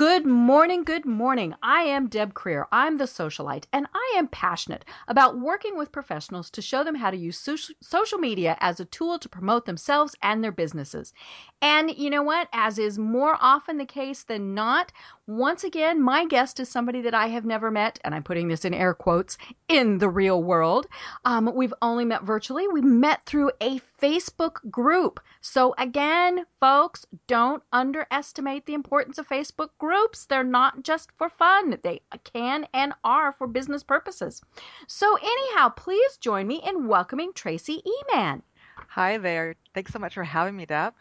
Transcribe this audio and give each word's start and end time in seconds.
Good 0.00 0.24
morning, 0.24 0.84
good 0.84 1.04
morning. 1.04 1.54
I 1.62 1.82
am 1.82 2.06
Deb 2.06 2.32
Krier. 2.32 2.64
I'm 2.72 2.96
the 2.96 3.04
socialite, 3.04 3.64
and 3.70 3.86
I 3.92 4.14
am 4.16 4.28
passionate 4.28 4.86
about 5.08 5.38
working 5.38 5.76
with 5.76 5.92
professionals 5.92 6.48
to 6.52 6.62
show 6.62 6.82
them 6.82 6.94
how 6.94 7.10
to 7.10 7.18
use 7.18 7.46
social 7.82 8.18
media 8.18 8.56
as 8.60 8.80
a 8.80 8.86
tool 8.86 9.18
to 9.18 9.28
promote 9.28 9.66
themselves 9.66 10.16
and 10.22 10.42
their 10.42 10.52
businesses. 10.52 11.12
And 11.60 11.94
you 11.94 12.08
know 12.08 12.22
what? 12.22 12.48
As 12.54 12.78
is 12.78 12.98
more 12.98 13.36
often 13.42 13.76
the 13.76 13.84
case 13.84 14.22
than 14.22 14.54
not, 14.54 14.90
once 15.26 15.64
again, 15.64 16.00
my 16.00 16.24
guest 16.24 16.58
is 16.60 16.70
somebody 16.70 17.02
that 17.02 17.12
I 17.12 17.26
have 17.26 17.44
never 17.44 17.70
met, 17.70 17.98
and 18.02 18.14
I'm 18.14 18.22
putting 18.22 18.48
this 18.48 18.64
in 18.64 18.72
air 18.72 18.94
quotes, 18.94 19.36
in 19.68 19.98
the 19.98 20.08
real 20.08 20.42
world. 20.42 20.86
Um, 21.26 21.54
we've 21.54 21.74
only 21.82 22.06
met 22.06 22.22
virtually. 22.22 22.66
We 22.68 22.80
met 22.80 23.26
through 23.26 23.50
a 23.60 23.82
Facebook 24.00 24.70
group. 24.70 25.20
So, 25.42 25.74
again, 25.76 26.46
folks, 26.60 27.06
don't 27.26 27.62
underestimate 27.72 28.66
the 28.66 28.74
importance 28.74 29.18
of 29.18 29.26
Facebook 29.26 29.70
groups. 29.78 30.26
They're 30.26 30.44
not 30.44 30.82
just 30.82 31.10
for 31.16 31.28
fun, 31.30 31.78
they 31.82 32.02
can 32.22 32.66
and 32.74 32.92
are 33.02 33.32
for 33.32 33.46
business 33.46 33.82
purposes. 33.82 34.42
So, 34.86 35.16
anyhow, 35.16 35.70
please 35.70 36.18
join 36.18 36.46
me 36.46 36.62
in 36.64 36.86
welcoming 36.86 37.32
Tracey 37.32 37.82
Ehman. 38.12 38.42
Hi 38.88 39.18
there. 39.18 39.56
Thanks 39.74 39.92
so 39.92 39.98
much 39.98 40.14
for 40.14 40.24
having 40.24 40.56
me, 40.56 40.66
Deb. 40.66 40.94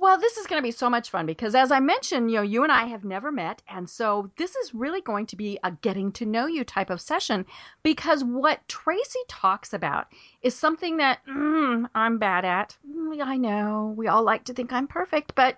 Well, 0.00 0.16
this 0.16 0.36
is 0.36 0.46
going 0.46 0.62
to 0.62 0.66
be 0.66 0.70
so 0.70 0.88
much 0.88 1.10
fun 1.10 1.26
because, 1.26 1.56
as 1.56 1.72
I 1.72 1.80
mentioned, 1.80 2.30
you 2.30 2.36
know, 2.36 2.42
you 2.42 2.62
and 2.62 2.70
I 2.70 2.84
have 2.84 3.04
never 3.04 3.32
met. 3.32 3.62
And 3.68 3.90
so 3.90 4.30
this 4.36 4.54
is 4.54 4.72
really 4.72 5.00
going 5.00 5.26
to 5.26 5.34
be 5.34 5.58
a 5.64 5.72
getting 5.72 6.12
to 6.12 6.24
know 6.24 6.46
you 6.46 6.62
type 6.62 6.88
of 6.88 7.00
session 7.00 7.44
because 7.82 8.22
what 8.22 8.66
Tracey 8.68 9.18
talks 9.26 9.72
about 9.72 10.06
is 10.40 10.54
something 10.54 10.98
that 10.98 11.18
mm, 11.26 11.84
I'm 11.96 12.18
bad 12.18 12.44
at. 12.44 12.76
Mm, 12.88 13.20
I 13.24 13.36
know 13.38 13.92
we 13.96 14.06
all 14.06 14.22
like 14.22 14.44
to 14.44 14.54
think 14.54 14.72
I'm 14.72 14.86
perfect, 14.86 15.34
but 15.34 15.56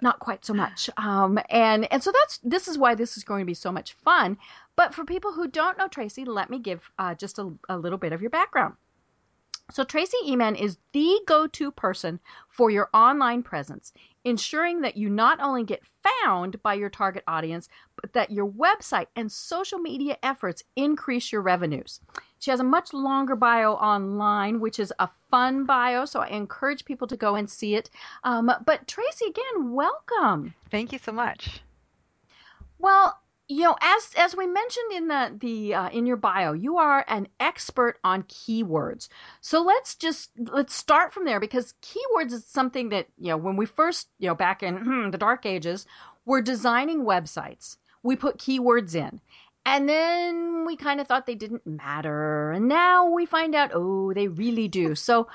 not 0.00 0.20
quite 0.20 0.46
so 0.46 0.54
much. 0.54 0.88
Um, 0.96 1.38
and, 1.50 1.86
and 1.92 2.02
so 2.02 2.12
that's, 2.12 2.38
this 2.38 2.68
is 2.68 2.78
why 2.78 2.94
this 2.94 3.18
is 3.18 3.24
going 3.24 3.42
to 3.42 3.46
be 3.46 3.52
so 3.52 3.70
much 3.70 3.92
fun. 3.92 4.38
But 4.74 4.94
for 4.94 5.04
people 5.04 5.32
who 5.32 5.48
don't 5.48 5.76
know 5.76 5.88
Tracey, 5.88 6.24
let 6.24 6.48
me 6.48 6.58
give 6.58 6.90
uh, 6.98 7.14
just 7.14 7.38
a, 7.38 7.52
a 7.68 7.76
little 7.76 7.98
bit 7.98 8.14
of 8.14 8.22
your 8.22 8.30
background. 8.30 8.74
So 9.72 9.84
Tracey 9.84 10.18
Ehman 10.26 10.60
is 10.60 10.76
the 10.92 11.18
go-to 11.26 11.70
person 11.70 12.20
for 12.50 12.70
your 12.70 12.90
online 12.92 13.42
presence, 13.42 13.94
ensuring 14.22 14.82
that 14.82 14.98
you 14.98 15.08
not 15.08 15.40
only 15.40 15.64
get 15.64 15.80
found 16.02 16.62
by 16.62 16.74
your 16.74 16.90
target 16.90 17.24
audience, 17.26 17.70
but 17.98 18.12
that 18.12 18.30
your 18.30 18.46
website 18.46 19.06
and 19.16 19.32
social 19.32 19.78
media 19.78 20.18
efforts 20.22 20.62
increase 20.76 21.32
your 21.32 21.40
revenues. 21.40 22.00
She 22.38 22.50
has 22.50 22.60
a 22.60 22.64
much 22.64 22.92
longer 22.92 23.34
bio 23.34 23.72
online, 23.72 24.60
which 24.60 24.78
is 24.78 24.92
a 24.98 25.08
fun 25.30 25.64
bio, 25.64 26.04
so 26.04 26.20
I 26.20 26.26
encourage 26.26 26.84
people 26.84 27.06
to 27.06 27.16
go 27.16 27.36
and 27.36 27.48
see 27.48 27.74
it. 27.74 27.88
Um, 28.24 28.50
but 28.66 28.86
Tracey, 28.86 29.24
again, 29.26 29.72
welcome. 29.72 30.52
Thank 30.70 30.92
you 30.92 30.98
so 30.98 31.12
much. 31.12 31.62
Well, 32.78 33.21
you 33.52 33.64
know, 33.64 33.76
as 33.82 34.10
as 34.16 34.34
we 34.34 34.46
mentioned 34.46 34.92
in 34.92 35.08
the 35.08 35.36
the 35.38 35.74
uh, 35.74 35.88
in 35.90 36.06
your 36.06 36.16
bio, 36.16 36.52
you 36.52 36.78
are 36.78 37.04
an 37.06 37.28
expert 37.38 37.98
on 38.02 38.22
keywords. 38.24 39.08
So 39.40 39.62
let's 39.62 39.94
just 39.94 40.30
let's 40.38 40.74
start 40.74 41.12
from 41.12 41.26
there 41.26 41.38
because 41.38 41.74
keywords 41.82 42.32
is 42.32 42.46
something 42.46 42.88
that 42.88 43.08
you 43.18 43.28
know 43.28 43.36
when 43.36 43.56
we 43.56 43.66
first 43.66 44.08
you 44.18 44.28
know 44.28 44.34
back 44.34 44.62
in 44.62 44.78
hmm, 44.78 45.10
the 45.10 45.18
dark 45.18 45.44
ages, 45.44 45.86
we're 46.24 46.40
designing 46.40 47.04
websites. 47.04 47.76
We 48.02 48.16
put 48.16 48.38
keywords 48.38 48.94
in. 48.94 49.20
And 49.64 49.88
then 49.88 50.64
we 50.66 50.76
kind 50.76 51.00
of 51.00 51.06
thought 51.06 51.26
they 51.26 51.36
didn't 51.36 51.64
matter. 51.64 52.50
And 52.50 52.66
now 52.66 53.08
we 53.08 53.26
find 53.26 53.54
out, 53.54 53.70
oh, 53.72 54.12
they 54.12 54.26
really 54.26 54.66
do. 54.66 54.94
So, 55.02 55.28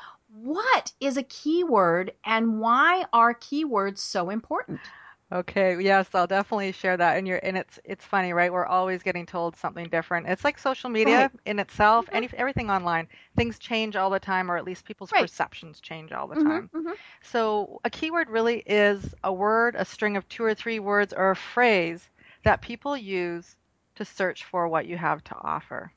what 0.44 0.92
is 1.00 1.18
a 1.18 1.24
keyword 1.24 2.12
and 2.26 2.60
why 2.60 3.06
are 3.14 3.34
keywords 3.34 4.00
so 4.00 4.30
important? 4.30 4.82
Okay, 5.30 5.78
yes, 5.82 6.08
I'll 6.14 6.26
definitely 6.26 6.72
share 6.72 6.96
that. 6.96 7.18
And 7.18 7.28
you're 7.28 7.42
and 7.44 7.58
it's 7.58 7.80
it's 7.84 8.06
funny, 8.06 8.32
right? 8.32 8.52
We're 8.52 8.66
always 8.66 9.04
getting 9.04 9.26
told 9.26 9.58
something 9.58 9.88
different. 9.90 10.28
It's 10.28 10.46
like 10.46 10.58
social 10.58 10.90
media 10.90 11.18
right. 11.18 11.32
in 11.46 11.60
itself, 11.60 12.06
mm-hmm. 12.06 12.16
any 12.16 12.30
everything 12.38 12.70
online. 12.70 13.10
Things 13.36 13.60
change 13.60 13.98
all 13.98 14.10
the 14.10 14.22
time, 14.22 14.50
or 14.50 14.56
at 14.56 14.64
least 14.64 14.86
people's 14.86 15.12
right. 15.12 15.22
perceptions 15.24 15.82
change 15.82 16.14
all 16.14 16.28
the 16.28 16.36
mm-hmm, 16.36 16.48
time. 16.48 16.70
Mm-hmm. 16.74 16.92
So 17.24 17.82
a 17.84 17.90
keyword 17.90 18.30
really 18.30 18.60
is 18.66 19.14
a 19.26 19.34
word, 19.34 19.76
a 19.78 19.84
string 19.84 20.16
of 20.16 20.28
two 20.30 20.46
or 20.46 20.56
three 20.56 20.80
words, 20.80 21.14
or 21.14 21.32
a 21.32 21.36
phrase 21.36 22.10
that 22.46 22.62
people 22.62 22.96
use 22.96 23.58
to 23.96 24.06
search 24.06 24.46
for 24.46 24.70
what 24.70 24.86
you 24.86 24.96
have 24.96 25.22
to 25.26 25.36
offer. 25.42 25.92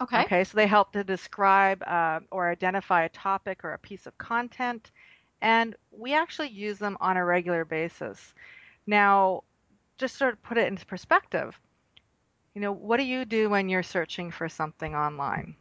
Okay. 0.00 0.22
Okay, 0.22 0.42
so 0.42 0.56
they 0.56 0.66
help 0.66 0.92
to 0.94 1.04
describe 1.04 1.80
uh, 1.86 2.18
or 2.32 2.50
identify 2.50 3.04
a 3.04 3.08
topic 3.10 3.62
or 3.62 3.74
a 3.74 3.78
piece 3.78 4.06
of 4.06 4.18
content, 4.18 4.90
and 5.40 5.76
we 5.92 6.12
actually 6.12 6.48
use 6.48 6.78
them 6.78 6.96
on 7.00 7.16
a 7.16 7.24
regular 7.24 7.64
basis. 7.64 8.34
Now, 8.86 9.42
just 9.98 10.16
sort 10.16 10.34
of 10.34 10.42
put 10.42 10.58
it 10.58 10.68
into 10.68 10.84
perspective. 10.86 11.58
You 12.54 12.60
know, 12.60 12.72
what 12.72 12.98
do 12.98 13.04
you 13.04 13.24
do 13.24 13.50
when 13.50 13.68
you're 13.68 13.82
searching 13.82 14.30
for 14.30 14.48
something 14.48 14.94
online? 14.94 15.56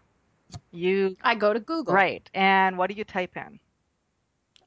You 0.71 1.15
I 1.23 1.35
go 1.35 1.53
to 1.53 1.59
Google. 1.59 1.93
Right. 1.93 2.29
And 2.33 2.77
what 2.77 2.89
do 2.89 2.95
you 2.95 3.03
type 3.03 3.35
in? 3.35 3.59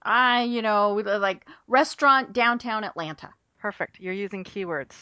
I, 0.03 0.45
you 0.45 0.63
know, 0.63 0.95
like 0.95 1.47
restaurant 1.69 2.33
downtown 2.33 2.85
Atlanta. 2.85 3.31
Perfect. 3.59 4.01
You're 4.01 4.15
using 4.15 4.45
keywords. 4.45 4.95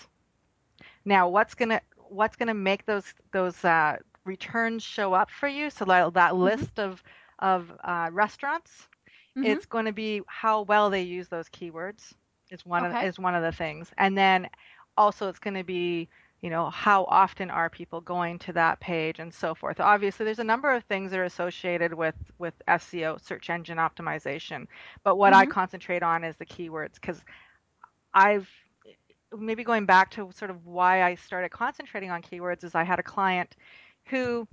Now, 1.05 1.29
what's 1.29 1.55
going 1.55 1.71
to 1.71 1.81
what's 1.97 2.37
going 2.37 2.49
to 2.49 2.55
make 2.55 2.85
those 2.87 3.15
those 3.33 3.65
uh, 3.65 3.97
returns 4.25 4.83
show 4.83 5.15
up 5.15 5.31
for 5.31 5.49
you? 5.49 5.71
So 5.71 5.85
that, 5.87 6.15
that 6.15 6.33
mm-hmm. 6.33 6.43
list 6.43 6.79
of 6.79 7.03
of 7.39 7.73
uh, 7.83 8.11
restaurants, 8.13 8.89
mm-hmm. 9.37 9.45
it's 9.45 9.67
going 9.67 9.87
to 9.87 9.93
be 9.93 10.23
how 10.27 10.63
well 10.63 10.91
they 10.91 11.03
use 11.03 11.29
those 11.29 11.49
keywords 11.49 12.15
is 12.51 12.65
one 12.65 12.85
okay. 12.87 13.01
of 13.01 13.05
is 13.05 13.19
one 13.19 13.35
of 13.35 13.43
the 13.43 13.53
things, 13.53 13.91
and 13.99 14.17
then 14.17 14.49
also 14.97 15.29
it's 15.29 15.39
going 15.39 15.55
to 15.55 15.65
be 15.65 16.09
you 16.45 16.51
know 16.51 16.69
how 16.69 17.05
often 17.05 17.51
are 17.51 17.71
people 17.71 18.03
going 18.03 18.39
to 18.39 18.53
that 18.53 18.79
page 18.79 19.19
and 19.19 19.33
so 19.33 19.55
forth 19.55 19.81
obviously 19.81 20.25
there's 20.25 20.41
a 20.41 20.45
number 20.45 20.71
of 20.71 20.85
things 20.85 21.11
that 21.11 21.19
are 21.19 21.25
associated 21.25 21.95
with 21.95 22.15
with 22.39 22.53
seo 22.69 23.19
search 23.19 23.49
engine 23.49 23.79
optimization 23.79 24.67
but 25.05 25.17
what 25.17 25.33
mm-hmm. 25.33 25.41
i 25.41 25.47
concentrate 25.47 26.03
on 26.03 26.23
is 26.23 26.37
the 26.37 26.45
keywords 26.45 26.95
because 26.97 27.25
i've 28.13 28.47
maybe 29.35 29.65
going 29.65 29.87
back 29.87 30.11
to 30.11 30.31
sort 30.35 30.51
of 30.51 30.67
why 30.67 31.03
i 31.03 31.15
started 31.15 31.49
concentrating 31.51 32.11
on 32.11 32.21
keywords 32.21 32.63
is 32.63 32.75
i 32.75 32.85
had 32.85 32.99
a 32.99 33.03
client 33.03 33.57
who 34.05 34.47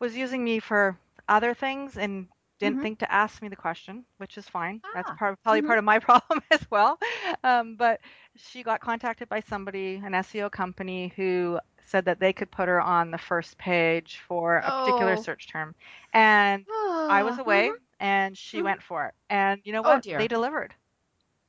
was 0.00 0.16
using 0.16 0.42
me 0.42 0.60
for 0.60 0.96
other 1.28 1.52
things 1.52 1.98
and 1.98 2.26
didn't 2.62 2.76
mm-hmm. 2.76 2.82
think 2.82 2.98
to 3.00 3.12
ask 3.12 3.42
me 3.42 3.48
the 3.48 3.56
question, 3.56 4.04
which 4.18 4.38
is 4.38 4.48
fine. 4.48 4.80
Ah, 4.84 4.90
That's 4.94 5.10
part, 5.18 5.42
probably 5.42 5.60
mm-hmm. 5.60 5.66
part 5.66 5.78
of 5.78 5.84
my 5.84 5.98
problem 6.10 6.40
as 6.50 6.60
well. 6.70 6.98
Um, 7.42 7.74
but 7.76 8.00
she 8.36 8.62
got 8.62 8.80
contacted 8.80 9.28
by 9.28 9.40
somebody, 9.40 9.96
an 9.96 10.12
SEO 10.12 10.50
company, 10.50 11.12
who 11.16 11.58
said 11.84 12.04
that 12.04 12.20
they 12.20 12.32
could 12.32 12.50
put 12.52 12.68
her 12.68 12.80
on 12.80 13.10
the 13.10 13.18
first 13.18 13.58
page 13.58 14.20
for 14.28 14.58
a 14.58 14.64
oh. 14.64 14.84
particular 14.84 15.16
search 15.16 15.48
term. 15.48 15.74
And 16.12 16.64
I 16.70 17.22
was 17.24 17.38
away 17.38 17.68
mm-hmm. 17.68 17.76
and 17.98 18.38
she 18.38 18.58
mm-hmm. 18.58 18.66
went 18.66 18.82
for 18.82 19.06
it. 19.06 19.14
And 19.28 19.60
you 19.64 19.72
know 19.72 19.80
oh, 19.80 19.94
what? 19.94 20.06
Oh, 20.06 20.18
they 20.18 20.28
delivered. 20.28 20.72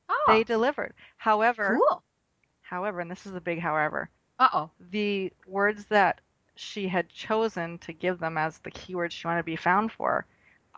Oh. 0.08 0.24
They 0.26 0.42
delivered. 0.42 0.94
However, 1.16 1.78
cool. 1.78 2.02
however, 2.60 3.00
and 3.00 3.10
this 3.10 3.24
is 3.24 3.34
a 3.34 3.40
big 3.40 3.60
however. 3.60 4.10
Uh-oh. 4.40 4.70
The 4.90 5.32
words 5.46 5.84
that 5.86 6.20
she 6.56 6.88
had 6.88 7.08
chosen 7.08 7.78
to 7.78 7.92
give 7.92 8.18
them 8.18 8.36
as 8.36 8.58
the 8.58 8.70
keywords 8.72 9.12
she 9.12 9.26
wanted 9.28 9.40
to 9.40 9.44
be 9.44 9.56
found 9.56 9.92
for 9.92 10.26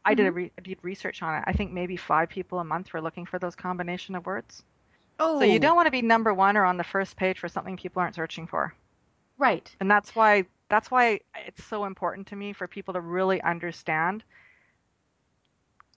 I 0.07 0.15
did 0.15 0.27
a 0.27 0.29
mm-hmm. 0.29 0.37
re- 0.37 0.53
did 0.63 0.79
research 0.83 1.23
on 1.23 1.35
it. 1.35 1.45
I 1.47 1.53
think 1.53 1.73
maybe 1.73 1.97
five 1.97 2.29
people 2.29 2.61
a 2.61 2.65
month 2.65 2.93
were 2.93 3.01
looking 3.01 3.27
for 3.27 3.39
those 3.39 3.57
combination 3.57 4.15
of 4.15 4.25
words. 4.25 4.63
Oh. 5.19 5.41
So 5.41 5.45
you 5.45 5.57
oh. 5.57 5.59
don't 5.59 5.77
want 5.77 5.87
to 5.87 5.91
be 5.91 6.01
number 6.01 6.33
one 6.33 6.57
or 6.57 6.65
on 6.65 6.77
the 6.77 6.85
first 6.85 7.17
page 7.17 7.41
for 7.41 7.49
something 7.49 7.77
people 7.77 8.01
aren't 8.01 8.15
searching 8.15 8.47
for. 8.47 8.73
Right. 9.37 9.75
And 9.81 9.91
that's 9.91 10.15
why 10.15 10.47
that's 10.69 10.91
why 10.91 11.21
it's 11.47 11.65
so 11.65 11.85
important 11.85 12.29
to 12.29 12.37
me 12.37 12.53
for 12.53 12.67
people 12.69 12.95
to 12.95 13.01
really 13.01 13.43
understand 13.43 14.25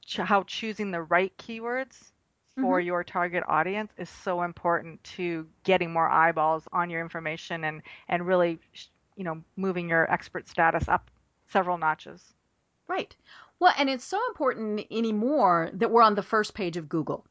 ch- 0.06 0.18
how 0.18 0.44
choosing 0.44 0.92
the 0.92 1.02
right 1.04 1.36
keywords 1.38 2.12
for 2.56 2.80
mm-hmm. 2.80 2.88
your 2.88 3.04
target 3.04 3.44
audience 3.48 3.92
is 3.98 4.10
so 4.10 4.42
important 4.42 5.04
to 5.04 5.48
getting 5.64 5.94
more 5.94 6.10
eyeballs 6.10 6.68
on 6.72 6.90
your 6.90 7.02
information 7.02 7.64
and 7.64 7.82
and 8.08 8.26
really 8.26 8.60
you 9.16 9.24
know 9.24 9.42
moving 9.56 9.88
your 9.88 10.12
expert 10.12 10.48
status 10.48 10.88
up 10.88 11.12
several 11.48 11.78
notches. 11.78 12.34
Right. 12.88 13.16
Well, 13.60 13.74
and 13.78 13.90
it's 13.90 14.06
so 14.06 14.20
important 14.30 14.86
anymore 14.92 15.70
that 15.74 15.92
we're 15.92 16.02
on 16.04 16.16
the 16.16 16.24
first 16.24 16.54
page 16.54 16.78
of 16.78 16.90
Google. 16.90 17.26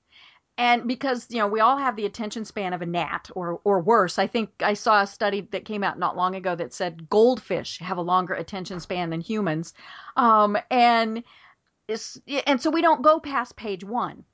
And 0.58 0.88
because, 0.88 1.30
you 1.30 1.38
know, 1.38 1.46
we 1.48 1.60
all 1.60 1.78
have 1.78 1.96
the 1.96 2.06
attention 2.06 2.44
span 2.44 2.72
of 2.72 2.82
a 2.82 2.86
gnat 2.86 3.30
or 3.34 3.60
or 3.64 3.80
worse. 3.80 4.18
I 4.18 4.26
think 4.26 4.50
I 4.62 4.74
saw 4.74 5.02
a 5.02 5.06
study 5.06 5.42
that 5.52 5.64
came 5.64 5.84
out 5.84 5.98
not 5.98 6.16
long 6.16 6.34
ago 6.34 6.54
that 6.56 6.74
said 6.74 7.08
goldfish 7.10 7.78
have 7.78 7.96
a 7.98 8.02
longer 8.02 8.34
attention 8.34 8.80
span 8.80 9.10
than 9.10 9.20
humans. 9.20 9.74
Um, 10.16 10.58
and 10.70 11.24
and 12.46 12.60
so 12.60 12.70
we 12.70 12.82
don't 12.82 13.02
go 13.02 13.20
past 13.20 13.56
page 13.56 13.84
1. 13.84 14.24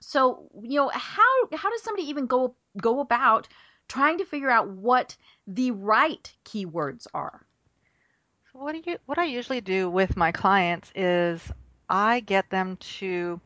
So, 0.00 0.48
you 0.62 0.76
know, 0.80 0.88
how 0.90 1.48
how 1.54 1.70
does 1.70 1.82
somebody 1.82 2.08
even 2.08 2.26
go 2.26 2.56
go 2.80 3.00
about 3.00 3.48
trying 3.88 4.18
to 4.18 4.24
figure 4.26 4.50
out 4.50 4.68
what 4.68 5.16
the 5.46 5.70
right 5.72 6.32
keywords 6.44 7.06
are? 7.14 7.46
So 8.52 8.58
what 8.58 8.72
do 8.72 8.90
you 8.90 8.98
what 9.06 9.18
I 9.18 9.24
usually 9.24 9.60
do 9.60 9.88
with 9.90 10.16
my 10.16 10.32
clients 10.32 10.90
is 10.94 11.40
I 11.88 12.20
get 12.20 12.48
them 12.50 12.76
to 12.98 13.40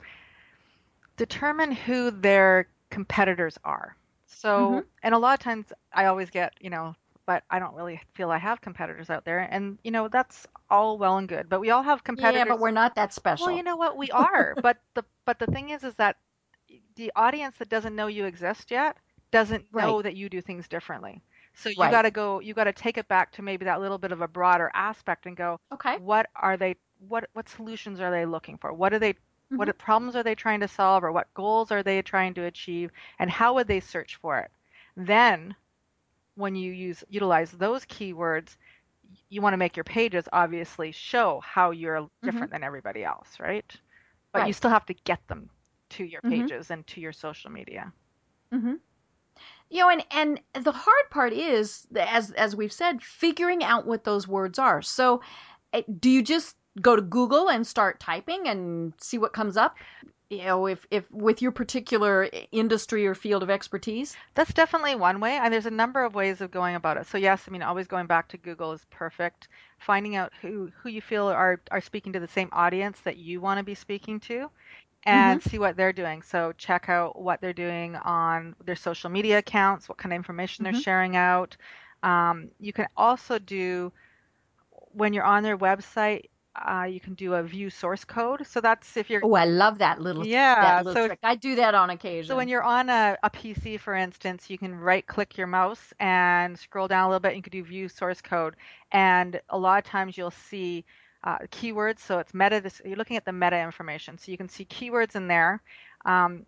determine 1.17 1.73
who 1.73 2.11
their 2.11 2.69
competitors 2.91 3.59
are. 3.65 3.97
So, 4.27 4.69
mm-hmm. 4.69 4.79
and 5.03 5.15
a 5.15 5.19
lot 5.19 5.35
of 5.35 5.41
times 5.41 5.67
I 5.93 6.07
always 6.07 6.31
get, 6.31 6.53
you 6.61 6.71
know, 6.71 6.95
but 7.27 7.43
I 7.51 7.59
don't 7.59 7.75
really 7.75 8.01
feel 8.15 8.31
I 8.31 8.39
have 8.39 8.61
competitors 8.61 9.09
out 9.09 9.25
there. 9.25 9.41
And, 9.51 9.79
you 9.83 9.91
know, 9.91 10.09
that's 10.09 10.47
all 10.69 10.99
well 10.99 11.17
and 11.17 11.29
good. 11.29 11.49
But 11.49 11.61
we 11.61 11.71
all 11.71 11.83
have 11.83 12.05
competitors. 12.05 12.47
Yeah, 12.47 12.53
but 12.53 12.61
we're 12.61 12.71
not 12.71 12.95
that 12.97 13.15
special. 13.15 13.47
Well, 13.47 13.57
you 13.57 13.63
know 13.63 13.77
what? 13.77 13.97
We 13.97 14.11
are. 14.13 14.55
but 14.63 14.79
the 14.95 15.05
but 15.25 15.39
the 15.39 15.47
thing 15.47 15.71
is 15.71 15.85
is 15.85 15.95
that 15.95 16.17
the 16.97 17.11
audience 17.17 17.57
that 17.59 17.69
doesn't 17.69 17.97
know 17.97 18.07
you 18.07 18.27
exist 18.27 18.71
yet 18.71 18.97
doesn't 19.31 19.65
right. 19.73 19.87
know 19.87 20.03
that 20.03 20.17
you 20.17 20.29
do 20.29 20.41
things 20.41 20.69
differently. 20.69 21.23
So 21.55 21.69
you 21.69 21.77
right. 21.79 21.91
got 21.91 22.03
to 22.03 22.11
go 22.11 22.41
you 22.41 22.55
got 22.55 22.65
to 22.65 22.73
take 22.73 22.99
it 22.99 23.09
back 23.09 23.33
to 23.33 23.43
maybe 23.43 23.65
that 23.65 23.81
little 23.81 23.99
bit 23.99 24.13
of 24.13 24.21
a 24.21 24.29
broader 24.29 24.71
aspect 24.75 25.27
and 25.27 25.37
go, 25.37 25.61
okay. 25.73 25.99
What 25.99 26.27
are 26.37 26.57
they 26.57 26.77
what 27.09 27.29
what 27.33 27.49
solutions 27.49 28.01
are 28.01 28.11
they 28.11 28.27
looking 28.27 28.59
for? 28.59 28.73
What 28.73 28.93
are 28.93 28.99
they 28.99 29.15
Mm-hmm. 29.47 29.59
What 29.59 29.79
problems 29.79 30.17
are 30.17 30.23
they 30.23 30.35
trying 30.35 30.61
to 30.61 30.69
solve 30.69 31.05
or 31.05 31.13
what 31.13 31.33
goals 31.35 31.71
are 31.71 31.83
they 31.83 32.01
trying 32.03 32.35
to 32.35 32.45
achieve 32.45 32.91
and 33.19 33.31
how 33.31 33.55
would 33.55 33.69
they 33.69 33.81
search 33.81 34.17
for 34.17 34.39
it? 34.39 34.51
Then 34.97 35.55
when 36.35 36.57
you 36.57 36.73
use 36.73 37.05
utilize 37.09 37.51
those 37.53 37.85
keywords, 37.85 38.57
you 39.29 39.43
want 39.43 39.53
to 39.53 39.59
make 39.59 39.77
your 39.77 39.85
pages 39.85 40.29
obviously 40.33 40.93
show 40.93 41.41
how 41.45 41.71
you're 41.71 42.01
mm-hmm. 42.01 42.27
different 42.27 42.47
mm-hmm. 42.47 42.55
than 42.55 42.65
everybody 42.65 43.05
else, 43.05 43.29
right? 43.39 43.71
But 44.33 44.41
right. 44.41 44.47
you 44.49 44.53
still 44.53 44.71
have 44.71 44.87
to 44.87 44.95
get 45.05 45.21
them 45.29 45.51
to 45.91 46.05
your 46.05 46.21
mm-hmm. 46.23 46.43
pages 46.43 46.65
mm-hmm. 46.65 46.73
and 46.73 46.87
to 46.89 47.01
your 47.01 47.13
social 47.13 47.51
media. 47.51 47.93
Mm-hmm. 48.53 48.75
You 49.71 49.81
know, 49.81 49.91
and 49.91 50.05
and 50.11 50.41
the 50.65 50.73
hard 50.73 51.11
part 51.11 51.33
is, 51.33 51.87
as 51.97 52.31
as 52.33 52.55
we've 52.55 52.73
said, 52.73 53.03
figuring 53.03 53.65
out 53.65 53.87
what 53.87 54.05
those 54.05 54.29
words 54.29 54.59
are. 54.59 54.83
So, 54.83 55.21
eh, 55.73 55.83
do 55.99 56.11
you 56.11 56.23
just 56.23 56.57
go 56.81 56.97
to 56.97 57.03
Google 57.03 57.49
and 57.51 57.67
start 57.67 58.01
typing 58.01 58.49
and 58.49 58.93
see 58.99 59.19
what 59.19 59.33
comes 59.33 59.57
up? 59.57 59.77
You 60.31 60.45
know, 60.45 60.67
if, 60.67 60.87
if 60.91 61.09
with 61.11 61.43
your 61.43 61.53
particular 61.53 62.29
industry 62.51 63.07
or 63.07 63.15
field 63.15 63.43
of 63.43 63.51
expertise? 63.51 64.17
That's 64.35 64.53
definitely 64.53 64.97
one 64.97 65.21
way. 65.21 65.37
And 65.37 65.53
there's 65.53 65.67
a 65.67 65.71
number 65.71 66.03
of 66.03 66.15
ways 66.15 66.41
of 66.41 66.51
going 66.51 66.75
about 66.75 66.97
it. 66.97 67.07
So 67.07 67.19
yes, 67.19 67.45
I 67.47 67.51
mean 67.51 67.63
always 67.63 67.87
going 67.87 68.07
back 68.07 68.29
to 68.29 68.39
Google 68.39 68.73
is 68.73 68.87
perfect. 68.91 69.49
Finding 69.79 70.17
out 70.17 70.33
who, 70.41 70.73
who 70.83 70.89
you 70.89 71.03
feel 71.03 71.27
are, 71.27 71.61
are 71.71 71.81
speaking 71.81 72.13
to 72.15 72.21
the 72.21 72.27
same 72.27 72.49
audience 72.53 73.01
that 73.01 73.19
you 73.19 73.41
want 73.41 73.59
to 73.59 73.65
be 73.65 73.75
speaking 73.75 74.19
to 74.21 74.51
and 75.05 75.41
mm-hmm. 75.41 75.49
see 75.49 75.59
what 75.59 75.77
they're 75.77 75.93
doing. 75.93 76.23
So 76.23 76.53
check 76.57 76.89
out 76.89 77.21
what 77.21 77.41
they're 77.41 77.53
doing 77.53 77.97
on 77.97 78.55
their 78.65 78.77
social 78.77 79.11
media 79.11 79.39
accounts, 79.39 79.89
what 79.89 79.99
kind 79.99 80.13
of 80.13 80.17
information 80.17 80.65
mm-hmm. 80.65 80.75
they're 80.75 80.83
sharing 80.83 81.17
out. 81.17 81.57
Um, 82.03 82.49
you 82.59 82.73
can 82.73 82.87
also 82.97 83.39
do 83.39 83.93
when 84.93 85.13
you're 85.13 85.25
on 85.25 85.43
their 85.43 85.59
website, 85.59 86.27
uh, 86.57 86.85
you 86.85 87.01
can 87.01 87.15
do 87.15 87.35
a 87.35 87.43
view 87.43 87.69
source 87.69 88.05
code. 88.05 88.47
So 88.47 88.61
that's 88.61 88.97
if 88.97 89.11
you're. 89.11 89.21
Oh, 89.25 89.35
I 89.35 89.45
love 89.45 89.79
that 89.79 90.01
little. 90.01 90.25
Yeah. 90.25 90.55
That 90.55 90.85
little 90.85 91.03
so 91.03 91.07
trick. 91.09 91.19
I 91.23 91.35
do 91.35 91.57
that 91.57 91.75
on 91.75 91.91
occasion. 91.91 92.29
So 92.29 92.37
when 92.37 92.49
you're 92.49 92.63
on 92.63 92.89
a, 92.89 93.17
a 93.25 93.31
PC, 93.31 93.81
for 93.81 93.95
instance, 93.95 94.49
you 94.49 94.57
can 94.57 94.75
right 94.75 95.05
click 95.05 95.37
your 95.37 95.49
mouse 95.49 95.93
and 95.99 96.57
scroll 96.57 96.87
down 96.87 97.07
a 97.07 97.09
little 97.09 97.21
bit. 97.21 97.29
And 97.29 97.37
you 97.39 97.43
can 97.43 97.51
do 97.51 97.65
view 97.65 97.89
source 97.89 98.21
code, 98.21 98.55
and 98.93 99.41
a 99.49 99.59
lot 99.59 99.79
of 99.79 99.85
times 99.85 100.17
you'll 100.17 100.31
see 100.31 100.85
uh, 101.25 101.39
keywords. 101.51 101.99
So 102.01 102.19
it's 102.19 102.33
meta. 102.35 102.61
This, 102.61 102.81
you're 102.85 102.97
looking 102.97 103.17
at 103.17 103.25
the 103.25 103.33
meta 103.33 103.59
information. 103.59 104.19
So 104.19 104.31
you 104.31 104.39
can 104.39 104.49
see 104.49 104.65
keywords 104.67 105.17
in 105.17 105.27
there. 105.27 105.61
Um, 106.05 106.47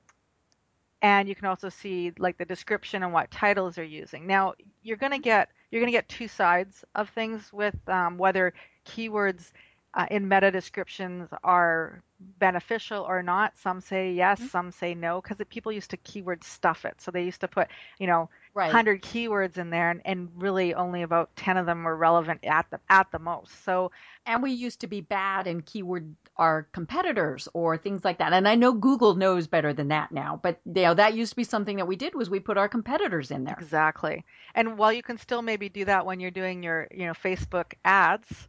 and 1.02 1.28
you 1.28 1.34
can 1.34 1.46
also 1.46 1.68
see 1.68 2.12
like 2.18 2.38
the 2.38 2.44
description 2.44 3.02
and 3.02 3.12
what 3.12 3.30
titles 3.30 3.74
they're 3.74 3.84
using. 3.84 4.26
Now 4.26 4.54
you're 4.82 4.96
going 4.96 5.12
to 5.12 5.18
get 5.18 5.50
you're 5.70 5.80
going 5.80 5.92
to 5.92 5.96
get 5.96 6.08
two 6.08 6.28
sides 6.28 6.84
of 6.94 7.10
things 7.10 7.52
with 7.52 7.76
um, 7.88 8.18
whether 8.18 8.54
keywords 8.86 9.52
uh, 9.94 10.06
in 10.10 10.28
meta 10.28 10.50
descriptions 10.50 11.28
are 11.42 12.02
beneficial 12.38 13.02
or 13.02 13.22
not. 13.22 13.58
Some 13.58 13.80
say 13.80 14.12
yes, 14.12 14.38
mm-hmm. 14.38 14.48
some 14.48 14.70
say 14.70 14.94
no, 14.94 15.20
because 15.20 15.38
people 15.48 15.72
used 15.72 15.90
to 15.90 15.96
keyword 15.98 16.44
stuff 16.44 16.84
it. 16.84 17.00
So 17.00 17.10
they 17.10 17.24
used 17.24 17.40
to 17.40 17.48
put, 17.48 17.68
you 17.98 18.06
know, 18.06 18.28
right. 18.56 18.66
100 18.66 19.02
keywords 19.02 19.58
in 19.58 19.70
there, 19.70 19.90
and, 19.90 20.00
and 20.04 20.30
really 20.34 20.74
only 20.74 21.02
about 21.02 21.34
10 21.36 21.56
of 21.56 21.66
them 21.66 21.84
were 21.84 21.96
relevant 21.96 22.40
at 22.44 22.66
the 22.70 22.80
at 22.88 23.10
the 23.12 23.18
most. 23.18 23.64
So, 23.64 23.92
and 24.24 24.42
we 24.42 24.52
used 24.52 24.80
to 24.80 24.86
be 24.86 25.00
bad 25.00 25.46
and 25.46 25.64
keyword 25.64 26.16
our 26.38 26.66
competitors 26.72 27.48
or 27.54 27.76
things 27.76 28.04
like 28.04 28.18
that. 28.18 28.32
And 28.32 28.48
I 28.48 28.54
know 28.54 28.72
Google 28.72 29.14
knows 29.14 29.46
better 29.46 29.72
than 29.72 29.88
that 29.88 30.10
now, 30.10 30.40
but 30.42 30.60
you 30.64 30.82
know 30.82 30.94
that 30.94 31.14
used 31.14 31.32
to 31.32 31.36
be 31.36 31.44
something 31.44 31.76
that 31.76 31.86
we 31.86 31.96
did 31.96 32.14
was 32.14 32.30
we 32.30 32.40
put 32.40 32.58
our 32.58 32.68
competitors 32.68 33.30
in 33.30 33.44
there. 33.44 33.56
Exactly. 33.60 34.24
And 34.54 34.78
while 34.78 34.92
you 34.92 35.02
can 35.02 35.18
still 35.18 35.42
maybe 35.42 35.68
do 35.68 35.84
that 35.84 36.04
when 36.04 36.18
you're 36.18 36.30
doing 36.30 36.62
your, 36.62 36.88
you 36.90 37.06
know, 37.06 37.12
Facebook 37.12 37.74
ads, 37.84 38.48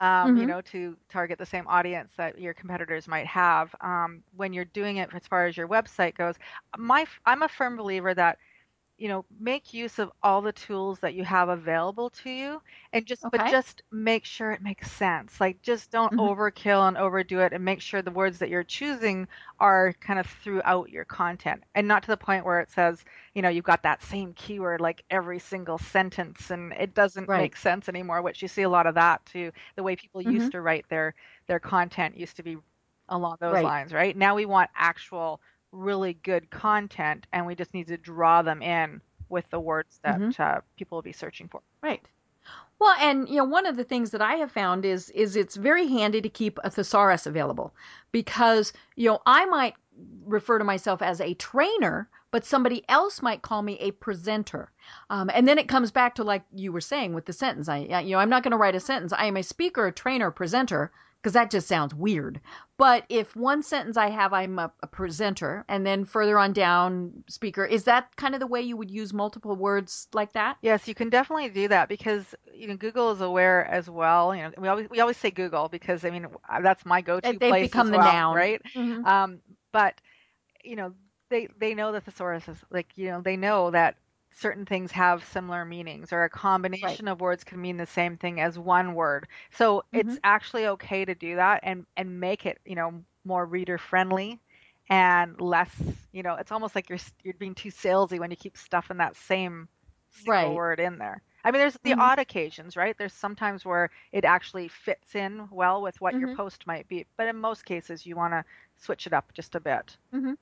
um, 0.00 0.08
mm-hmm. 0.08 0.36
you 0.38 0.46
know, 0.46 0.60
to 0.60 0.96
target 1.08 1.38
the 1.38 1.46
same 1.46 1.66
audience 1.68 2.10
that 2.16 2.38
your 2.38 2.54
competitors 2.54 3.06
might 3.06 3.26
have. 3.26 3.74
Um, 3.80 4.22
when 4.36 4.52
you're 4.52 4.64
doing 4.66 4.96
it 4.96 5.10
as 5.14 5.26
far 5.26 5.46
as 5.46 5.56
your 5.56 5.68
website 5.68 6.16
goes, 6.16 6.34
my 6.76 7.06
I'm 7.24 7.42
a 7.42 7.48
firm 7.48 7.76
believer 7.76 8.14
that 8.14 8.38
you 8.96 9.08
know 9.08 9.24
make 9.40 9.74
use 9.74 9.98
of 9.98 10.10
all 10.22 10.40
the 10.40 10.52
tools 10.52 11.00
that 11.00 11.14
you 11.14 11.24
have 11.24 11.48
available 11.48 12.10
to 12.10 12.30
you 12.30 12.62
and 12.92 13.06
just 13.06 13.24
okay. 13.24 13.38
but 13.38 13.50
just 13.50 13.82
make 13.90 14.24
sure 14.24 14.52
it 14.52 14.62
makes 14.62 14.90
sense 14.90 15.40
like 15.40 15.60
just 15.62 15.90
don't 15.90 16.12
mm-hmm. 16.12 16.20
overkill 16.20 16.86
and 16.86 16.96
overdo 16.96 17.40
it 17.40 17.52
and 17.52 17.64
make 17.64 17.80
sure 17.80 18.02
the 18.02 18.10
words 18.10 18.38
that 18.38 18.48
you're 18.48 18.62
choosing 18.62 19.26
are 19.58 19.92
kind 20.00 20.20
of 20.20 20.26
throughout 20.26 20.90
your 20.90 21.04
content 21.04 21.62
and 21.74 21.88
not 21.88 22.02
to 22.02 22.08
the 22.08 22.16
point 22.16 22.44
where 22.44 22.60
it 22.60 22.70
says 22.70 23.04
you 23.34 23.42
know 23.42 23.48
you've 23.48 23.64
got 23.64 23.82
that 23.82 24.02
same 24.02 24.32
keyword 24.34 24.80
like 24.80 25.02
every 25.10 25.40
single 25.40 25.78
sentence 25.78 26.50
and 26.50 26.72
it 26.74 26.94
doesn't 26.94 27.28
right. 27.28 27.42
make 27.42 27.56
sense 27.56 27.88
anymore 27.88 28.22
which 28.22 28.42
you 28.42 28.48
see 28.48 28.62
a 28.62 28.68
lot 28.68 28.86
of 28.86 28.94
that 28.94 29.24
too 29.26 29.50
the 29.74 29.82
way 29.82 29.96
people 29.96 30.20
mm-hmm. 30.20 30.30
used 30.30 30.52
to 30.52 30.60
write 30.60 30.88
their 30.88 31.14
their 31.48 31.58
content 31.58 32.16
used 32.16 32.36
to 32.36 32.44
be 32.44 32.56
along 33.08 33.36
those 33.40 33.52
right. 33.52 33.64
lines 33.64 33.92
right 33.92 34.16
now 34.16 34.34
we 34.36 34.46
want 34.46 34.70
actual 34.76 35.40
really 35.74 36.14
good 36.14 36.50
content 36.50 37.26
and 37.32 37.46
we 37.46 37.54
just 37.54 37.74
need 37.74 37.88
to 37.88 37.96
draw 37.96 38.42
them 38.42 38.62
in 38.62 39.00
with 39.28 39.48
the 39.50 39.60
words 39.60 40.00
that 40.02 40.18
mm-hmm. 40.18 40.42
uh, 40.42 40.60
people 40.76 40.96
will 40.96 41.02
be 41.02 41.12
searching 41.12 41.48
for. 41.48 41.60
Right. 41.82 42.00
Well, 42.78 42.94
and 43.00 43.28
you 43.28 43.36
know, 43.36 43.44
one 43.44 43.66
of 43.66 43.76
the 43.76 43.84
things 43.84 44.10
that 44.10 44.20
I 44.20 44.34
have 44.34 44.52
found 44.52 44.84
is 44.84 45.10
is 45.10 45.36
it's 45.36 45.56
very 45.56 45.88
handy 45.88 46.20
to 46.20 46.28
keep 46.28 46.58
a 46.64 46.70
thesaurus 46.70 47.26
available 47.26 47.74
because 48.12 48.72
you 48.96 49.08
know 49.08 49.20
I 49.26 49.46
might 49.46 49.74
refer 50.24 50.58
to 50.58 50.64
myself 50.64 51.00
as 51.00 51.20
a 51.20 51.34
trainer, 51.34 52.08
but 52.30 52.44
somebody 52.44 52.84
else 52.88 53.22
might 53.22 53.42
call 53.42 53.62
me 53.62 53.78
a 53.78 53.92
presenter. 53.92 54.72
Um, 55.08 55.30
and 55.32 55.46
then 55.46 55.58
it 55.58 55.68
comes 55.68 55.90
back 55.90 56.14
to 56.16 56.24
like 56.24 56.42
you 56.52 56.72
were 56.72 56.80
saying 56.80 57.14
with 57.14 57.26
the 57.26 57.32
sentence. 57.32 57.68
I 57.68 57.78
you 57.78 58.12
know 58.12 58.18
I'm 58.18 58.30
not 58.30 58.42
going 58.42 58.52
to 58.52 58.58
write 58.58 58.74
a 58.74 58.80
sentence. 58.80 59.12
I 59.12 59.26
am 59.26 59.36
a 59.36 59.42
speaker, 59.42 59.90
trainer, 59.90 60.30
presenter 60.30 60.92
because 61.24 61.32
that 61.32 61.50
just 61.50 61.66
sounds 61.66 61.94
weird. 61.94 62.38
But 62.76 63.06
if 63.08 63.34
one 63.34 63.62
sentence 63.62 63.96
I 63.96 64.10
have, 64.10 64.34
I'm 64.34 64.58
a, 64.58 64.70
a, 64.82 64.86
presenter, 64.86 65.64
and 65.70 65.86
then 65.86 66.04
further 66.04 66.38
on 66.38 66.52
down, 66.52 67.24
speaker, 67.28 67.64
is 67.64 67.84
that 67.84 68.14
kind 68.16 68.34
of 68.34 68.40
the 68.40 68.46
way 68.46 68.60
you 68.60 68.76
would 68.76 68.90
use 68.90 69.14
multiple 69.14 69.56
words 69.56 70.06
like 70.12 70.34
that? 70.34 70.58
Yes, 70.60 70.86
you 70.86 70.94
can 70.94 71.08
definitely 71.08 71.48
do 71.48 71.66
that 71.68 71.88
because 71.88 72.34
you 72.52 72.68
know 72.68 72.76
Google 72.76 73.10
is 73.10 73.22
aware 73.22 73.64
as 73.68 73.88
well. 73.88 74.36
You 74.36 74.42
know, 74.42 74.50
we 74.58 74.68
always 74.68 74.90
we 74.90 75.00
always 75.00 75.16
say 75.16 75.30
Google 75.30 75.68
because 75.70 76.04
I 76.04 76.10
mean 76.10 76.26
that's 76.62 76.84
my 76.84 77.00
go-to 77.00 77.30
They've 77.30 77.38
place 77.38 77.70
become 77.70 77.86
as 77.86 77.92
the 77.92 77.98
well, 77.98 78.12
noun, 78.12 78.36
right? 78.36 78.62
Mm-hmm. 78.76 79.06
Um, 79.06 79.38
but 79.72 79.94
you 80.62 80.76
know 80.76 80.92
they 81.30 81.48
they 81.58 81.74
know 81.74 81.90
the 81.90 82.02
thesaurus 82.02 82.46
is 82.48 82.58
like 82.70 82.88
you 82.96 83.08
know 83.08 83.22
they 83.22 83.38
know 83.38 83.70
that 83.70 83.96
certain 84.36 84.66
things 84.66 84.90
have 84.90 85.24
similar 85.24 85.64
meanings 85.64 86.12
or 86.12 86.24
a 86.24 86.28
combination 86.28 87.06
right. 87.06 87.12
of 87.12 87.20
words 87.20 87.44
can 87.44 87.60
mean 87.60 87.76
the 87.76 87.86
same 87.86 88.16
thing 88.16 88.40
as 88.40 88.58
one 88.58 88.94
word 88.94 89.26
so 89.52 89.78
mm-hmm. 89.78 90.08
it's 90.08 90.18
actually 90.24 90.66
okay 90.66 91.04
to 91.04 91.14
do 91.14 91.36
that 91.36 91.60
and 91.62 91.86
and 91.96 92.20
make 92.20 92.46
it 92.46 92.58
you 92.64 92.74
know 92.74 92.92
more 93.24 93.46
reader 93.46 93.78
friendly 93.78 94.40
and 94.90 95.40
less 95.40 95.70
you 96.12 96.22
know 96.22 96.34
it's 96.34 96.52
almost 96.52 96.74
like 96.74 96.88
you're 96.88 96.98
you're 97.22 97.34
being 97.34 97.54
too 97.54 97.70
salesy 97.70 98.18
when 98.18 98.30
you 98.30 98.36
keep 98.36 98.56
stuffing 98.56 98.98
that 98.98 99.16
same 99.16 99.68
right. 100.26 100.50
word 100.50 100.78
in 100.78 100.98
there 100.98 101.22
i 101.44 101.50
mean 101.50 101.60
there's 101.60 101.78
the 101.84 101.90
mm-hmm. 101.90 102.00
odd 102.00 102.18
occasions 102.18 102.76
right 102.76 102.96
there's 102.98 103.12
sometimes 103.12 103.64
where 103.64 103.90
it 104.12 104.24
actually 104.24 104.68
fits 104.68 105.14
in 105.14 105.48
well 105.50 105.80
with 105.80 105.98
what 106.00 106.12
mm-hmm. 106.12 106.26
your 106.26 106.36
post 106.36 106.66
might 106.66 106.86
be 106.88 107.06
but 107.16 107.28
in 107.28 107.36
most 107.36 107.64
cases 107.64 108.04
you 108.04 108.14
want 108.16 108.32
to 108.32 108.44
switch 108.76 109.06
it 109.06 109.12
up 109.12 109.32
just 109.32 109.54
a 109.54 109.60
bit 109.60 109.96
mm-hmm. 110.12 110.34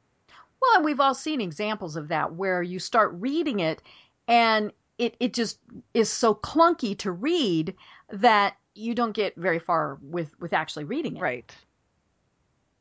Well, 0.63 0.77
and 0.77 0.85
we've 0.85 1.01
all 1.01 1.15
seen 1.15 1.41
examples 1.41 1.97
of 1.97 2.09
that 2.09 2.35
where 2.35 2.63
you 2.63 2.79
start 2.79 3.13
reading 3.15 3.59
it 3.61 3.83
and 4.29 4.73
it, 4.99 5.17
it 5.19 5.35
just 5.35 5.59
is 5.93 6.09
so 6.09 6.35
clunky 6.35 6.97
to 6.99 7.11
read 7.11 7.75
that 8.11 8.57
you 8.75 8.95
don't 8.95 9.13
get 9.13 9.35
very 9.37 9.59
far 9.59 9.99
with 10.01 10.31
with 10.41 10.53
actually 10.53 10.85
reading 10.85 11.17
it. 11.17 11.21
Right. 11.21 11.57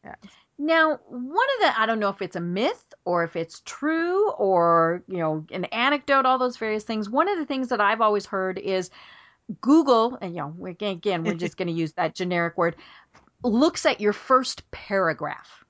Yeah. 0.04 0.16
Now, 0.60 1.00
one 1.08 1.48
of 1.58 1.62
the 1.62 1.80
I 1.80 1.88
don't 1.88 2.00
know 2.00 2.10
if 2.10 2.22
it's 2.22 2.36
a 2.36 2.42
myth 2.42 2.94
or 3.06 3.24
if 3.24 3.36
it's 3.36 3.62
true 3.66 4.30
or, 4.34 5.04
you 5.08 5.18
know, 5.18 5.44
an 5.52 5.66
anecdote, 5.66 6.28
all 6.28 6.38
those 6.38 6.58
various 6.58 6.84
things. 6.84 7.10
One 7.10 7.28
of 7.28 7.40
the 7.40 7.46
things 7.46 7.70
that 7.70 7.82
I've 7.82 8.02
always 8.02 8.28
heard 8.28 8.60
is 8.60 8.92
Google, 9.60 10.20
and 10.22 10.36
you 10.36 10.42
know, 10.42 10.66
again, 10.68 11.24
we're 11.24 11.34
just 11.34 11.58
going 11.58 11.68
to 11.68 11.74
use 11.74 11.94
that 11.94 12.14
generic 12.14 12.58
word, 12.58 12.76
looks 13.44 13.88
at 13.88 14.00
your 14.00 14.14
first 14.14 14.70
paragraph 14.70 15.61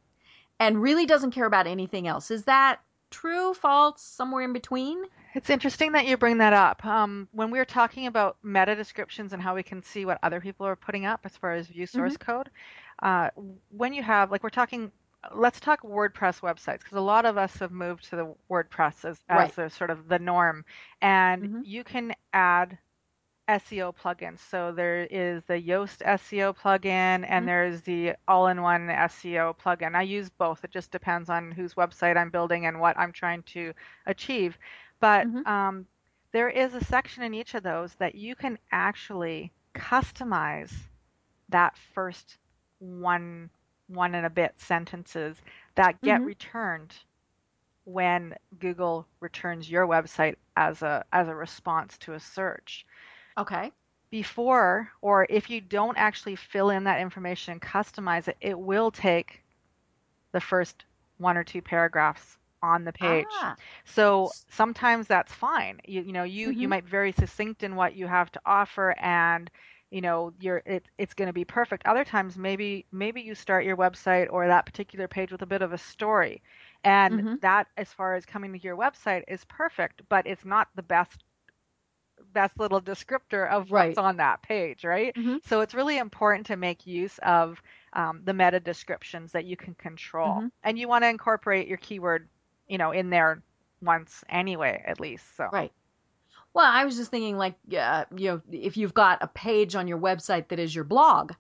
and 0.62 0.80
really 0.80 1.08
doesn't 1.08 1.32
care 1.32 1.48
about 1.48 1.66
anything 1.66 2.08
else. 2.08 2.30
Is 2.30 2.44
that 2.44 2.80
true, 3.10 3.56
false, 3.56 4.02
somewhere 4.02 4.44
in 4.44 4.54
between? 4.54 5.04
It's 5.34 5.50
interesting 5.50 5.94
that 5.94 6.06
you 6.06 6.18
bring 6.18 6.38
that 6.38 6.54
up. 6.54 6.86
Um, 6.86 7.28
when 7.32 7.50
we 7.50 7.58
were 7.58 7.66
talking 7.66 8.06
about 8.06 8.38
meta 8.44 8.76
descriptions 8.76 9.34
and 9.34 9.42
how 9.42 9.56
we 9.56 9.64
can 9.64 9.82
see 9.82 10.06
what 10.06 10.20
other 10.22 10.40
people 10.40 10.68
are 10.68 10.76
putting 10.76 11.06
up 11.06 11.22
as 11.24 11.36
far 11.36 11.54
as 11.54 11.68
view 11.68 11.88
source 11.88 12.14
mm-hmm. 12.14 12.32
code, 12.32 12.50
uh, 13.02 13.30
when 13.70 13.92
you 13.92 14.04
have, 14.04 14.30
like, 14.30 14.44
we're 14.44 14.50
talking, 14.50 14.92
let's 15.34 15.60
talk 15.60 15.82
WordPress 15.82 16.42
websites 16.42 16.80
because 16.80 16.98
a 16.98 17.02
lot 17.02 17.26
of 17.26 17.40
us 17.40 17.56
have 17.56 17.72
moved 17.72 18.08
to 18.12 18.16
the 18.16 18.36
WordPress 18.52 19.04
as, 19.04 19.20
as 19.30 19.58
right. 19.58 19.66
a, 19.66 19.70
sort 19.72 19.90
of 19.90 20.08
the 20.10 20.20
norm, 20.20 20.64
and 21.02 21.44
mm-hmm. 21.44 21.62
you 21.64 21.84
can 21.84 22.14
add 22.34 22.78
SEO 23.48 23.94
plugins. 23.96 24.40
So 24.40 24.72
there 24.72 25.08
is 25.10 25.44
the 25.46 25.62
Yoast 25.62 26.02
SEO 26.06 26.56
plugin 26.56 26.86
and 26.86 27.26
mm-hmm. 27.26 27.46
there's 27.46 27.82
the 27.82 28.14
all-in-one 28.28 28.88
SEO 28.88 29.58
plugin. 29.58 29.96
I 29.96 30.04
use 30.04 30.30
both. 30.30 30.64
It 30.64 30.72
just 30.72 30.92
depends 30.92 31.30
on 31.30 31.52
whose 31.52 31.74
website 31.74 32.18
I'm 32.18 32.30
building 32.30 32.66
and 32.66 32.80
what 32.80 32.98
I'm 32.98 33.12
trying 33.12 33.44
to 33.44 33.74
achieve. 34.06 34.58
But 35.00 35.28
mm-hmm. 35.28 35.48
um, 35.48 35.86
there 36.32 36.50
is 36.50 36.74
a 36.74 36.84
section 36.86 37.24
in 37.24 37.34
each 37.34 37.56
of 37.56 37.64
those 37.64 37.94
that 37.96 38.16
you 38.16 38.36
can 38.36 38.58
actually 38.72 39.52
customize 39.76 40.72
that 41.50 41.78
first 41.94 42.38
one 42.80 43.50
one 43.88 44.16
and 44.16 44.26
a 44.26 44.30
bit 44.30 44.54
sentences 44.58 45.36
that 45.76 46.02
get 46.02 46.20
mm-hmm. 46.20 46.28
returned 46.28 46.96
when 47.84 48.34
Google 48.60 49.06
returns 49.20 49.70
your 49.70 49.88
website 49.88 50.36
as 50.56 50.82
a 50.82 51.04
as 51.12 51.28
a 51.28 51.36
response 51.36 51.98
to 52.00 52.14
a 52.14 52.20
search. 52.20 52.86
Okay. 53.38 53.72
Before, 54.10 54.90
or 55.02 55.26
if 55.30 55.50
you 55.50 55.62
don't 55.62 55.98
actually 55.98 56.36
fill 56.36 56.70
in 56.70 56.84
that 56.84 57.00
information 57.00 57.54
and 57.54 57.62
customize 57.62 58.28
it, 58.28 58.38
it 58.42 58.60
will 58.60 58.92
take 58.92 59.42
the 60.34 60.42
first 60.42 60.86
one 61.18 61.38
or 61.38 61.44
two 61.44 61.62
paragraphs 61.62 62.38
on 62.62 62.84
the 62.84 62.92
page. 62.92 63.26
Ah. 63.32 63.56
So 63.86 64.32
sometimes 64.50 65.08
that's 65.08 65.32
fine. 65.32 65.80
You, 65.86 66.02
you 66.02 66.12
know, 66.12 66.24
you, 66.24 66.50
mm-hmm. 66.50 66.60
you 66.60 66.68
might 66.68 66.86
be 66.86 66.92
very 66.92 67.12
succinct 67.14 67.64
in 67.64 67.76
what 67.76 67.96
you 67.96 68.08
have 68.08 68.32
to 68.34 68.42
offer 68.46 68.96
and 69.00 69.50
you 69.92 70.02
know 70.02 70.34
you're 70.40 70.64
it, 70.66 70.86
it's 70.98 71.14
going 71.14 71.28
to 71.28 71.34
be 71.34 71.44
perfect 71.44 71.86
other 71.86 72.06
times 72.06 72.38
maybe 72.38 72.86
maybe 72.92 73.22
you 73.22 73.36
start 73.36 73.66
your 73.66 73.78
website 73.78 74.28
or 74.32 74.48
that 74.48 74.66
particular 74.66 75.08
page 75.08 75.32
with 75.32 75.42
a 75.42 75.46
bit 75.46 75.62
of 75.62 75.74
a 75.74 75.78
story 75.78 76.42
and 76.84 77.14
mm-hmm. 77.14 77.36
that 77.42 77.68
as 77.78 77.92
far 77.92 78.16
as 78.16 78.26
coming 78.26 78.54
to 78.54 78.60
your 78.60 78.78
website 78.78 79.24
is 79.28 79.44
perfect 79.46 80.02
but 80.10 80.26
it's 80.26 80.46
not 80.46 80.70
the 80.76 80.84
best 80.84 81.26
best 82.34 82.60
little 82.60 82.82
descriptor 82.82 83.50
of 83.50 83.72
right. 83.72 83.90
what's 83.90 83.98
on 83.98 84.18
that 84.18 84.42
page, 84.42 84.84
right? 84.84 85.14
Mm-hmm. 85.16 85.38
So 85.46 85.62
it's 85.62 85.74
really 85.74 85.98
important 85.98 86.48
to 86.48 86.56
make 86.56 86.88
use 86.88 87.20
of 87.24 87.62
um, 87.94 88.22
the 88.24 88.34
meta 88.34 88.60
descriptions 88.60 89.32
that 89.34 89.46
you 89.46 89.58
can 89.58 89.74
control, 89.76 90.36
mm-hmm. 90.36 90.48
and 90.64 90.80
you 90.80 90.88
want 90.88 91.04
to 91.04 91.10
incorporate 91.10 91.68
your 91.68 91.78
keyword, 91.78 92.28
you 92.68 92.78
know, 92.78 92.92
in 92.92 93.10
there 93.10 93.42
once 93.82 94.24
anyway, 94.30 94.84
at 94.86 95.00
least. 95.00 95.36
So 95.36 95.48
right. 95.52 95.72
Well, 96.54 96.70
I 96.70 96.84
was 96.84 96.98
just 96.98 97.12
thinking, 97.12 97.38
like, 97.38 97.56
uh, 97.78 98.06
you 98.16 98.28
know, 98.28 98.42
if 98.52 98.76
you've 98.76 98.94
got 98.94 99.20
a 99.22 99.28
page 99.28 99.76
on 99.76 99.88
your 99.88 100.00
website 100.00 100.50
that 100.50 100.60
is 100.60 100.76
your 100.76 100.84
blog, 100.84 101.32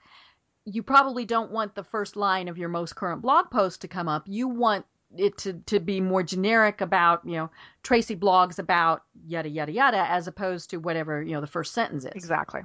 you 0.63 0.83
probably 0.83 1.25
don't 1.25 1.51
want 1.51 1.75
the 1.75 1.83
first 1.83 2.15
line 2.15 2.47
of 2.47 2.57
your 2.57 2.69
most 2.69 2.95
current 2.95 3.21
blog 3.21 3.49
post 3.49 3.81
to 3.81 3.87
come 3.87 4.07
up. 4.07 4.23
You 4.27 4.47
want 4.47 4.85
it 5.17 5.37
to, 5.39 5.53
to 5.53 5.79
be 5.79 5.99
more 5.99 6.23
generic 6.23 6.81
about, 6.81 7.25
you 7.25 7.33
know, 7.33 7.49
Tracey 7.83 8.15
blogs 8.15 8.59
about 8.59 9.03
yada, 9.27 9.49
yada, 9.49 9.71
yada, 9.71 10.09
as 10.09 10.27
opposed 10.27 10.69
to 10.69 10.77
whatever, 10.77 11.21
you 11.21 11.33
know, 11.33 11.41
the 11.41 11.47
first 11.47 11.73
sentence 11.73 12.05
is. 12.05 12.11
Exactly. 12.13 12.61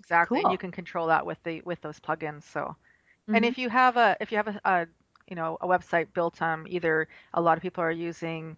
Exactly. 0.00 0.38
Cool. 0.40 0.46
And 0.46 0.52
you 0.52 0.58
can 0.58 0.70
control 0.70 1.06
that 1.08 1.24
with 1.24 1.42
the, 1.44 1.60
with 1.64 1.80
those 1.80 2.00
plugins. 2.00 2.44
So, 2.44 2.60
mm-hmm. 2.60 3.34
and 3.34 3.44
if 3.44 3.58
you 3.58 3.68
have 3.70 3.96
a, 3.96 4.16
if 4.20 4.30
you 4.30 4.36
have 4.36 4.48
a, 4.48 4.60
a, 4.64 4.86
you 5.28 5.36
know, 5.36 5.56
a 5.60 5.66
website 5.66 6.08
built 6.14 6.42
on 6.42 6.66
either 6.68 7.08
a 7.32 7.40
lot 7.40 7.56
of 7.56 7.62
people 7.62 7.82
are 7.82 7.90
using, 7.90 8.56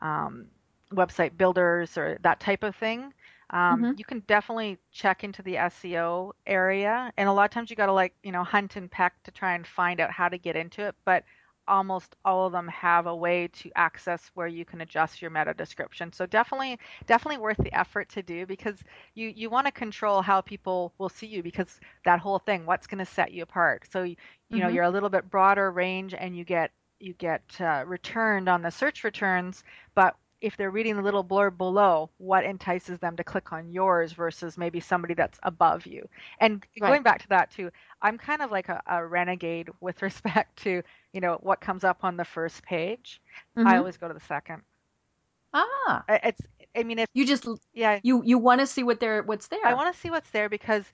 um, 0.00 0.46
website 0.92 1.36
builders 1.36 1.98
or 1.98 2.18
that 2.22 2.40
type 2.40 2.62
of 2.62 2.74
thing, 2.76 3.12
um, 3.50 3.82
mm-hmm. 3.82 3.92
you 3.96 4.04
can 4.04 4.20
definitely 4.26 4.78
check 4.92 5.24
into 5.24 5.42
the 5.42 5.54
SEO 5.54 6.32
area. 6.46 7.12
And 7.16 7.28
a 7.28 7.32
lot 7.32 7.44
of 7.44 7.50
times 7.50 7.70
you 7.70 7.76
got 7.76 7.86
to 7.86 7.92
like, 7.92 8.14
you 8.22 8.32
know, 8.32 8.44
hunt 8.44 8.76
and 8.76 8.90
peck 8.90 9.22
to 9.24 9.30
try 9.30 9.54
and 9.54 9.66
find 9.66 10.00
out 10.00 10.10
how 10.10 10.28
to 10.28 10.36
get 10.36 10.56
into 10.56 10.86
it. 10.86 10.94
But 11.04 11.24
almost 11.68 12.16
all 12.24 12.46
of 12.46 12.52
them 12.52 12.68
have 12.68 13.06
a 13.06 13.14
way 13.14 13.48
to 13.48 13.70
access 13.76 14.30
where 14.34 14.46
you 14.46 14.64
can 14.64 14.80
adjust 14.80 15.22
your 15.22 15.30
meta 15.30 15.54
description. 15.54 16.12
So 16.12 16.26
definitely, 16.26 16.78
definitely 17.06 17.38
worth 17.38 17.58
the 17.58 17.72
effort 17.72 18.08
to 18.10 18.22
do 18.22 18.46
because 18.46 18.82
you 19.14 19.28
you 19.28 19.50
want 19.50 19.66
to 19.66 19.72
control 19.72 20.22
how 20.22 20.40
people 20.40 20.92
will 20.98 21.08
see 21.08 21.26
you 21.26 21.42
because 21.42 21.80
that 22.04 22.18
whole 22.18 22.38
thing, 22.38 22.66
what's 22.66 22.86
going 22.86 23.04
to 23.04 23.10
set 23.10 23.32
you 23.32 23.42
apart. 23.42 23.86
So 23.90 24.02
you 24.02 24.16
mm-hmm. 24.16 24.58
know 24.58 24.68
you're 24.68 24.84
a 24.84 24.90
little 24.90 25.10
bit 25.10 25.30
broader 25.30 25.70
range 25.70 26.14
and 26.14 26.36
you 26.36 26.44
get 26.44 26.72
you 27.00 27.14
get 27.14 27.42
uh, 27.60 27.84
returned 27.86 28.48
on 28.48 28.62
the 28.62 28.70
search 28.70 29.04
returns, 29.04 29.62
but 29.94 30.16
if 30.40 30.56
they're 30.56 30.70
reading 30.70 30.96
the 30.96 31.02
little 31.02 31.24
blurb 31.24 31.56
below, 31.56 32.10
what 32.18 32.44
entices 32.44 32.98
them 32.98 33.16
to 33.16 33.24
click 33.24 33.52
on 33.52 33.70
yours 33.70 34.12
versus 34.12 34.56
maybe 34.56 34.78
somebody 34.78 35.14
that's 35.14 35.38
above 35.42 35.86
you. 35.86 36.08
And 36.40 36.64
right. 36.80 36.88
going 36.88 37.02
back 37.02 37.22
to 37.22 37.28
that 37.28 37.50
too, 37.50 37.70
I'm 38.02 38.18
kind 38.18 38.42
of 38.42 38.50
like 38.50 38.68
a, 38.68 38.80
a, 38.86 39.04
renegade 39.04 39.68
with 39.80 40.02
respect 40.02 40.56
to, 40.62 40.82
you 41.12 41.20
know, 41.20 41.38
what 41.42 41.60
comes 41.60 41.84
up 41.84 42.04
on 42.04 42.16
the 42.16 42.24
first 42.24 42.62
page. 42.62 43.20
Mm-hmm. 43.56 43.66
I 43.66 43.78
always 43.78 43.96
go 43.96 44.08
to 44.08 44.14
the 44.14 44.20
second. 44.20 44.62
Ah. 45.52 46.04
It's 46.08 46.42
I 46.76 46.82
mean 46.82 46.98
if 46.98 47.08
you 47.14 47.26
just 47.26 47.48
yeah, 47.72 47.98
you 48.02 48.22
you 48.22 48.38
want 48.38 48.60
to 48.60 48.66
see 48.66 48.82
what 48.82 49.00
there 49.00 49.22
what's 49.22 49.48
there. 49.48 49.64
I 49.64 49.74
want 49.74 49.92
to 49.92 49.98
see 49.98 50.10
what's 50.10 50.30
there 50.30 50.48
because 50.48 50.84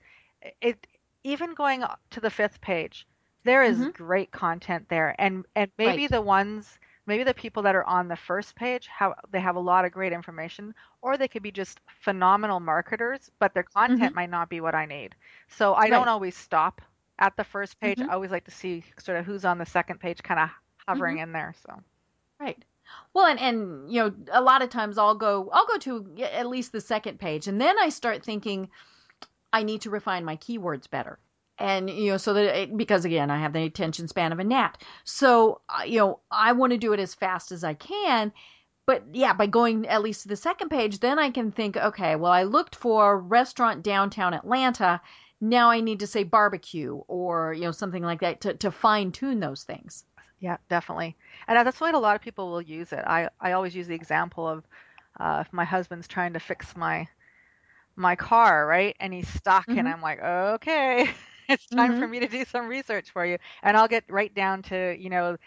it 0.61 0.87
even 1.23 1.53
going 1.53 1.83
to 2.11 2.19
the 2.21 2.29
fifth 2.29 2.61
page, 2.61 3.05
there 3.43 3.63
is 3.63 3.77
mm-hmm. 3.77 3.89
great 3.89 4.31
content 4.31 4.87
there 4.89 5.13
and 5.19 5.45
and 5.55 5.69
maybe 5.77 6.03
right. 6.03 6.11
the 6.11 6.21
ones 6.21 6.79
maybe 7.05 7.23
the 7.23 7.33
people 7.33 7.63
that 7.63 7.75
are 7.75 7.83
on 7.85 8.07
the 8.07 8.15
first 8.15 8.55
page 8.55 8.87
have 8.87 9.13
they 9.31 9.39
have 9.39 9.55
a 9.55 9.59
lot 9.59 9.85
of 9.85 9.91
great 9.91 10.13
information 10.13 10.73
or 11.01 11.17
they 11.17 11.27
could 11.27 11.43
be 11.43 11.51
just 11.51 11.79
phenomenal 12.01 12.59
marketers 12.59 13.31
but 13.39 13.53
their 13.53 13.63
content 13.63 14.01
mm-hmm. 14.01 14.15
might 14.15 14.29
not 14.29 14.49
be 14.49 14.61
what 14.61 14.75
i 14.75 14.85
need 14.85 15.15
so 15.47 15.73
i 15.73 15.81
right. 15.81 15.89
don't 15.91 16.07
always 16.07 16.35
stop 16.35 16.81
at 17.19 17.35
the 17.37 17.43
first 17.43 17.79
page 17.79 17.97
mm-hmm. 17.97 18.09
i 18.09 18.13
always 18.13 18.31
like 18.31 18.45
to 18.45 18.51
see 18.51 18.83
sort 18.99 19.17
of 19.17 19.25
who's 19.25 19.45
on 19.45 19.57
the 19.57 19.65
second 19.65 19.99
page 19.99 20.21
kind 20.23 20.39
of 20.39 20.49
hovering 20.87 21.17
mm-hmm. 21.17 21.23
in 21.23 21.31
there 21.31 21.53
so 21.65 21.73
right 22.39 22.63
well 23.13 23.25
and 23.25 23.39
and 23.39 23.91
you 23.91 24.01
know 24.01 24.13
a 24.31 24.41
lot 24.41 24.61
of 24.61 24.69
times 24.69 24.97
i'll 24.97 25.15
go 25.15 25.49
i'll 25.53 25.67
go 25.67 25.77
to 25.77 26.07
at 26.21 26.47
least 26.47 26.71
the 26.71 26.81
second 26.81 27.19
page 27.19 27.47
and 27.47 27.59
then 27.59 27.75
i 27.79 27.89
start 27.89 28.23
thinking 28.23 28.69
i 29.53 29.63
need 29.63 29.81
to 29.81 29.89
refine 29.89 30.23
my 30.23 30.37
keywords 30.37 30.89
better 30.89 31.17
and 31.57 31.89
you 31.89 32.11
know 32.11 32.17
so 32.17 32.33
that 32.33 32.61
it, 32.61 32.77
because 32.77 33.05
again 33.05 33.31
i 33.31 33.39
have 33.39 33.53
the 33.53 33.63
attention 33.63 34.07
span 34.07 34.31
of 34.31 34.39
a 34.39 34.43
gnat. 34.43 34.81
So 35.03 35.61
uh, 35.69 35.83
you 35.83 35.99
know 35.99 36.19
i 36.31 36.51
want 36.51 36.71
to 36.71 36.77
do 36.77 36.93
it 36.93 36.99
as 36.99 37.13
fast 37.13 37.51
as 37.51 37.63
i 37.63 37.73
can. 37.73 38.31
But 38.85 39.03
yeah 39.13 39.33
by 39.33 39.47
going 39.47 39.87
at 39.87 40.03
least 40.03 40.23
to 40.23 40.27
the 40.27 40.35
second 40.35 40.69
page 40.69 40.99
then 40.99 41.17
i 41.17 41.29
can 41.29 41.51
think 41.51 41.77
okay 41.77 42.15
well 42.15 42.31
i 42.31 42.43
looked 42.43 42.75
for 42.75 43.19
restaurant 43.19 43.83
downtown 43.83 44.33
atlanta. 44.33 45.01
Now 45.41 45.69
i 45.69 45.79
need 45.79 45.99
to 45.99 46.07
say 46.07 46.23
barbecue 46.23 46.95
or 47.07 47.53
you 47.53 47.61
know 47.61 47.71
something 47.71 48.03
like 48.03 48.21
that 48.21 48.41
to, 48.41 48.53
to 48.55 48.71
fine 48.71 49.11
tune 49.11 49.39
those 49.39 49.63
things. 49.63 50.05
Yeah 50.39 50.57
definitely. 50.69 51.15
And 51.47 51.65
that's 51.65 51.79
why 51.79 51.91
a 51.91 51.97
lot 51.97 52.15
of 52.15 52.21
people 52.21 52.51
will 52.51 52.61
use 52.61 52.91
it. 52.91 53.03
I 53.05 53.29
i 53.39 53.53
always 53.53 53.75
use 53.75 53.87
the 53.87 53.95
example 53.95 54.47
of 54.47 54.65
uh, 55.17 55.43
if 55.45 55.53
my 55.53 55.63
husband's 55.63 56.09
trying 56.09 56.33
to 56.33 56.39
fix 56.39 56.75
my 56.75 57.07
my 57.95 58.17
car 58.17 58.67
right? 58.67 58.95
And 58.99 59.13
he's 59.13 59.29
stuck 59.29 59.65
mm-hmm. 59.67 59.79
and 59.79 59.87
i'm 59.87 60.01
like 60.01 60.21
okay 60.21 61.09
it's 61.49 61.67
time 61.67 61.91
mm-hmm. 61.91 62.01
for 62.01 62.07
me 62.07 62.19
to 62.19 62.27
do 62.27 62.45
some 62.45 62.67
research 62.67 63.09
for 63.11 63.25
you 63.25 63.37
and 63.63 63.77
i'll 63.77 63.87
get 63.87 64.03
right 64.09 64.33
down 64.33 64.61
to 64.61 64.95
you 64.99 65.09
know 65.09 65.37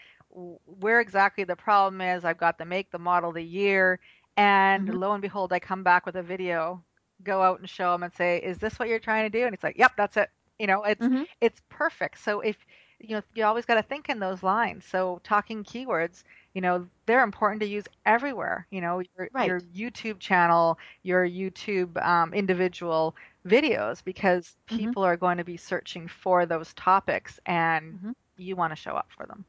where 0.79 0.99
exactly 0.99 1.43
the 1.43 1.55
problem 1.55 2.01
is 2.01 2.25
i've 2.25 2.37
got 2.37 2.57
the 2.57 2.65
make 2.65 2.91
the 2.91 2.99
model 2.99 3.31
the 3.31 3.43
year 3.43 3.99
and 4.37 4.87
mm-hmm. 4.87 4.97
lo 4.97 5.13
and 5.13 5.21
behold 5.21 5.51
i 5.53 5.59
come 5.59 5.83
back 5.83 6.05
with 6.05 6.15
a 6.15 6.23
video 6.23 6.81
go 7.23 7.41
out 7.41 7.59
and 7.59 7.69
show 7.69 7.91
them 7.91 8.03
and 8.03 8.13
say 8.13 8.37
is 8.39 8.57
this 8.57 8.79
what 8.79 8.87
you're 8.87 8.99
trying 8.99 9.29
to 9.29 9.37
do 9.37 9.45
and 9.45 9.53
it's 9.53 9.63
like 9.63 9.77
yep 9.77 9.91
that's 9.97 10.17
it 10.17 10.29
you 10.57 10.67
know 10.67 10.83
it's 10.83 11.05
mm-hmm. 11.05 11.23
it's 11.41 11.61
perfect 11.69 12.19
so 12.19 12.39
if 12.41 12.57
you 12.99 13.15
know 13.15 13.21
you 13.33 13.43
always 13.43 13.65
got 13.65 13.75
to 13.75 13.83
think 13.83 14.09
in 14.09 14.19
those 14.19 14.43
lines 14.43 14.85
so 14.85 15.19
talking 15.23 15.63
keywords 15.63 16.23
you 16.53 16.61
know 16.61 16.85
they're 17.05 17.23
important 17.23 17.61
to 17.61 17.67
use 17.67 17.85
everywhere 18.05 18.67
you 18.69 18.81
know 18.81 19.01
your, 19.17 19.29
right. 19.33 19.47
your 19.47 19.61
youtube 19.75 20.19
channel 20.19 20.77
your 21.03 21.27
youtube 21.27 22.01
um, 22.05 22.33
individual 22.33 23.15
videos 23.49 24.03
because 24.03 24.55
mm-hmm. 24.67 24.77
people 24.77 25.03
mm-hmm. 25.03 25.11
are 25.11 25.17
going 25.17 25.37
to 25.37 25.43
be 25.43 25.57
searching 25.57 26.07
for 26.07 26.45
those 26.45 26.73
topics 26.75 27.39
and 27.45 27.93
mm-hmm. 27.93 28.11
you 28.37 28.55
want 28.55 28.71
to 28.71 28.75
show 28.75 28.93
up 28.93 29.07
for 29.15 29.25
them 29.25 29.45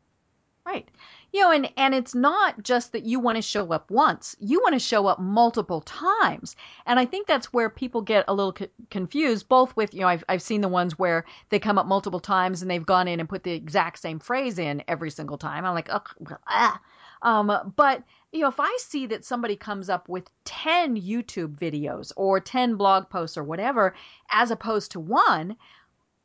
Right. 0.66 0.88
You 1.32 1.40
know, 1.40 1.52
and 1.52 1.72
and 1.76 1.94
it's 1.94 2.14
not 2.14 2.62
just 2.62 2.92
that 2.92 3.04
you 3.04 3.18
want 3.18 3.36
to 3.36 3.42
show 3.42 3.72
up 3.72 3.90
once. 3.90 4.36
You 4.40 4.60
want 4.60 4.74
to 4.74 4.78
show 4.78 5.06
up 5.06 5.18
multiple 5.18 5.80
times. 5.80 6.54
And 6.86 6.98
I 6.98 7.06
think 7.06 7.26
that's 7.26 7.52
where 7.52 7.70
people 7.70 8.02
get 8.02 8.24
a 8.28 8.34
little 8.34 8.52
co- 8.52 8.68
confused 8.90 9.48
both 9.48 9.74
with, 9.76 9.94
you 9.94 10.00
know, 10.00 10.08
I've 10.08 10.24
I've 10.28 10.42
seen 10.42 10.60
the 10.60 10.68
ones 10.68 10.98
where 10.98 11.24
they 11.48 11.58
come 11.58 11.78
up 11.78 11.86
multiple 11.86 12.20
times 12.20 12.62
and 12.62 12.70
they've 12.70 12.84
gone 12.84 13.08
in 13.08 13.20
and 13.20 13.28
put 13.28 13.42
the 13.44 13.52
exact 13.52 14.00
same 14.00 14.18
phrase 14.18 14.58
in 14.58 14.82
every 14.86 15.10
single 15.10 15.38
time. 15.38 15.64
I'm 15.64 15.74
like, 15.74 15.88
"Oh, 15.90 16.02
ah." 16.48 16.80
Um, 17.22 17.72
but 17.76 18.02
you 18.32 18.40
know, 18.40 18.48
if 18.48 18.60
I 18.60 18.76
see 18.80 19.06
that 19.06 19.24
somebody 19.24 19.56
comes 19.56 19.88
up 19.90 20.08
with 20.08 20.30
10 20.44 20.96
YouTube 21.00 21.56
videos 21.58 22.12
or 22.16 22.38
10 22.40 22.76
blog 22.76 23.08
posts 23.10 23.36
or 23.36 23.44
whatever 23.44 23.94
as 24.30 24.50
opposed 24.50 24.92
to 24.92 25.00
one, 25.00 25.56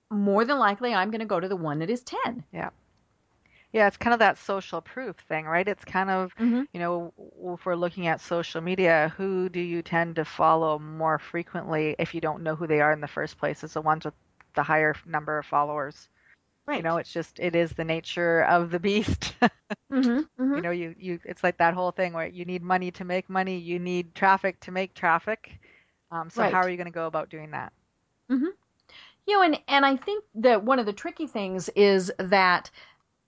more 0.10 0.46
than 0.46 0.60
likely 0.60 0.94
I'm 0.94 1.10
going 1.10 1.20
to 1.20 1.26
go 1.26 1.40
to 1.40 1.48
the 1.48 1.56
one 1.56 1.80
that 1.80 1.90
is 1.90 2.04
10. 2.04 2.44
Yeah. 2.54 2.70
Yeah, 3.76 3.88
it's 3.88 3.98
kind 3.98 4.14
of 4.14 4.20
that 4.20 4.38
social 4.38 4.80
proof 4.80 5.18
thing, 5.28 5.44
right? 5.44 5.68
It's 5.68 5.84
kind 5.84 6.10
of, 6.10 6.34
Mm-hmm. 6.38 6.62
you 6.72 6.80
know, 6.80 7.14
if 7.54 7.66
we're 7.66 7.76
looking 7.76 8.08
at 8.08 8.22
social 8.22 8.62
media, 8.62 9.14
who 9.18 9.50
do 9.50 9.60
you 9.60 9.82
tend 9.82 10.16
to 10.16 10.24
follow 10.24 10.80
more 10.80 11.20
frequently 11.20 11.94
if 12.00 12.16
you 12.16 12.22
don't 12.22 12.42
know 12.42 12.56
who 12.56 12.68
they 12.68 12.80
are 12.80 12.94
in 12.94 13.02
the 13.02 13.08
first 13.10 13.38
place? 13.38 13.66
It's 13.66 13.74
the 13.74 13.82
ones 13.82 14.06
with 14.06 14.14
the 14.54 14.64
higher 14.64 14.96
number 15.06 15.38
of 15.38 15.46
followers. 15.46 16.08
Right. 16.66 16.78
You 16.78 16.84
know, 16.84 16.96
it's 16.96 17.12
just 17.12 17.38
it 17.38 17.54
is 17.54 17.72
the 17.74 17.84
nature 17.84 18.46
of 18.46 18.72
the 18.72 18.80
beast. 18.88 19.34
Mm-hmm. 19.92 20.20
Mm-hmm. 20.20 20.56
You 20.56 20.62
know, 20.62 20.72
you 20.72 20.96
you 20.98 21.20
it's 21.26 21.44
like 21.44 21.58
that 21.58 21.74
whole 21.74 21.92
thing 21.92 22.14
where 22.14 22.28
you 22.28 22.46
need 22.46 22.64
money 22.64 22.92
to 22.92 23.04
make 23.04 23.30
money, 23.30 23.58
you 23.58 23.78
need 23.78 24.16
traffic 24.16 24.58
to 24.62 24.72
make 24.72 24.94
traffic. 24.94 25.52
Um, 26.12 26.30
so 26.30 26.44
how 26.44 26.62
are 26.62 26.70
you 26.70 26.78
going 26.78 26.88
to 26.88 26.92
go 26.92 27.08
about 27.08 27.30
doing 27.30 27.52
that? 27.52 27.74
Mm-hmm. 28.32 28.56
You 29.28 29.34
know, 29.34 29.42
and 29.42 29.60
and 29.68 29.86
I 29.86 29.98
think 29.98 30.24
that 30.36 30.64
one 30.64 30.80
of 30.80 30.86
the 30.86 30.94
tricky 30.94 31.28
things 31.28 31.68
is 31.76 32.10
that 32.20 32.72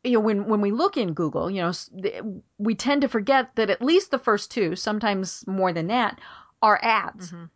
you 0.08 0.14
know 0.14 0.20
when 0.22 0.46
when 0.46 0.62
we 0.62 0.72
look 0.72 0.98
in 0.98 1.14
Google, 1.14 1.50
you 1.52 1.62
know, 1.62 1.72
we 2.58 2.76
tend 2.76 3.02
to 3.02 3.08
forget 3.08 3.56
that 3.56 3.70
at 3.70 3.82
least 3.82 4.12
the 4.12 4.20
first 4.20 4.52
two, 4.52 4.76
sometimes 4.76 5.46
more 5.48 5.74
than 5.74 5.88
that, 5.88 6.20
are 6.62 6.80
ads. 6.82 7.32
Mhm. 7.32 7.50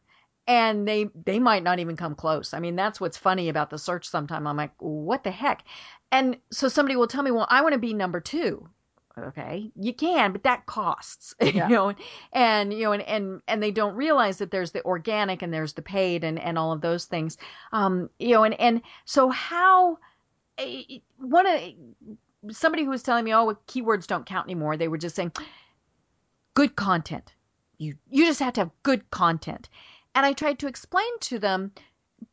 And 0.47 0.87
they 0.87 1.09
they 1.25 1.39
might 1.39 1.63
not 1.63 1.79
even 1.79 1.95
come 1.95 2.15
close. 2.15 2.53
I 2.53 2.59
mean, 2.59 2.75
that's 2.75 2.99
what's 2.99 3.17
funny 3.17 3.49
about 3.49 3.69
the 3.69 3.77
search 3.77 4.07
sometimes. 4.09 4.45
I'm 4.47 4.57
like, 4.57 4.73
what 4.79 5.23
the 5.23 5.31
heck? 5.31 5.63
And 6.11 6.37
so 6.51 6.67
somebody 6.67 6.95
will 6.95 7.07
tell 7.07 7.23
me, 7.23 7.31
well, 7.31 7.47
I 7.49 7.61
want 7.61 7.73
to 7.73 7.79
be 7.79 7.93
number 7.93 8.19
two. 8.19 8.69
Okay, 9.17 9.69
you 9.75 9.93
can, 9.93 10.31
but 10.31 10.43
that 10.43 10.65
costs, 10.67 11.35
Yeah. 11.41 11.67
you 11.67 11.75
know, 11.75 11.93
and 12.31 12.73
you 12.73 12.83
know, 12.85 12.93
and, 12.93 13.03
and 13.03 13.41
and 13.47 13.61
they 13.61 13.71
don't 13.71 13.95
realize 13.95 14.37
that 14.37 14.51
there's 14.51 14.71
the 14.71 14.83
organic 14.85 15.41
and 15.41 15.53
there's 15.53 15.73
the 15.73 15.81
paid 15.81 16.23
and 16.23 16.39
and 16.39 16.57
all 16.57 16.71
of 16.71 16.81
those 16.81 17.05
things, 17.05 17.37
um, 17.73 18.09
you 18.19 18.29
know, 18.33 18.43
and 18.43 18.57
and 18.59 18.81
so 19.05 19.29
how 19.29 19.97
eh, 20.57 20.99
one 21.17 21.45
of 21.47 21.59
somebody 22.49 22.83
who 22.83 22.89
was 22.89 23.03
telling 23.03 23.23
me, 23.25 23.33
oh, 23.33 23.55
keywords 23.67 24.07
don't 24.07 24.25
count 24.25 24.47
anymore. 24.47 24.77
They 24.77 24.87
were 24.87 24.97
just 24.97 25.15
saying, 25.15 25.31
good 26.53 26.75
content. 26.75 27.33
You 27.77 27.95
you 28.09 28.25
just 28.25 28.39
have 28.39 28.53
to 28.53 28.61
have 28.61 28.71
good 28.83 29.09
content. 29.11 29.69
And 30.13 30.25
I 30.25 30.33
tried 30.33 30.59
to 30.59 30.67
explain 30.67 31.19
to 31.21 31.39
them, 31.39 31.71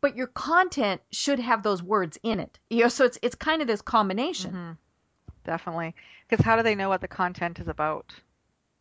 but 0.00 0.16
your 0.16 0.26
content 0.28 1.00
should 1.12 1.38
have 1.38 1.62
those 1.62 1.82
words 1.82 2.18
in 2.22 2.40
it. 2.40 2.58
You 2.70 2.82
know, 2.82 2.88
so 2.88 3.04
it's 3.04 3.18
it's 3.22 3.34
kind 3.34 3.62
of 3.62 3.68
this 3.68 3.80
combination. 3.82 4.52
Mhm. 4.52 4.76
Definitely. 5.44 5.94
Because 6.28 6.44
how 6.44 6.56
do 6.56 6.62
they 6.62 6.74
know 6.74 6.88
what 6.90 7.00
the 7.00 7.08
content 7.08 7.58
is 7.60 7.68
about? 7.68 8.12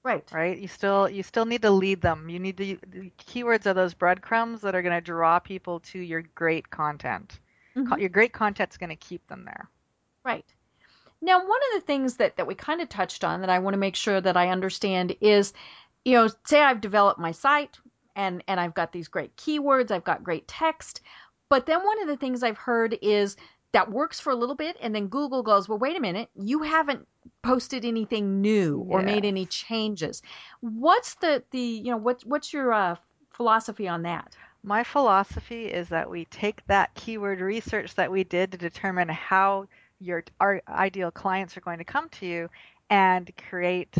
Right. 0.03 0.29
right? 0.33 0.57
You 0.57 0.67
still 0.67 1.09
you 1.09 1.23
still 1.23 1.45
need 1.45 1.61
to 1.61 1.71
lead 1.71 2.01
them. 2.01 2.29
You 2.29 2.39
need 2.39 2.57
to 2.57 2.77
the 2.87 3.11
keywords 3.17 3.65
are 3.65 3.73
those 3.73 3.93
breadcrumbs 3.93 4.61
that 4.61 4.75
are 4.75 4.81
going 4.81 4.95
to 4.95 5.01
draw 5.01 5.39
people 5.39 5.79
to 5.81 5.99
your 5.99 6.21
great 6.35 6.69
content. 6.69 7.39
Co- 7.75 7.81
Mhm. 7.81 7.99
Your 7.99 8.09
great 8.09 8.33
content's 8.33 8.77
going 8.77 8.89
to 8.89 8.95
keep 8.95 9.25
them 9.27 9.45
there. 9.45 9.69
Right. 10.23 10.45
Now, 11.21 11.39
one 11.39 11.59
of 11.73 11.81
the 11.81 11.85
things 11.85 12.15
that, 12.17 12.37
that 12.37 12.47
we 12.47 12.55
kind 12.55 12.81
of 12.81 12.89
touched 12.89 13.23
on 13.23 13.41
that 13.41 13.49
I 13.49 13.59
want 13.59 13.73
to 13.73 13.79
make 13.79 13.95
sure 13.95 14.21
that 14.21 14.37
I 14.37 14.49
understand 14.49 15.15
is, 15.19 15.53
you 16.05 16.13
know, 16.13 16.29
say 16.45 16.61
I've 16.61 16.81
developed 16.81 17.19
my 17.19 17.31
site 17.31 17.77
and, 18.15 18.43
and 18.47 18.59
I've 18.59 18.75
got 18.75 18.91
these 18.91 19.07
great 19.07 19.35
keywords, 19.35 19.91
I've 19.91 20.03
got 20.03 20.23
great 20.23 20.47
text, 20.47 21.01
but 21.49 21.65
then 21.65 21.83
one 21.83 22.01
of 22.01 22.07
the 22.07 22.17
things 22.17 22.43
I've 22.43 22.57
heard 22.57 22.97
is 23.01 23.35
that 23.71 23.91
works 23.91 24.19
for 24.19 24.31
a 24.31 24.35
little 24.35 24.55
bit 24.55 24.77
and 24.81 24.93
then 24.93 25.07
Google 25.07 25.43
goes, 25.43 25.67
well, 25.67 25.77
wait 25.77 25.97
a 25.97 26.01
minute, 26.01 26.29
you 26.35 26.61
haven't 26.61 27.07
posted 27.41 27.83
anything 27.83 28.41
new 28.41 28.85
or 28.89 29.01
made 29.01 29.25
any 29.25 29.45
changes. 29.45 30.21
What's 30.61 31.15
the, 31.15 31.43
the 31.51 31.59
you 31.59 31.91
know, 31.91 31.97
what, 31.97 32.21
what's 32.25 32.53
your 32.53 32.73
uh, 32.73 32.95
philosophy 33.31 33.87
on 33.87 34.03
that? 34.03 34.35
My 34.63 34.83
philosophy 34.83 35.65
is 35.65 35.89
that 35.89 36.09
we 36.09 36.25
take 36.25 36.65
that 36.67 36.93
keyword 36.95 37.39
research 37.39 37.95
that 37.95 38.11
we 38.11 38.23
did 38.23 38.51
to 38.51 38.57
determine 38.57 39.09
how 39.09 39.67
your 39.99 40.23
our 40.39 40.61
ideal 40.67 41.11
clients 41.11 41.57
are 41.57 41.61
going 41.61 41.79
to 41.79 41.83
come 41.85 42.09
to 42.09 42.25
you 42.25 42.49
and 42.89 43.29
create 43.49 43.95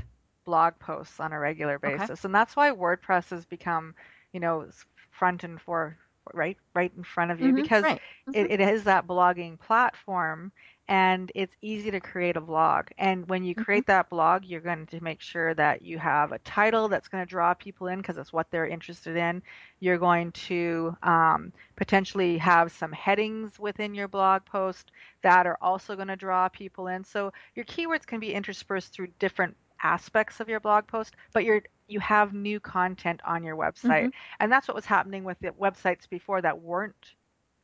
blog 0.45 0.73
posts 0.79 1.19
on 1.19 1.33
a 1.33 1.39
regular 1.39 1.79
Okay. 1.85 2.07
basis. 2.07 2.25
And 2.25 2.33
that's 2.33 2.55
why 2.55 2.71
WordPress 2.71 3.29
has 3.31 3.45
become, 3.45 3.95
you 4.33 4.39
know, 4.39 4.65
front 5.11 5.43
and 5.43 5.59
for 5.61 5.97
right 6.33 6.57
right 6.75 6.91
in 6.95 7.03
front 7.03 7.31
of 7.31 7.39
you 7.41 7.53
Mhm, 7.53 7.53
because 7.53 7.85
right. 7.85 8.01
it, 8.33 8.51
it 8.51 8.59
is 8.59 8.83
that 8.83 9.07
blogging 9.07 9.59
platform 9.59 10.51
and 10.87 11.31
it's 11.35 11.53
easy 11.61 11.91
to 11.91 11.99
create 11.99 12.37
a 12.37 12.41
blog 12.41 12.87
and 12.97 13.27
when 13.29 13.43
you 13.43 13.53
create 13.53 13.85
that 13.87 14.09
blog 14.09 14.45
you're 14.45 14.61
going 14.61 14.85
to 14.85 15.03
make 15.03 15.21
sure 15.21 15.53
that 15.53 15.81
you 15.81 15.97
have 15.97 16.31
a 16.31 16.39
title 16.39 16.87
that's 16.87 17.07
going 17.07 17.23
to 17.23 17.29
draw 17.29 17.53
people 17.53 17.87
in 17.87 17.97
because 17.97 18.17
it's 18.17 18.33
what 18.33 18.49
they're 18.51 18.67
interested 18.67 19.15
in. 19.15 19.41
You're 19.79 19.97
going 19.97 20.31
to 20.33 20.95
um, 21.03 21.53
potentially 21.75 22.37
have 22.37 22.71
some 22.71 22.91
headings 22.91 23.59
within 23.59 23.93
your 23.93 24.07
blog 24.07 24.45
post 24.45 24.91
that 25.21 25.45
are 25.45 25.57
also 25.61 25.95
going 25.95 26.07
to 26.07 26.15
draw 26.15 26.49
people 26.49 26.87
in. 26.87 27.03
So 27.03 27.31
your 27.55 27.65
keywords 27.65 28.05
can 28.05 28.19
be 28.19 28.33
interspersed 28.33 28.93
through 28.93 29.07
different 29.19 29.55
aspects 29.83 30.39
of 30.39 30.49
your 30.49 30.59
blog 30.59 30.87
post 30.87 31.15
but 31.33 31.43
you're 31.43 31.61
you 31.87 31.99
have 31.99 32.33
new 32.33 32.59
content 32.59 33.21
on 33.23 33.43
your 33.43 33.55
website. 33.55 34.11
And 34.39 34.51
that's 34.51 34.67
what 34.67 34.75
was 34.75 34.85
happening 34.85 35.23
with 35.23 35.39
the 35.39 35.49
websites 35.49 36.09
before 36.09 36.41
that 36.41 36.59
weren't 36.61 37.13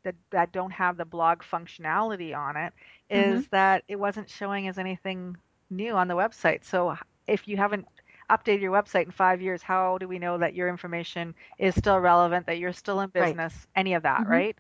that 0.04 0.16
that 0.32 0.52
don't 0.52 0.72
have 0.72 0.98
the 0.98 1.06
blog 1.06 1.42
functionality 1.42 2.36
on 2.36 2.56
it 2.58 2.74
is 3.10 3.48
that 3.48 3.84
it 3.88 3.98
wasn't 4.00 4.30
showing 4.30 4.68
as 4.68 4.78
anything 4.78 5.38
new 5.70 5.94
on 5.96 6.08
the 6.08 6.16
website. 6.16 6.64
So 6.64 6.96
if 7.28 7.48
you 7.48 7.58
haven't 7.58 7.88
updated 8.30 8.62
your 8.62 8.72
website 8.74 9.06
in 9.06 9.12
5 9.12 9.42
years, 9.42 9.62
how 9.64 9.98
do 9.98 10.08
we 10.08 10.20
know 10.20 10.38
that 10.38 10.54
your 10.56 10.70
information 10.70 11.36
is 11.58 11.76
still 11.76 12.00
relevant, 12.00 12.46
that 12.48 12.58
you're 12.60 12.74
still 12.74 13.02
in 13.02 13.10
Right. 13.18 13.38
business, 13.38 13.68
any 13.76 13.94
of 13.94 14.04
that, 14.04 14.28
Mhm. 14.28 14.28
right? 14.28 14.58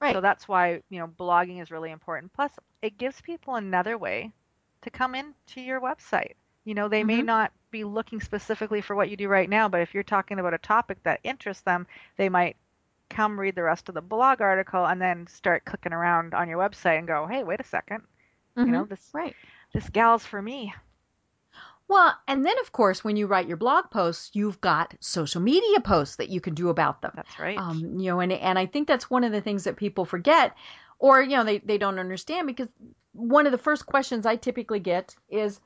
Right. 0.00 0.12
So 0.12 0.20
that's 0.20 0.48
why, 0.48 0.82
you 0.90 0.98
know, 0.98 1.08
blogging 1.08 1.60
is 1.62 1.70
really 1.70 1.90
important. 1.90 2.32
Plus, 2.32 2.58
it 2.82 2.98
gives 2.98 3.20
people 3.20 3.54
another 3.56 3.96
way 3.98 4.32
to 4.82 4.90
come 4.90 5.14
into 5.14 5.60
your 5.60 5.80
website. 5.80 6.34
You 6.64 6.74
know, 6.74 6.88
they 6.88 7.04
may 7.04 7.20
Mhm. 7.20 7.22
not 7.22 7.52
be 7.70 7.84
looking 7.84 8.20
specifically 8.20 8.80
for 8.80 8.94
what 8.94 9.08
you 9.10 9.16
do 9.16 9.28
right 9.28 9.48
now, 9.48 9.68
but 9.68 9.80
if 9.80 9.94
you're 9.94 10.02
talking 10.02 10.38
about 10.38 10.54
a 10.54 10.58
topic 10.58 11.02
that 11.04 11.20
interests 11.24 11.62
them, 11.62 11.86
they 12.16 12.28
might 12.28 12.56
come 13.10 13.38
read 13.38 13.54
the 13.54 13.62
rest 13.62 13.88
of 13.88 13.94
the 13.94 14.02
blog 14.02 14.40
article 14.40 14.86
and 14.86 15.00
then 15.00 15.26
start 15.26 15.64
clicking 15.64 15.92
around 15.92 16.34
on 16.34 16.48
your 16.48 16.58
website 16.58 16.98
and 16.98 17.06
go, 17.06 17.26
"Hey, 17.26 17.44
wait 17.44 17.60
a 17.60 17.64
second. 17.64 18.02
You 18.62 18.72
know, 18.72 18.84
Mhm, 18.84 18.88
this 18.88 19.10
right. 19.12 19.36
this 19.72 19.88
gal's 19.90 20.26
for 20.26 20.42
me." 20.42 20.74
Well, 21.88 22.18
and 22.28 22.44
then 22.44 22.58
of 22.60 22.72
course, 22.72 23.02
when 23.02 23.16
you 23.16 23.26
write 23.26 23.48
your 23.48 23.56
blog 23.56 23.90
posts, 23.90 24.30
you've 24.34 24.60
got 24.60 24.94
social 25.00 25.40
media 25.40 25.80
posts 25.80 26.16
that 26.16 26.28
you 26.28 26.40
can 26.40 26.54
do 26.54 26.68
about 26.68 27.00
them. 27.00 27.12
That's 27.14 27.38
right. 27.38 27.58
Um, 27.58 27.98
you 27.98 28.10
know, 28.10 28.20
and 28.20 28.32
and 28.32 28.58
I 28.58 28.66
think 28.66 28.86
that's 28.86 29.10
one 29.10 29.24
of 29.24 29.32
the 29.32 29.40
things 29.40 29.64
that 29.64 29.76
people 29.76 30.04
forget, 30.04 30.54
or 30.98 31.22
you 31.22 31.36
know, 31.36 31.44
they 31.44 31.58
they 31.58 31.78
don't 31.78 31.98
understand 31.98 32.46
because 32.46 32.68
one 33.12 33.46
of 33.46 33.52
the 33.52 33.58
first 33.58 33.86
questions 33.86 34.26
I 34.26 34.36
typically 34.36 34.80
get 34.80 35.16
is, 35.30 35.60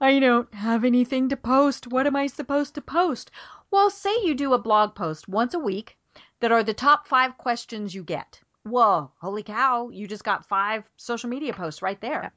I 0.00 0.18
don't 0.18 0.52
have 0.54 0.84
anything 0.84 1.28
to 1.28 1.36
post. 1.36 1.86
What 1.86 2.06
am 2.06 2.16
I 2.16 2.28
supposed 2.28 2.74
to 2.76 2.80
post? 2.80 3.30
Well, 3.70 3.90
say 3.90 4.14
you 4.24 4.34
do 4.34 4.54
a 4.54 4.58
blog 4.58 4.94
post 4.94 5.28
once 5.28 5.52
a 5.52 5.58
week 5.58 5.97
that 6.40 6.52
are 6.52 6.62
the 6.62 6.74
top 6.74 7.06
five 7.06 7.36
questions 7.38 7.94
you 7.94 8.02
get. 8.02 8.40
Whoa, 8.62 9.12
holy 9.20 9.42
cow! 9.42 9.88
You 9.90 10.06
just 10.06 10.24
got 10.24 10.46
five 10.46 10.88
social 10.96 11.30
media 11.30 11.52
posts 11.52 11.82
right 11.82 12.00
there. 12.00 12.32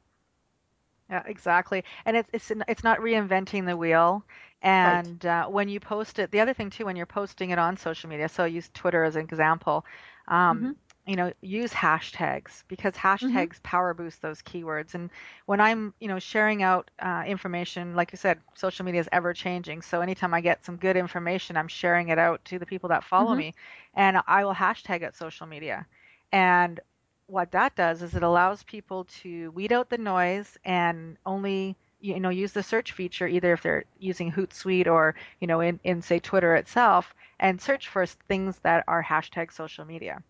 Yeah, 1.10 1.24
exactly. 1.26 1.84
And 2.06 2.16
it's 2.16 2.30
it's 2.34 2.52
it's 2.68 2.84
not 2.84 3.00
reinventing 3.00 3.66
the 3.66 3.76
wheel. 3.76 4.24
And 4.62 5.26
uh, 5.26 5.48
when 5.48 5.68
you 5.68 5.80
post 5.80 6.20
it, 6.20 6.32
the 6.32 6.40
other 6.40 6.54
thing 6.54 6.70
too, 6.70 6.86
when 6.86 6.96
you're 6.96 7.06
posting 7.06 7.50
it 7.50 7.60
on 7.60 7.76
social 7.78 8.10
media, 8.10 8.30
so 8.30 8.46
use 8.46 8.70
Twitter 8.74 9.04
as 9.04 9.16
an 9.16 9.24
example. 9.24 9.86
Um, 10.28 10.70
Mhm. 10.72 10.76
You 11.06 11.16
know, 11.16 11.34
use 11.42 11.74
hashtags 11.74 12.64
because 12.68 12.94
hashtags 12.94 13.62
power 13.64 13.94
boost 13.94 14.22
those 14.22 14.42
keywords. 14.42 14.94
And 14.94 15.10
when 15.46 15.60
I'm, 15.60 15.94
you 16.00 16.08
know, 16.08 16.20
sharing 16.20 16.62
out 16.64 16.90
uh, 17.00 17.24
information, 17.26 17.96
like 17.96 18.12
you 18.12 18.18
said, 18.18 18.40
social 18.56 18.86
media 18.86 19.02
is 19.02 19.10
ever 19.12 19.34
changing. 19.34 19.82
So 19.82 20.02
anytime 20.02 20.34
I 20.34 20.42
get 20.42 20.64
some 20.66 20.78
good 20.78 20.96
information, 20.98 21.58
I'm 21.58 21.68
sharing 21.68 22.10
it 22.10 22.20
out 22.20 22.46
to 22.46 22.60
the 22.60 22.66
people 22.66 22.90
that 22.90 23.04
follow 23.04 23.34
Mhm. 23.34 23.36
me, 23.36 23.54
and 23.96 24.18
I 24.28 24.46
will 24.46 24.54
hashtag 24.54 25.02
it 25.02 25.16
social 25.16 25.48
media. 25.48 25.86
And 26.32 26.80
what 27.28 27.52
that 27.52 27.76
does 27.76 28.02
is 28.02 28.16
it 28.16 28.24
allows 28.24 28.64
people 28.64 29.06
to 29.22 29.52
weed 29.52 29.72
out 29.72 29.90
the 29.90 29.98
noise 29.98 30.58
and 30.66 31.18
only 31.26 31.76
you 32.00 32.20
know 32.20 32.30
use 32.30 32.54
the 32.54 32.64
search 32.64 32.92
feature 32.92 33.28
either 33.28 33.54
if 33.54 33.62
they're 33.64 33.86
using 34.00 34.32
Hootsuite 34.32 34.88
or 34.88 35.16
you 35.40 35.48
know 35.48 35.62
in, 35.62 35.80
in 35.84 36.02
say 36.02 36.20
Twitter 36.20 36.56
itself 36.56 37.14
and 37.40 37.62
search 37.62 37.88
for 37.88 38.06
things 38.06 38.60
that 38.60 38.84
are 38.88 39.04
hashtag 39.04 39.52
social 39.52 39.86
media. 39.86 40.22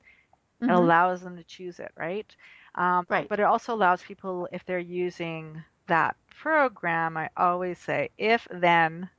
It 0.67 0.71
Mhm. 0.71 0.74
allows 0.74 1.21
them 1.21 1.36
to 1.38 1.43
choose 1.43 1.80
it, 1.80 1.91
right? 1.97 2.36
Um, 2.76 3.08
Right. 3.10 3.30
But 3.30 3.39
it 3.39 3.43
also 3.43 3.74
allows 3.74 4.04
people 4.04 4.47
if 4.52 4.65
they're 4.65 4.80
using 4.80 5.63
that 5.88 6.15
program, 6.30 7.17
I 7.17 7.30
always 7.38 7.80
say 7.80 8.10
if 8.17 8.47
then, 8.52 9.10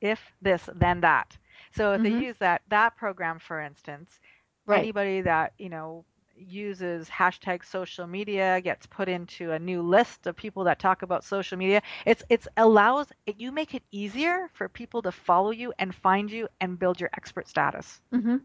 if 0.00 0.32
this 0.40 0.68
then 0.74 1.00
that. 1.00 1.36
So 1.72 1.92
if 1.94 2.02
Mhm. 2.02 2.02
they 2.02 2.10
use 2.10 2.36
that 2.38 2.62
that 2.68 2.96
program, 2.96 3.38
for 3.38 3.60
instance, 3.60 4.20
Right. 4.66 4.92
anybody 4.92 5.22
that 5.22 5.52
you 5.58 5.68
know 5.70 6.04
uses 6.36 7.08
hashtag 7.08 7.64
social 7.64 8.06
media 8.06 8.60
gets 8.60 8.86
put 8.86 9.08
into 9.08 9.52
a 9.52 9.58
new 9.58 9.82
list 9.82 10.26
of 10.26 10.36
people 10.36 10.64
that 10.64 10.78
talk 10.78 11.02
about 11.02 11.24
social 11.24 11.58
media 11.58 11.82
it's 12.06 12.22
it's 12.28 12.48
allows 12.56 13.12
it, 13.26 13.38
you 13.40 13.52
make 13.52 13.74
it 13.74 13.82
easier 13.90 14.48
for 14.54 14.68
people 14.68 15.02
to 15.02 15.12
follow 15.12 15.50
you 15.50 15.72
and 15.78 15.94
find 15.94 16.30
you 16.30 16.48
and 16.60 16.78
build 16.78 17.00
your 17.00 17.10
expert 17.16 17.46
status 17.48 18.00
hmm 18.12 18.36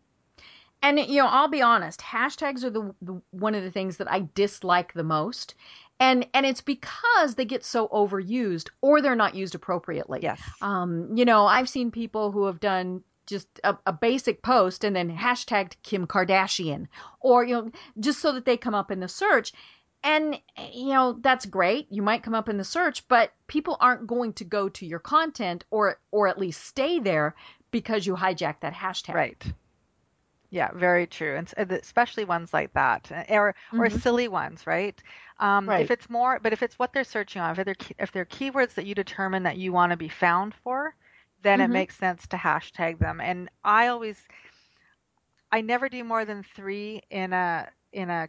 And 0.82 1.00
you 1.00 1.22
know, 1.22 1.28
I'll 1.28 1.48
be 1.48 1.62
honest. 1.62 2.02
Hashtags 2.02 2.64
are 2.64 2.70
the, 2.70 2.94
the 3.02 3.22
one 3.32 3.56
of 3.56 3.64
the 3.64 3.72
things 3.72 3.98
that 3.98 4.12
I 4.12 4.28
dislike 4.36 4.94
the 4.94 5.04
most, 5.04 5.56
and 6.00 6.28
and 6.34 6.46
it's 6.46 6.62
because 6.62 7.36
they 7.36 7.46
get 7.46 7.66
so 7.66 7.88
overused 7.90 8.70
or 8.82 9.02
they're 9.02 9.16
not 9.16 9.36
used 9.36 9.56
appropriately. 9.56 10.20
yes 10.22 10.40
Um, 10.62 11.10
you 11.16 11.26
know, 11.26 11.46
I've 11.46 11.70
seen 11.70 11.92
people 11.92 12.32
who 12.32 12.46
have 12.46 12.60
done 12.60 13.04
just 13.26 13.48
a, 13.64 13.78
a 13.86 13.94
basic 13.94 14.42
post 14.42 14.84
and 14.84 14.96
then 14.96 15.16
hashtagged 15.16 15.74
Kim 15.84 16.08
Kardashian, 16.08 16.88
or 17.20 17.44
you 17.44 17.56
know, 17.56 17.72
just 18.00 18.20
so 18.20 18.32
that 18.32 18.46
they 18.46 18.58
come 18.58 18.76
up 18.76 18.92
in 18.92 19.00
the 19.00 19.08
search. 19.08 19.54
And 20.04 20.40
you 20.74 20.90
know, 20.94 21.18
that's 21.22 21.46
great. 21.46 21.88
You 21.90 22.02
might 22.04 22.24
come 22.24 22.36
up 22.36 22.48
in 22.48 22.58
the 22.58 22.64
search, 22.64 23.08
but 23.08 23.34
people 23.48 23.78
aren't 23.80 24.08
going 24.08 24.34
to 24.34 24.46
go 24.46 24.70
to 24.70 24.86
your 24.86 25.00
content 25.00 25.66
or 25.72 26.00
or 26.12 26.28
at 26.28 26.38
least 26.38 26.64
stay 26.64 27.00
there 27.00 27.36
because 27.72 28.06
you 28.06 28.16
hijack 28.16 28.62
that 28.62 28.74
hashtag. 28.74 29.16
right 29.16 29.44
yeah 30.50 30.70
very 30.74 31.06
true 31.08 31.36
and 31.36 31.48
s- 31.48 31.68
especially 31.84 32.26
ones 32.26 32.54
like 32.54 32.72
that 32.74 33.12
uh, 33.12 33.24
or 33.30 33.56
or 33.78 33.90
Mhm. 33.90 33.90
silly 33.90 34.28
ones 34.28 34.66
right 34.68 35.02
um 35.40 35.72
Right. 35.72 35.78
if 35.78 35.92
it's 35.92 36.10
more 36.10 36.40
but 36.42 36.54
if 36.54 36.62
it's 36.64 36.80
what 36.80 36.94
they're 36.94 37.04
searching 37.04 37.42
on 37.42 37.58
if 37.58 37.66
they're 37.66 37.76
key- 37.76 37.96
if 38.00 38.12
they're 38.12 38.26
keywords 38.26 38.74
that 38.76 38.86
you 38.86 38.96
determine 38.96 39.44
that 39.44 39.58
you 39.58 39.72
want 39.72 39.92
to 39.92 39.98
be 39.98 40.10
found 40.10 40.54
for 40.54 40.96
then 41.42 41.62
it 41.62 41.68
Mhm. 41.68 41.72
makes 41.72 41.96
sense 41.98 42.28
to 42.28 42.38
hashtag 42.38 43.00
them 43.00 43.20
and 43.22 43.50
i 43.64 43.88
always 43.88 44.28
i 45.52 45.62
never 45.62 45.90
do 45.90 46.04
more 46.04 46.26
than 46.26 46.44
three 46.44 47.02
in 47.10 47.34
a 47.34 47.68
in 47.92 48.10
a 48.10 48.28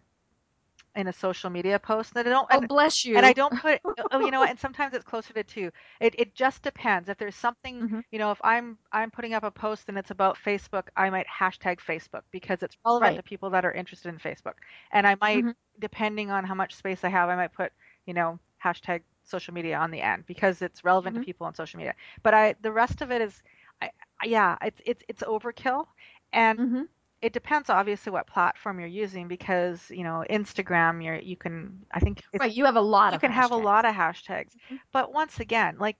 in 0.98 1.08
a 1.08 1.12
social 1.12 1.50
media 1.50 1.78
post 1.78 2.14
that 2.14 2.26
i 2.26 2.30
don't 2.30 2.48
Oh, 2.50 2.60
and, 2.60 2.68
bless 2.68 3.04
you. 3.06 3.16
and 3.16 3.26
I 3.26 3.32
don't 3.32 3.56
put 3.56 3.80
oh 4.10 4.20
you 4.20 4.30
know 4.30 4.42
and 4.44 4.58
sometimes 4.58 4.94
it's 4.94 5.04
closer 5.04 5.32
to 5.34 5.44
two. 5.44 5.70
It 6.00 6.14
it 6.18 6.34
just 6.34 6.62
depends. 6.62 7.08
If 7.08 7.18
there's 7.18 7.36
something 7.36 7.86
Mhm. 7.86 8.02
you 8.12 8.18
know 8.18 8.30
if 8.32 8.40
I'm 8.44 8.78
I'm 8.92 9.10
putting 9.10 9.34
up 9.34 9.44
a 9.44 9.50
post 9.50 9.88
and 9.88 9.98
it's 9.98 10.10
about 10.10 10.36
Facebook, 10.36 10.88
I 10.96 11.10
might 11.10 11.26
hashtag 11.40 11.78
Facebook 11.80 12.22
because 12.32 12.62
it's 12.62 12.76
relevant 12.84 13.14
Right. 13.14 13.18
to 13.18 13.22
people 13.22 13.50
that 13.50 13.64
are 13.64 13.72
interested 13.72 14.08
in 14.10 14.18
Facebook. 14.18 14.54
And 14.92 15.06
I 15.06 15.16
might 15.20 15.46
Mhm. 15.46 15.54
depending 15.80 16.30
on 16.30 16.44
how 16.44 16.54
much 16.54 16.74
space 16.74 17.04
I 17.04 17.08
have, 17.10 17.28
I 17.30 17.36
might 17.36 17.52
put 17.54 17.72
you 18.06 18.14
know 18.14 18.38
hashtag 18.64 19.02
social 19.24 19.54
media 19.54 19.78
on 19.78 19.90
the 19.90 20.00
end 20.02 20.24
because 20.26 20.62
it's 20.62 20.84
relevant 20.84 21.14
Mhm. 21.14 21.20
to 21.20 21.20
people 21.20 21.46
on 21.46 21.54
social 21.54 21.78
media. 21.78 21.94
But 22.22 22.34
I 22.34 22.54
the 22.62 22.72
rest 22.72 23.02
of 23.02 23.10
it 23.12 23.22
is 23.22 23.42
I, 23.82 23.90
yeah 24.24 24.56
it's 24.62 24.80
it's 24.86 25.04
it's 25.08 25.22
overkill 25.22 25.86
and 26.32 26.58
hmm 26.58 26.88
it 27.20 27.32
depends 27.32 27.68
obviously 27.68 28.12
what 28.12 28.26
platform 28.26 28.78
you're 28.78 28.88
using 28.88 29.28
because 29.28 29.90
you 29.90 30.04
know 30.04 30.24
Instagram 30.30 31.02
you're 31.04 31.16
you 31.18 31.36
can 31.36 31.84
I 31.92 32.00
think 32.00 32.22
Right. 32.38 32.52
You 32.52 32.64
have 32.64 32.76
a 32.76 32.80
lot 32.80 33.08
of 33.08 33.14
you 33.14 33.28
can 33.28 33.32
have 33.32 33.50
a 33.50 33.56
lot 33.56 33.84
of 33.84 33.94
hashtags 33.94 34.52
Mhm. 34.70 34.78
but 34.92 35.12
once 35.12 35.40
again 35.40 35.76
like 35.78 35.96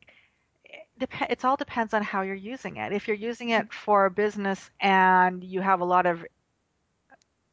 it, 0.65 0.87
dep- 0.99 1.31
it's 1.31 1.45
all 1.45 1.57
depends 1.57 1.95
on 1.95 2.03
how 2.03 2.23
you're 2.23 2.35
using 2.35 2.77
it 2.77 2.93
if 2.93 3.09
you're 3.09 3.17
using 3.17 3.51
it 3.51 3.73
for 3.73 4.09
business 4.11 4.71
and 4.81 5.43
you 5.43 5.61
have 5.61 5.81
a 5.81 5.85
lot 5.85 6.07
of 6.07 6.25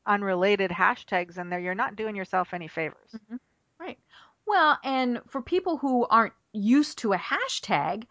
unrelated 0.06 0.70
hashtags 0.72 1.38
in 1.38 1.50
there 1.50 1.60
you're 1.60 1.74
not 1.76 1.96
doing 1.96 2.16
yourself 2.16 2.54
any 2.54 2.68
favors 2.68 3.16
Right. 3.80 4.00
Well, 4.48 4.78
and 4.84 5.22
for 5.28 5.42
people 5.42 5.78
who 5.78 6.06
aren't 6.06 6.34
used 6.54 7.00
to 7.00 7.14
a 7.14 7.18
hashtag, 7.18 8.06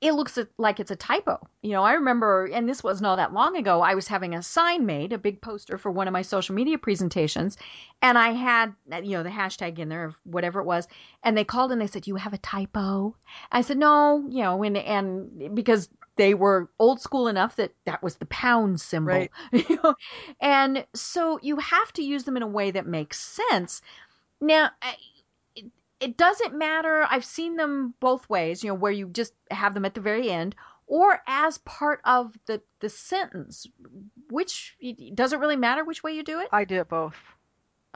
it 0.00 0.12
looks 0.14 0.38
like 0.56 0.80
it's 0.80 0.90
a 0.90 0.96
typo. 0.96 1.38
You 1.62 1.72
know, 1.72 1.82
I 1.82 1.92
remember, 1.92 2.46
and 2.46 2.68
this 2.68 2.82
wasn't 2.82 3.06
all 3.06 3.16
that 3.16 3.34
long 3.34 3.56
ago, 3.56 3.82
I 3.82 3.94
was 3.94 4.08
having 4.08 4.34
a 4.34 4.42
sign 4.42 4.86
made, 4.86 5.12
a 5.12 5.18
big 5.18 5.42
poster 5.42 5.76
for 5.76 5.90
one 5.90 6.08
of 6.08 6.12
my 6.12 6.22
social 6.22 6.54
media 6.54 6.78
presentations, 6.78 7.58
and 8.00 8.16
I 8.16 8.30
had, 8.30 8.74
you 9.02 9.10
know, 9.16 9.22
the 9.22 9.28
hashtag 9.28 9.78
in 9.78 9.90
there 9.90 10.04
of 10.06 10.14
whatever 10.24 10.60
it 10.60 10.64
was, 10.66 10.88
and 11.22 11.36
they 11.36 11.44
called 11.44 11.70
and 11.70 11.80
they 11.80 11.86
said, 11.86 12.06
"You 12.06 12.16
have 12.16 12.32
a 12.32 12.38
typo." 12.38 13.14
I 13.52 13.60
said, 13.60 13.76
"No," 13.78 14.24
you 14.30 14.42
know, 14.42 14.62
and 14.62 14.76
and 14.78 15.54
because 15.54 15.88
they 16.16 16.34
were 16.34 16.70
old 16.78 17.00
school 17.00 17.28
enough 17.28 17.56
that 17.56 17.72
that 17.84 18.02
was 18.02 18.16
the 18.16 18.26
pound 18.26 18.80
symbol, 18.80 19.12
Right. 19.12 19.30
you 19.52 19.78
know, 19.82 19.94
and 20.40 20.86
so 20.94 21.38
you 21.42 21.56
have 21.56 21.92
to 21.94 22.02
use 22.02 22.24
them 22.24 22.36
in 22.36 22.42
a 22.42 22.46
way 22.48 22.70
that 22.70 22.86
makes 22.86 23.18
sense. 23.20 23.82
Now, 24.40 24.70
it, 26.00 26.10
it 26.10 26.16
doesn't 26.16 26.56
matter. 26.56 27.06
I've 27.10 27.24
seen 27.24 27.56
them 27.56 27.94
both 28.00 28.28
ways, 28.28 28.64
you 28.64 28.70
know, 28.70 28.74
where 28.74 28.92
you 28.92 29.08
just 29.08 29.34
have 29.50 29.74
them 29.74 29.84
at 29.84 29.94
the 29.94 30.00
very 30.00 30.30
end 30.30 30.54
or 30.86 31.22
as 31.26 31.58
part 31.58 32.00
of 32.04 32.36
the, 32.46 32.62
the 32.80 32.88
sentence, 32.88 33.66
which 34.30 34.76
it 34.80 35.14
doesn't 35.14 35.40
really 35.40 35.56
matter 35.56 35.84
which 35.84 36.02
way 36.02 36.12
you 36.12 36.22
do 36.22 36.40
it. 36.40 36.52
I 36.52 36.64
do 36.64 36.80
it 36.80 36.88
both 36.88 37.16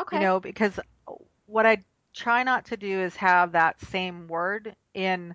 Okay. 0.00 0.16
you 0.16 0.20
know 0.20 0.40
because 0.40 0.80
what 1.46 1.66
I 1.66 1.84
try 2.14 2.42
not 2.42 2.66
to 2.66 2.76
do 2.76 3.00
is 3.00 3.16
have 3.16 3.52
that 3.52 3.80
same 3.80 4.28
word 4.28 4.76
in 4.94 5.34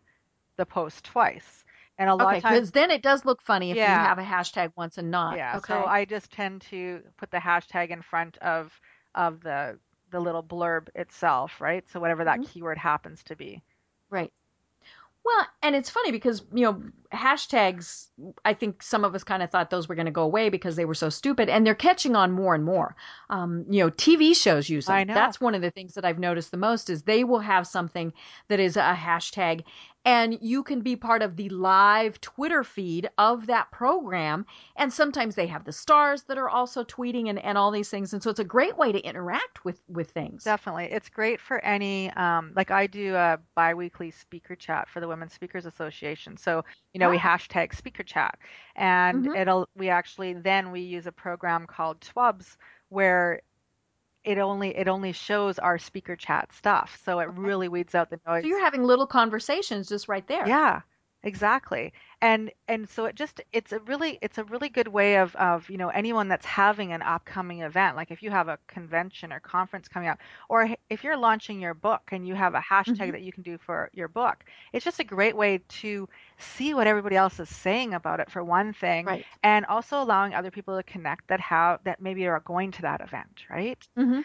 the 0.57 0.65
post 0.65 1.05
twice 1.05 1.63
and 1.97 2.09
a 2.09 2.15
lot 2.15 2.33
okay, 2.33 2.37
of 2.37 2.43
times 2.43 2.55
because 2.55 2.71
then 2.71 2.91
it 2.91 3.01
does 3.01 3.25
look 3.25 3.41
funny 3.41 3.71
if 3.71 3.83
you 3.85 3.99
have 3.99 4.17
a 4.19 4.23
hashtag 4.23 4.71
once 4.75 4.97
and 4.97 5.11
not. 5.11 5.35
Yeah, 5.35 5.57
Okay. 5.57 5.73
so 5.73 5.85
I 5.85 6.05
just 6.05 6.31
tend 6.31 6.61
to 6.63 7.01
put 7.17 7.31
the 7.31 7.37
hashtag 7.37 7.89
in 7.89 8.01
front 8.01 8.37
of 8.39 8.79
of 9.15 9.41
the 9.41 9.79
the 10.11 10.19
little 10.19 10.43
blurb 10.43 10.89
itself, 10.95 11.61
right? 11.61 11.87
So 11.89 11.99
whatever 11.99 12.23
that 12.25 12.41
Mhm. 12.41 12.45
keyword 12.45 12.77
happens 12.77 13.23
to 13.23 13.35
be. 13.35 13.63
Right. 14.09 14.31
Well, 15.23 15.45
and 15.61 15.75
it's 15.75 15.89
funny 15.89 16.11
because, 16.11 16.45
you 16.53 16.63
know, 16.63 16.81
hashtags, 17.13 18.07
I 18.45 18.53
think 18.53 18.81
some 18.81 19.03
of 19.03 19.13
us 19.13 19.23
kind 19.23 19.43
of 19.43 19.51
thought 19.51 19.69
those 19.69 19.89
were 19.89 19.95
going 19.95 20.05
to 20.05 20.11
go 20.11 20.23
away 20.23 20.49
because 20.49 20.75
they 20.77 20.85
were 20.85 20.93
so 20.93 21.09
stupid, 21.09 21.49
and 21.49 21.67
they're 21.67 21.75
catching 21.75 22.15
on 22.15 22.31
more 22.31 22.55
and 22.55 22.63
more. 22.63 22.95
Um, 23.29 23.65
you 23.69 23.83
know, 23.83 23.89
TV 23.91 24.33
shows 24.33 24.69
use 24.69 24.85
them. 24.87 24.95
I 24.95 25.03
know. 25.03 25.13
That's 25.13 25.41
one 25.41 25.55
of 25.55 25.61
the 25.61 25.71
things 25.71 25.93
that 25.95 26.05
I've 26.05 26.19
noticed 26.19 26.51
the 26.51 26.57
most 26.57 26.89
is 26.89 27.03
they 27.03 27.23
will 27.25 27.39
have 27.41 27.67
something 27.67 28.13
that 28.47 28.59
is 28.61 28.77
a 28.77 28.95
hashtag, 28.97 29.65
and 30.09 30.37
you 30.41 30.63
can 30.63 30.81
be 30.81 30.95
part 30.95 31.21
of 31.21 31.35
the 31.35 31.49
live 31.49 32.19
Twitter 32.21 32.63
feed 32.63 33.09
of 33.17 33.45
that 33.47 33.71
program. 33.71 34.45
And 34.75 34.91
sometimes 34.91 35.35
they 35.35 35.47
have 35.47 35.65
the 35.65 35.71
stars 35.73 36.23
that 36.23 36.37
are 36.37 36.49
also 36.49 36.83
tweeting 36.83 37.29
and, 37.29 37.39
and 37.39 37.57
all 37.57 37.71
these 37.71 37.89
things. 37.89 38.13
And 38.13 38.21
so 38.23 38.29
it's 38.31 38.39
a 38.39 38.43
great 38.57 38.77
way 38.77 38.91
to 38.91 38.99
interact 39.01 39.65
with, 39.65 39.81
with 39.87 40.09
things. 40.11 40.43
Definitely. 40.45 40.85
It's 40.85 41.09
great 41.09 41.39
for 41.41 41.59
any 41.63 42.09
um 42.11 42.53
like 42.55 42.71
I 42.71 42.87
do 42.87 43.15
a 43.15 43.39
biweekly 43.55 44.09
speaker 44.11 44.55
chat 44.55 44.87
for 44.89 44.99
the 45.01 45.07
Women 45.07 45.29
Speakers 45.29 45.65
Association. 45.65 46.37
So, 46.37 46.63
you 46.93 46.99
know, 46.99 47.09
we 47.09 47.17
Ah. 47.17 47.19
hashtag 47.19 47.75
speaker 47.75 48.03
chat 48.03 48.39
and 48.75 49.27
Mhm. 49.27 49.35
it'll 49.35 49.67
we 49.75 49.89
actually 49.89 50.33
then 50.33 50.71
we 50.71 50.79
use 50.81 51.05
a 51.07 51.11
program 51.11 51.67
called 51.67 51.99
Twubs 52.01 52.55
where 52.87 53.41
it 54.23 54.37
only 54.37 54.75
it 54.77 54.87
only 54.87 55.11
shows 55.11 55.59
our 55.59 55.77
speaker 55.77 56.15
chat 56.15 56.51
stuff. 56.53 56.99
So 57.03 57.19
it 57.19 57.29
really 57.29 57.67
weeds 57.67 57.95
out 57.95 58.09
the 58.09 58.19
noise. 58.27 58.43
So 58.43 58.47
you're 58.47 58.63
having 58.63 58.83
little 58.83 59.07
conversations 59.07 59.87
just 59.87 60.07
right 60.07 60.27
there. 60.27 60.47
Yeah, 60.47 60.81
exactly. 61.23 61.93
And 62.21 62.51
and 62.67 62.87
so 62.89 63.05
it 63.05 63.15
just 63.15 63.39
it's 63.53 63.71
a 63.71 63.79
really 63.79 64.19
it's 64.21 64.37
a 64.37 64.43
really 64.43 64.67
good 64.69 64.89
way 64.89 65.17
of 65.19 65.35
of 65.37 65.69
you 65.69 65.77
know 65.77 65.87
anyone 65.89 66.27
that's 66.27 66.45
having 66.45 66.91
an 66.91 67.01
upcoming 67.01 67.61
event 67.61 67.95
like 67.95 68.11
if 68.11 68.21
you 68.21 68.29
have 68.29 68.49
a 68.49 68.59
convention 68.67 69.31
or 69.31 69.39
conference 69.39 69.87
coming 69.87 70.09
up 70.09 70.19
or 70.49 70.69
if 70.89 71.03
you're 71.03 71.15
launching 71.17 71.61
your 71.61 71.73
book 71.73 72.09
and 72.11 72.27
you 72.27 72.35
have 72.35 72.55
a 72.55 72.59
hashtag 72.59 73.11
Mhm. 73.11 73.11
that 73.13 73.21
you 73.21 73.31
can 73.31 73.43
do 73.43 73.57
for 73.57 73.89
your 73.93 74.09
book. 74.09 74.43
It's 74.73 74.83
just 74.83 74.99
a 74.99 75.03
great 75.05 75.35
way 75.37 75.59
to 75.81 76.09
see 76.37 76.73
what 76.73 76.87
everybody 76.87 77.15
else 77.15 77.39
is 77.39 77.49
saying 77.49 77.93
about 77.93 78.19
it 78.19 78.29
for 78.29 78.43
one 78.43 78.73
thing 78.73 79.05
Right. 79.05 79.25
and 79.43 79.65
also 79.67 80.01
allowing 80.01 80.33
other 80.33 80.51
people 80.51 80.75
to 80.77 80.83
connect 80.83 81.27
that 81.29 81.39
have 81.39 81.79
that 81.85 82.01
maybe 82.01 82.27
are 82.27 82.39
going 82.41 82.71
to 82.71 82.81
that 82.83 83.01
event, 83.01 83.43
right? 83.49 83.87
hmm 83.95 84.21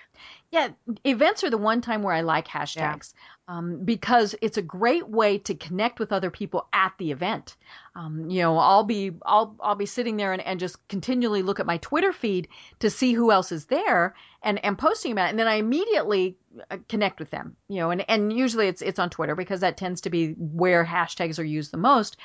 Yeah, 0.50 0.68
events 1.04 1.42
are 1.44 1.50
the 1.50 1.59
one 1.59 1.80
time 1.80 2.02
where 2.02 2.14
I 2.14 2.20
like 2.20 2.46
hashtags 2.48 3.12
um, 3.48 3.85
because 3.85 4.35
it's 4.40 4.57
a 4.57 4.62
great 4.62 5.09
way 5.09 5.38
to 5.38 5.54
connect 5.54 5.98
with 5.98 6.12
other 6.12 6.30
people 6.30 6.68
at 6.72 6.92
the 6.98 7.11
event. 7.11 7.57
Um, 7.96 8.28
you 8.28 8.42
know, 8.42 8.59
I'll 8.59 8.83
be 8.83 9.12
I'll 9.24 9.54
I'll 9.61 9.76
be 9.76 9.87
sitting 9.87 10.16
there 10.16 10.33
and, 10.33 10.42
and 10.42 10.59
just 10.59 10.87
continually 10.88 11.42
look 11.42 11.61
at 11.61 11.66
my 11.66 11.76
Twitter 11.78 12.12
feed 12.12 12.48
to 12.80 12.90
see 12.90 13.12
who 13.12 13.30
else 13.30 13.52
is 13.52 13.66
there 13.66 14.14
and 14.42 14.62
and 14.64 14.76
posting 14.76 15.12
about 15.12 15.26
it, 15.26 15.30
and 15.30 15.38
then 15.38 15.46
I 15.46 15.54
immediately 15.54 16.37
uh, 16.72 16.78
connect 16.88 17.20
with 17.20 17.30
them. 17.30 17.57
You 17.68 17.76
know, 17.78 17.90
and 17.90 18.04
and 18.11 18.33
usually 18.33 18.66
it's 18.66 18.83
it's 18.83 18.98
on 18.98 19.11
Twitter 19.11 19.37
because 19.37 19.61
that 19.61 19.76
tends 19.76 20.00
to 20.02 20.11
be 20.11 20.33
where 20.38 20.85
hashtags 20.85 21.38
are 21.38 21.44
used 21.44 21.70
the 21.72 21.76
most. 21.76 22.16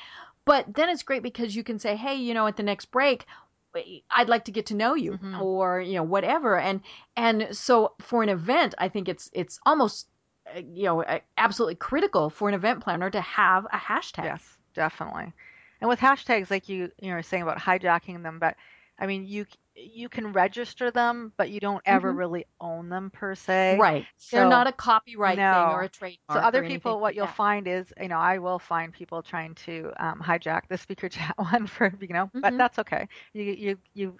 But 0.44 0.74
then 0.74 0.88
it's 0.88 1.04
great 1.04 1.22
because 1.22 1.54
you 1.54 1.62
can 1.62 1.78
say, 1.78 1.94
hey, 1.94 2.14
you 2.16 2.34
know, 2.34 2.46
at 2.48 2.56
the 2.56 2.62
next 2.64 2.86
break, 2.90 3.26
I'd 4.10 4.28
like 4.28 4.46
to 4.46 4.50
get 4.52 4.66
to 4.66 4.74
know 4.74 4.94
you, 4.94 5.12
Mhm. 5.22 5.40
or 5.40 5.80
you 5.80 5.94
know, 5.94 6.02
whatever. 6.02 6.58
And 6.58 6.80
and 7.16 7.48
so 7.56 7.94
for 8.00 8.24
an 8.24 8.28
event, 8.28 8.74
I 8.78 8.88
think 8.88 9.08
it's 9.08 9.30
it's 9.32 9.60
almost 9.64 10.08
uh, 10.52 10.62
you 10.74 10.84
know 10.86 11.04
absolutely 11.38 11.76
critical 11.76 12.28
for 12.28 12.48
an 12.48 12.54
event 12.56 12.80
planner 12.82 13.08
to 13.10 13.20
have 13.20 13.66
a 13.66 13.76
hashtag. 13.76 14.24
Yes, 14.24 14.58
definitely. 14.74 15.32
And 15.80 15.88
with 15.88 16.00
hashtags, 16.00 16.50
like 16.50 16.68
you 16.68 16.90
you 17.00 17.14
know 17.14 17.20
saying 17.22 17.42
about 17.42 17.58
hijacking 17.58 18.22
them, 18.22 18.38
but 18.38 18.56
I 18.98 19.06
mean, 19.06 19.26
you 19.26 19.46
you 19.74 20.08
can 20.08 20.32
register 20.32 20.90
them, 20.90 21.32
but 21.36 21.50
you 21.50 21.60
don't 21.60 21.82
ever 21.86 22.12
Mhm. 22.12 22.14
really 22.14 22.46
own 22.60 22.88
them 22.88 23.10
per 23.10 23.34
se. 23.34 23.84
Right. 23.84 24.08
They're 24.30 24.44
not 24.46 24.66
a 24.66 24.72
copyright 24.72 25.46
thing 25.48 25.70
or 25.72 25.82
a 25.82 25.88
trademark. 25.88 26.28
So 26.28 26.38
other 26.40 26.62
people, 26.62 27.00
what 27.00 27.14
like 27.14 27.16
you'll 27.16 27.26
that. 27.26 27.28
find 27.28 27.66
is, 27.66 27.92
you 28.00 28.08
know, 28.08 28.18
I 28.18 28.38
will 28.38 28.58
find 28.58 28.92
people 28.92 29.22
trying 29.22 29.54
to 29.66 29.92
um, 29.98 30.20
hijack 30.20 30.62
the 30.68 30.78
speaker 30.78 31.08
chat 31.10 31.34
one 31.36 31.66
for, 31.66 31.92
you 32.00 32.08
know, 32.08 32.30
but 32.40 32.54
Mhm. 32.54 32.58
that's 32.58 32.78
okay. 32.78 33.08
You 33.32 33.42
you 33.44 33.78
you 33.94 34.16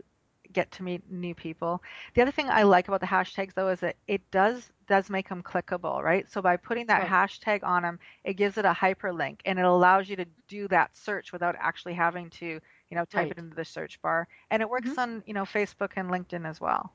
get 0.52 0.70
to 0.72 0.82
meet 0.82 1.08
new 1.10 1.34
people. 1.34 1.82
The 2.14 2.22
other 2.22 2.32
thing 2.32 2.48
I 2.50 2.62
like 2.64 2.88
about 2.88 3.00
the 3.00 3.06
hashtags 3.06 3.54
though 3.54 3.68
is 3.68 3.80
that 3.80 3.96
it 4.06 4.30
does 4.30 4.72
does 4.90 5.08
make 5.10 5.28
them 5.30 5.42
clickable, 5.42 6.02
right? 6.02 6.28
So 6.30 6.42
by 6.42 6.56
putting 6.58 6.86
that 6.88 7.02
Right. 7.02 7.14
hashtag 7.14 7.62
on 7.64 7.82
them, 7.82 7.98
it 8.24 8.34
gives 8.34 8.58
it 8.58 8.66
a 8.66 8.72
hyperlink 8.74 9.40
and 9.46 9.58
it 9.58 9.64
allows 9.64 10.08
you 10.10 10.16
to 10.16 10.26
do 10.48 10.68
that 10.68 10.96
search 10.96 11.32
without 11.32 11.56
actually 11.58 11.94
having 11.94 12.30
to, 12.30 12.46
you 12.46 12.96
know, 12.96 13.04
type 13.06 13.28
Right. 13.28 13.32
it 13.32 13.38
into 13.38 13.56
the 13.56 13.64
search 13.64 14.02
bar. 14.02 14.28
And 14.50 14.62
it 14.62 14.68
works 14.70 14.92
Mhm. 14.92 14.96
on, 14.98 15.22
you 15.26 15.34
know, 15.34 15.44
Facebook 15.44 15.92
and 15.96 16.10
LinkedIn 16.10 16.46
as 16.48 16.60
well. 16.60 16.94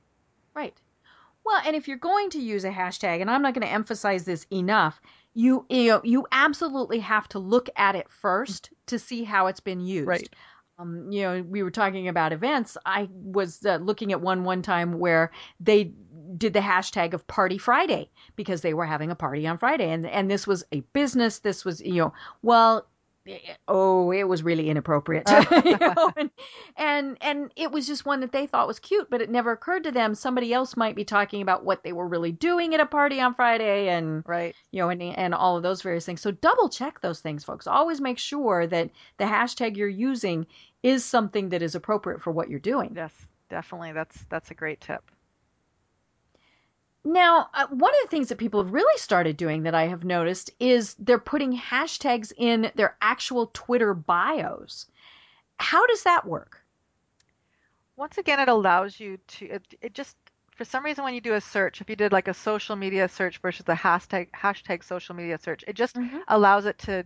Right. 0.53 0.81
Well, 1.45 1.61
and 1.65 1.75
if 1.75 1.87
you're 1.87 1.97
going 1.97 2.29
to 2.31 2.39
use 2.41 2.65
a 2.65 2.71
hashtag, 2.71 3.21
and 3.21 3.31
I'm 3.31 3.41
not 3.41 3.53
going 3.55 3.67
to 3.67 3.73
emphasize 3.73 4.25
this 4.25 4.45
enough, 4.51 5.01
you 5.33 5.65
you 5.69 5.87
know, 5.89 6.01
you 6.03 6.27
absolutely 6.31 6.99
have 6.99 7.27
to 7.29 7.39
look 7.39 7.69
at 7.77 7.95
it 7.95 8.09
first 8.11 8.71
to 8.87 8.99
see 8.99 9.23
how 9.25 9.47
it's 9.47 9.59
been 9.61 9.81
used. 9.81 10.29
Right. 10.29 10.35
Um, 10.79 11.11
you 11.11 11.23
know, 11.23 11.43
we 11.43 11.63
were 11.63 11.71
talking 11.71 12.07
about 12.07 12.33
events. 12.33 12.77
I 12.85 13.09
was 13.11 13.65
uh, 13.65 13.77
looking 13.77 14.11
at 14.13 14.21
one 14.21 14.43
one 14.45 14.61
time 14.61 14.99
where 14.99 15.31
they 15.59 15.93
did 16.37 16.53
the 16.53 16.59
hashtag 16.59 17.13
of 17.13 17.25
Party 17.27 17.57
Friday 17.57 18.09
because 18.35 18.61
they 18.61 18.73
were 18.73 18.85
having 18.85 19.11
a 19.11 19.15
party 19.15 19.45
on 19.47 19.57
Friday, 19.57 19.89
and 19.91 20.05
and 20.07 20.29
this 20.29 20.47
was 20.47 20.63
a 20.71 20.81
business. 20.93 21.39
This 21.39 21.65
was 21.65 21.81
you 21.81 21.95
know, 21.95 22.13
well, 22.41 22.87
eh, 23.27 23.37
oh, 23.67 24.11
it 24.11 24.25
was 24.25 24.43
really 24.43 24.69
inappropriate, 24.69 25.27
you 25.65 25.77
know, 25.77 26.11
and, 26.17 26.29
and 26.77 27.17
and 27.21 27.51
it 27.55 27.71
was 27.71 27.87
just 27.87 28.05
one 28.05 28.19
that 28.21 28.31
they 28.31 28.47
thought 28.47 28.67
was 28.67 28.79
cute, 28.79 29.09
but 29.09 29.21
it 29.21 29.29
never 29.29 29.51
occurred 29.51 29.83
to 29.83 29.91
them 29.91 30.15
somebody 30.15 30.53
else 30.53 30.75
might 30.77 30.95
be 30.95 31.05
talking 31.05 31.41
about 31.41 31.65
what 31.65 31.83
they 31.83 31.93
were 31.93 32.07
really 32.07 32.31
doing 32.31 32.73
at 32.73 32.79
a 32.79 32.85
party 32.85 33.19
on 33.21 33.33
Friday, 33.35 33.89
and 33.89 34.23
Right. 34.27 34.55
you 34.71 34.79
know, 34.81 34.89
and 34.89 35.01
and 35.01 35.33
all 35.33 35.57
of 35.57 35.63
those 35.63 35.81
various 35.81 36.05
things. 36.05 36.21
So 36.21 36.31
double 36.31 36.69
check 36.69 37.01
those 37.01 37.21
things, 37.21 37.43
folks. 37.43 37.67
Always 37.67 38.01
make 38.01 38.17
sure 38.19 38.67
that 38.67 38.89
the 39.17 39.25
hashtag 39.25 39.77
you're 39.77 39.87
using 39.87 40.45
is 40.83 41.03
something 41.03 41.49
that 41.49 41.61
is 41.63 41.75
appropriate 41.75 42.21
for 42.21 42.31
what 42.31 42.49
you're 42.49 42.59
doing. 42.59 42.93
Yes, 42.95 43.27
definitely. 43.49 43.91
That's 43.93 44.25
that's 44.29 44.51
a 44.51 44.55
great 44.55 44.81
tip. 44.81 45.11
Now, 47.05 47.49
uh, 47.53 47.67
one 47.67 47.93
of 47.93 47.99
the 48.03 48.09
things 48.09 48.27
that 48.29 48.37
people 48.37 48.61
have 48.61 48.73
really 48.73 48.97
started 48.97 49.37
doing 49.37 49.63
that 49.63 49.73
I 49.75 49.87
have 49.87 50.03
noticed 50.03 50.49
is 50.59 50.95
they're 50.95 51.19
putting 51.19 51.57
hashtags 51.57 52.33
in 52.35 52.71
their 52.75 52.97
actual 53.01 53.47
Twitter 53.53 53.93
bios. 53.93 54.87
How 55.59 55.85
does 55.87 56.03
that 56.03 56.27
work? 56.27 56.63
Once 57.97 58.17
again, 58.17 58.39
it 58.39 58.47
allows 58.49 58.99
you 58.99 59.17
to, 59.27 59.45
it, 59.47 59.73
it 59.81 59.93
just, 59.93 60.17
for 60.55 60.63
some 60.65 60.83
reason, 60.83 61.03
when 61.03 61.13
you 61.13 61.21
do 61.21 61.33
a 61.33 61.41
search, 61.41 61.81
if 61.81 61.89
you 61.89 61.95
did 61.95 62.11
like 62.11 62.27
a 62.27 62.33
social 62.33 62.75
media 62.75 63.07
search 63.07 63.37
versus 63.39 63.65
the 63.65 63.73
hashtag, 63.73 64.29
hashtag 64.31 64.83
social 64.83 65.15
media 65.15 65.37
search, 65.37 65.63
it 65.67 65.75
just 65.75 65.95
Mhm. 65.95 66.25
allows 66.27 66.65
it 66.65 66.77
to, 66.79 67.05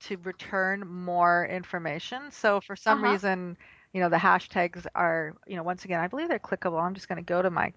to 0.00 0.16
return 0.18 0.86
more 0.86 1.46
information. 1.46 2.30
So 2.30 2.60
for 2.60 2.76
some 2.76 3.02
Uh-huh. 3.02 3.04
reason, 3.04 3.56
you 3.92 4.00
know, 4.00 4.08
the 4.10 4.16
hashtags 4.18 4.86
are, 4.94 5.36
you 5.46 5.56
know, 5.56 5.64
once 5.64 5.84
again, 5.84 6.00
I 6.00 6.08
believe 6.08 6.28
they're 6.28 6.38
clickable. 6.40 6.82
I'm 6.82 6.94
just 6.94 7.08
going 7.08 7.18
to 7.18 7.22
go 7.22 7.42
to 7.42 7.50
my, 7.50 7.72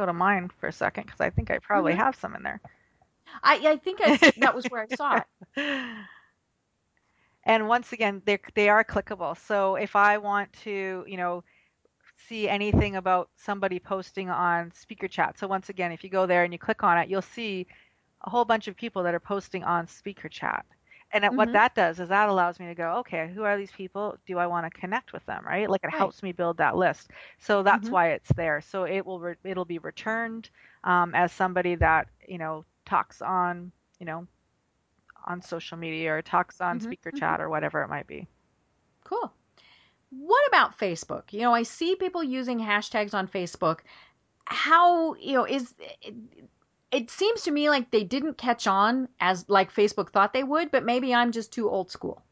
go 0.00 0.06
to 0.06 0.14
mine 0.14 0.50
for 0.60 0.68
a 0.68 0.72
second 0.72 1.06
because 1.06 1.20
I 1.20 1.30
think 1.30 1.50
I 1.50 1.58
probably 1.58 1.94
Mhm. 1.94 1.96
have 1.96 2.16
some 2.16 2.36
in 2.36 2.42
there. 2.44 2.60
I, 3.42 3.56
I 3.66 3.76
think 3.78 4.00
I, 4.02 4.14
that 4.38 4.54
was 4.54 4.70
where 4.70 4.82
I 4.82 4.88
saw 4.88 5.20
it. 5.20 5.26
And 7.44 7.68
once 7.68 7.92
again, 7.92 8.22
they 8.26 8.38
they 8.54 8.68
are 8.68 8.84
clickable. 8.84 9.36
So 9.36 9.76
if 9.76 9.96
I 9.96 10.18
want 10.18 10.52
to, 10.64 11.04
you 11.08 11.16
know, 11.16 11.44
see 12.28 12.48
anything 12.48 12.96
about 12.96 13.30
somebody 13.36 13.78
posting 13.80 14.30
on 14.30 14.72
speaker 14.72 15.08
chat. 15.08 15.38
So 15.38 15.46
once 15.48 15.68
again, 15.70 15.92
if 15.92 16.04
you 16.04 16.10
go 16.10 16.26
there 16.26 16.44
and 16.44 16.52
you 16.52 16.58
click 16.58 16.82
on 16.84 16.98
it, 16.98 17.08
you'll 17.08 17.22
see 17.22 17.66
a 18.24 18.30
whole 18.30 18.44
bunch 18.44 18.68
of 18.68 18.76
people 18.76 19.02
that 19.04 19.14
are 19.14 19.20
posting 19.20 19.64
on 19.64 19.86
speaker 19.88 20.28
chat. 20.28 20.66
And 21.12 21.24
that- 21.24 21.36
what 21.36 21.52
that 21.52 21.74
does 21.74 22.00
is 22.00 22.08
that 22.08 22.28
allows 22.28 22.58
me 22.58 22.66
to 22.66 22.74
go, 22.74 22.98
okay, 22.98 23.30
who 23.32 23.42
are 23.44 23.56
these 23.56 23.72
people? 23.72 24.16
Do 24.26 24.38
I 24.38 24.46
want 24.46 24.64
to 24.72 24.80
connect 24.80 25.12
with 25.12 25.24
them, 25.26 25.44
right? 25.46 25.68
Like 25.68 25.84
it 25.84 25.90
Right. 25.92 25.98
helps 25.98 26.22
me 26.22 26.32
build 26.32 26.58
that 26.58 26.76
list. 26.76 27.10
So 27.38 27.62
that's 27.62 27.90
Mhm. 27.90 27.92
why 27.92 28.10
it's 28.10 28.32
there. 28.34 28.60
So 28.60 28.84
it 28.84 29.04
will 29.06 29.20
re- 29.20 29.36
it'll 29.44 29.64
be 29.64 29.78
returned 29.78 30.50
um, 30.84 31.14
as 31.14 31.32
somebody 31.32 31.74
that 31.76 32.08
you 32.26 32.38
know 32.38 32.64
talks 32.84 33.22
on 33.22 33.72
you 33.98 34.06
know 34.06 34.26
on 35.26 35.40
social 35.42 35.76
media 35.76 36.14
or 36.14 36.22
talks 36.22 36.60
on 36.60 36.80
Mhm, 36.80 36.80
speaker 36.80 37.10
mhm. 37.12 37.12
chat 37.12 37.40
or 37.40 37.48
whatever 37.48 37.82
it 37.82 37.88
might 37.88 38.06
be. 38.06 38.26
Cool. 39.04 39.32
What 40.10 40.46
about 40.48 40.78
Facebook? 40.78 41.32
You 41.32 41.40
know, 41.40 41.54
I 41.54 41.62
see 41.62 41.94
people 41.96 42.22
using 42.22 42.60
hashtags 42.60 43.14
on 43.14 43.26
Facebook. 43.28 43.80
How, 44.46 45.14
you 45.14 45.34
know, 45.34 45.44
is 45.46 45.74
it, 46.92 47.10
seems 47.10 47.42
to 47.42 47.50
me 47.50 47.68
like 47.68 47.90
they 47.90 48.04
didn't 48.04 48.38
catch 48.38 48.66
on 48.66 49.08
as 49.20 49.48
like 49.48 49.72
Facebook 49.72 50.10
thought 50.10 50.32
they 50.32 50.44
would, 50.44 50.70
but 50.70 50.84
maybe 50.84 51.14
I'm 51.14 51.32
just 51.32 51.52
too 51.52 51.68
old 51.68 51.90
school. 51.90 52.22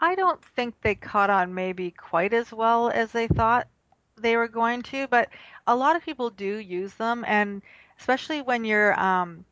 I 0.00 0.14
don't 0.14 0.44
think 0.44 0.74
they 0.80 0.94
caught 0.94 1.30
on 1.30 1.54
maybe 1.54 1.90
quite 1.90 2.32
as 2.34 2.52
well 2.52 2.90
as 2.90 3.12
they 3.12 3.28
thought 3.28 3.68
they 4.16 4.36
were 4.36 4.48
going 4.48 4.82
to, 4.82 5.06
but 5.08 5.28
a 5.66 5.76
lot 5.76 5.96
of 5.96 6.04
people 6.04 6.30
do 6.30 6.58
use 6.58 6.94
them, 6.94 7.24
and 7.26 7.62
especially 7.98 8.42
when 8.42 8.64
you're, 8.64 8.98
um, 8.98 9.44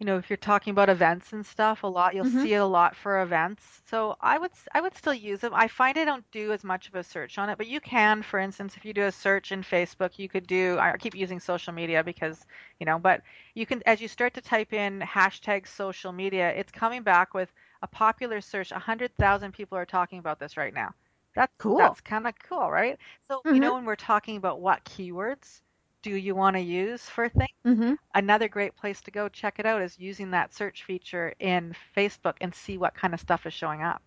you 0.00 0.06
know, 0.06 0.18
if 0.18 0.30
you're 0.30 0.36
talking 0.38 0.72
about 0.72 0.88
events 0.90 1.32
and 1.32 1.46
stuff, 1.46 1.84
a 1.84 1.86
lot 1.86 2.14
you'll 2.16 2.24
Mhm. 2.24 2.46
see 2.46 2.54
it 2.54 2.58
a 2.58 2.66
lot 2.66 2.96
for 2.96 3.22
events. 3.22 3.82
So 3.86 4.16
I 4.20 4.38
would 4.38 4.52
I 4.74 4.80
would 4.80 4.96
still 4.96 5.14
use 5.14 5.40
them. 5.40 5.54
I 5.54 5.68
find 5.68 5.98
I 5.98 6.04
don't 6.06 6.28
do 6.32 6.52
as 6.52 6.64
much 6.64 6.88
of 6.88 6.96
a 6.96 7.04
search 7.04 7.38
on 7.38 7.50
it, 7.50 7.58
but 7.58 7.68
you 7.68 7.80
can, 7.80 8.22
for 8.22 8.40
instance, 8.40 8.76
if 8.76 8.84
you 8.84 8.94
do 8.94 9.04
a 9.04 9.12
search 9.12 9.52
in 9.52 9.62
Facebook, 9.62 10.18
you 10.18 10.28
could 10.28 10.46
do. 10.48 10.78
I 10.80 10.96
keep 10.98 11.14
using 11.14 11.38
social 11.40 11.72
media 11.74 12.02
because 12.02 12.46
you 12.80 12.86
know, 12.86 12.98
but 12.98 13.22
you 13.54 13.66
can 13.66 13.82
as 13.86 14.00
you 14.00 14.08
start 14.08 14.34
to 14.34 14.40
type 14.40 14.72
in 14.72 15.00
hashtag 15.00 15.68
social 15.68 16.12
media, 16.12 16.50
it's 16.50 16.72
coming 16.72 17.02
back 17.02 17.34
with 17.34 17.52
a 17.82 17.86
popular 17.88 18.40
search. 18.40 18.72
A 18.72 18.78
hundred 18.80 19.14
thousand 19.18 19.52
people 19.52 19.78
are 19.78 19.86
talking 19.86 20.18
about 20.18 20.40
this 20.40 20.56
right 20.56 20.74
now. 20.74 20.94
That's 21.34 21.52
Cool. 21.58 21.96
That's 21.96 22.00
kind 22.00 22.26
of 22.26 22.34
cool, 22.38 22.70
right? 22.70 22.98
So 23.22 23.44
you 23.50 23.60
know 23.60 23.74
Mhm. 23.74 23.74
when 23.74 23.84
we're 23.84 23.96
talking 23.96 24.36
about 24.36 24.60
what 24.60 24.84
keywords 24.84 25.60
do 26.02 26.10
you 26.10 26.34
want 26.34 26.56
to 26.56 26.62
use 26.62 27.08
for 27.08 27.28
things, 27.28 27.50
Mm-hmm. 27.66 27.94
another 28.14 28.48
great 28.48 28.76
place 28.76 29.00
to 29.02 29.10
go 29.10 29.28
check 29.28 29.58
it 29.58 29.66
out 29.66 29.82
is 29.82 29.98
using 29.98 30.30
that 30.30 30.54
search 30.54 30.84
feature 30.84 31.34
in 31.40 31.74
Facebook 31.96 32.36
and 32.40 32.54
see 32.54 32.78
what 32.78 32.94
kind 32.94 33.14
of 33.14 33.20
stuff 33.20 33.46
is 33.46 33.52
showing 33.54 33.82
up. 33.82 34.02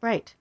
Right. 0.00 0.34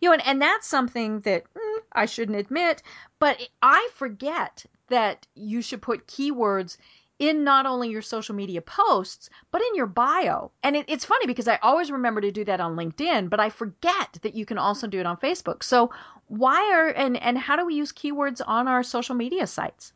You 0.00 0.08
know, 0.08 0.12
and, 0.14 0.26
and 0.26 0.42
that's 0.42 0.66
something 0.66 1.20
that 1.20 1.44
mm, 1.54 1.78
I 1.92 2.04
shouldn't 2.06 2.38
admit, 2.38 2.82
but 3.18 3.40
I 3.62 3.88
forget 3.94 4.66
that 4.88 5.26
you 5.34 5.62
should 5.62 5.80
put 5.82 6.06
keywords 6.06 6.76
in 7.18 7.44
not 7.44 7.66
only 7.66 7.88
your 7.88 8.02
social 8.02 8.34
media 8.34 8.60
posts, 8.60 9.30
but 9.50 9.62
in 9.62 9.74
your 9.74 9.86
bio. 9.86 10.50
And 10.62 10.76
it, 10.76 10.84
it's 10.88 11.04
funny 11.04 11.26
because 11.26 11.48
I 11.48 11.58
always 11.62 11.90
remember 11.90 12.20
to 12.20 12.32
do 12.32 12.44
that 12.44 12.60
on 12.60 12.76
LinkedIn, 12.76 13.30
but 13.30 13.40
I 13.40 13.48
forget 13.48 14.18
that 14.22 14.34
you 14.34 14.44
can 14.44 14.58
also 14.58 14.86
do 14.86 14.98
it 15.00 15.06
on 15.06 15.16
Facebook. 15.16 15.62
So 15.62 15.90
why 16.26 16.70
are 16.72 16.88
and 16.88 17.16
and 17.22 17.38
how 17.38 17.56
do 17.56 17.64
we 17.64 17.74
use 17.74 17.92
keywords 17.92 18.40
on 18.46 18.68
our 18.68 18.82
social 18.82 19.14
media 19.14 19.46
sites? 19.46 19.92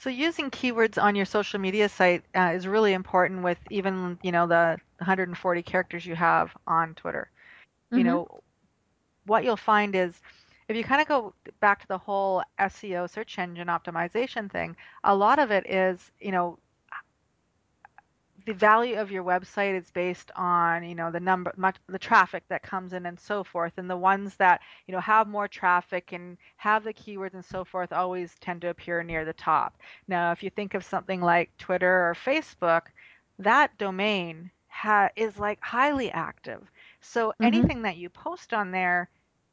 So 0.00 0.10
using 0.10 0.50
keywords 0.50 1.02
on 1.02 1.16
your 1.16 1.26
social 1.26 1.60
media 1.60 1.88
site 1.88 2.24
uh, 2.36 2.52
is 2.54 2.66
really 2.66 2.92
important 2.94 3.42
with 3.44 3.58
even, 3.70 4.18
you 4.22 4.32
know, 4.32 4.46
the 4.48 4.78
140 4.98 5.62
characters 5.62 6.06
you 6.06 6.16
have 6.16 6.56
on 6.66 6.94
Twitter. 6.96 7.30
You 7.94 8.04
Mhm. 8.04 8.04
know, 8.04 8.42
what 9.26 9.44
you'll 9.44 9.56
find 9.56 9.94
is 9.96 10.20
if 10.68 10.76
you 10.76 10.84
kind 10.84 11.02
of 11.02 11.08
go 11.08 11.34
back 11.60 11.80
to 11.82 11.88
the 11.88 11.98
whole 11.98 12.42
SEO 12.58 13.06
search 13.06 13.38
engine 13.38 13.68
optimization 13.68 14.50
thing, 14.50 14.76
a 15.04 15.14
lot 15.14 15.38
of 15.38 15.50
it 15.52 15.68
is, 15.70 16.12
you 16.20 16.32
know, 16.32 16.58
the 18.50 18.58
value 18.58 18.96
of 18.98 19.10
your 19.10 19.24
website 19.24 19.78
is 19.78 19.90
based 19.90 20.30
on 20.36 20.84
you 20.84 20.94
know 20.94 21.10
the 21.10 21.20
number 21.20 21.52
much, 21.56 21.76
the 21.88 21.98
traffic 21.98 22.44
that 22.48 22.62
comes 22.62 22.92
in 22.92 23.06
and 23.06 23.18
so 23.20 23.44
forth 23.44 23.72
and 23.78 23.90
the 23.90 23.96
ones 23.96 24.36
that 24.36 24.60
you 24.86 24.92
know 24.94 25.00
have 25.00 25.28
more 25.28 25.48
traffic 25.48 26.12
and 26.12 26.38
have 26.56 26.84
the 26.84 26.94
keywords 26.94 27.34
and 27.34 27.44
so 27.44 27.64
forth 27.64 27.92
always 27.92 28.38
tend 28.40 28.62
to 28.62 28.68
appear 28.70 29.02
near 29.04 29.24
the 29.24 29.32
top 29.34 29.76
now 30.08 30.32
if 30.32 30.42
you 30.42 30.50
think 30.50 30.74
of 30.74 30.84
something 30.84 31.20
like 31.20 31.50
twitter 31.58 32.08
or 32.10 32.14
facebook 32.14 32.82
that 33.38 33.76
domain 33.78 34.50
ha- 34.68 35.10
is 35.16 35.38
like 35.38 35.60
highly 35.62 36.10
active 36.10 36.70
so 37.00 37.32
Mhm. 37.40 37.70
anything 37.70 37.82
that 37.82 37.96
you 37.96 38.08
post 38.10 38.52
on 38.52 38.70
there 38.72 39.08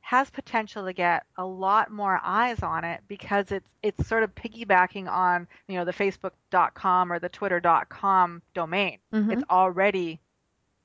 has 0.08 0.30
potential 0.30 0.86
to 0.86 0.94
get 0.94 1.26
a 1.36 1.46
lot 1.46 1.92
more 1.92 2.18
eyes 2.24 2.64
on 2.64 2.86
it 2.86 3.02
because 3.10 3.52
it's 3.52 3.70
it's 3.84 4.08
sort 4.08 4.24
of 4.24 4.34
piggybacking 4.36 5.06
on 5.12 5.46
you 5.68 5.76
know 5.76 5.84
the 5.84 5.92
facebook.com 5.92 7.12
or 7.12 7.20
the 7.20 7.28
twitter.com 7.28 8.42
domain. 8.54 9.00
Mhm. 9.14 9.34
it's 9.34 9.44
already 9.50 10.18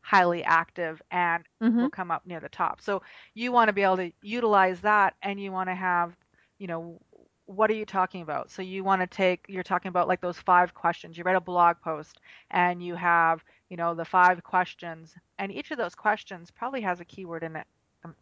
highly 0.01 0.43
active 0.43 1.01
and 1.13 1.45
Mhm. 1.61 1.83
will 1.83 1.91
come 1.91 2.11
up 2.11 2.27
near 2.27 2.41
the 2.41 2.49
top. 2.49 2.81
So 2.81 3.01
you 3.35 3.53
want 3.53 3.69
to 3.69 3.73
be 3.73 3.83
able 3.85 3.99
to 3.99 4.11
utilize 4.23 4.81
that 4.81 5.15
and 5.23 5.41
you 5.41 5.53
want 5.53 5.69
to 5.69 5.75
have 5.77 6.17
you 6.59 6.67
know 6.67 6.99
what 7.47 7.71
are 7.71 7.75
you 7.75 7.87
talking 7.87 8.23
about? 8.23 8.51
So 8.51 8.63
you 8.63 8.83
want 8.83 9.03
to 9.03 9.07
take 9.07 9.45
you're 9.49 9.63
talking 9.63 9.91
about 9.91 10.09
like 10.09 10.21
those 10.21 10.41
five 10.41 10.75
questions. 10.75 11.17
You 11.17 11.23
write 11.23 11.37
a 11.37 11.41
blog 11.41 11.77
post 11.81 12.19
and 12.51 12.83
you 12.83 12.97
have 12.97 13.45
you 13.69 13.77
know 13.77 13.95
the 13.95 14.05
five 14.05 14.43
questions 14.43 15.15
and 15.39 15.53
each 15.53 15.71
of 15.71 15.79
those 15.79 15.95
questions 15.95 16.51
probably 16.51 16.81
has 16.81 16.99
a 17.01 17.05
keyword 17.05 17.45
in 17.45 17.55
it 17.55 17.69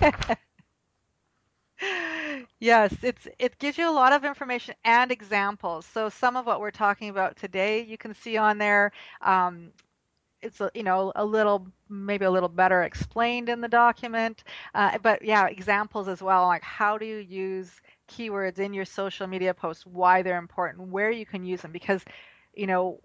yes, 2.61 2.94
it's 3.02 3.28
it 3.38 3.58
gives 3.58 3.78
you 3.78 3.88
a 3.88 3.92
lot 3.92 4.12
of 4.12 4.24
information 4.24 4.74
and 4.84 5.11
examples. 5.12 5.87
So 5.87 6.08
some 6.08 6.37
of 6.37 6.46
what 6.46 6.61
we're 6.61 6.70
talking 6.70 7.08
about 7.08 7.37
today, 7.37 7.82
you 7.84 7.96
can 7.98 8.14
see 8.14 8.37
on 8.37 8.58
there. 8.58 8.92
Um, 9.20 9.72
it's 10.42 10.61
you 10.74 10.82
know 10.84 11.12
a 11.16 11.24
little 11.24 11.68
maybe 11.88 12.24
a 12.24 12.30
little 12.30 12.48
better 12.48 12.82
explained 12.84 13.48
in 13.48 13.61
the 13.61 13.68
document, 13.68 14.44
uh, 14.74 14.98
but 14.98 15.22
yeah, 15.24 15.46
examples 15.48 16.08
as 16.08 16.22
well. 16.22 16.46
Like 16.46 16.62
how 16.62 16.98
do 16.98 17.06
you 17.06 17.18
use 17.18 17.80
keywords 18.11 18.58
in 18.58 18.74
your 18.74 18.84
social 18.87 19.26
media 19.26 19.54
posts? 19.54 19.87
Why 19.87 20.22
they're 20.22 20.38
important? 20.38 20.88
Where 20.90 21.11
you 21.11 21.26
can 21.26 21.44
use 21.44 21.62
them? 21.62 21.72
Because 21.72 22.04
you 22.54 22.66
know 22.66 23.00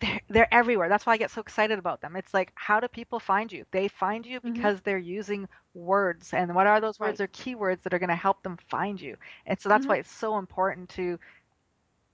they're, 0.00 0.20
they're 0.28 0.54
everywhere. 0.54 0.88
That's 0.88 1.06
why 1.06 1.14
I 1.14 1.16
get 1.18 1.30
so 1.30 1.40
excited 1.40 1.78
about 1.78 2.00
them. 2.00 2.16
It's 2.16 2.34
like, 2.34 2.52
how 2.54 2.80
do 2.80 2.88
people 2.88 3.18
find 3.20 3.50
you? 3.52 3.64
They 3.72 3.88
find 3.88 4.26
you 4.26 4.40
Mhm. 4.42 4.52
because 4.52 4.80
they're 4.82 4.98
using 4.98 5.48
words. 5.74 6.32
And 6.34 6.54
what 6.54 6.66
are 6.66 6.80
those 6.80 7.00
words? 7.00 7.18
Right. 7.18 7.18
They're 7.18 7.28
keywords 7.28 7.82
that 7.82 7.94
are 7.94 7.98
going 7.98 8.08
to 8.10 8.14
help 8.16 8.42
them 8.42 8.58
find 8.68 9.00
you. 9.00 9.16
And 9.46 9.60
so 9.60 9.68
that's 9.68 9.86
Mhm. 9.86 9.88
why 9.88 9.96
it's 9.98 10.10
so 10.12 10.38
important 10.38 10.88
to 10.90 11.18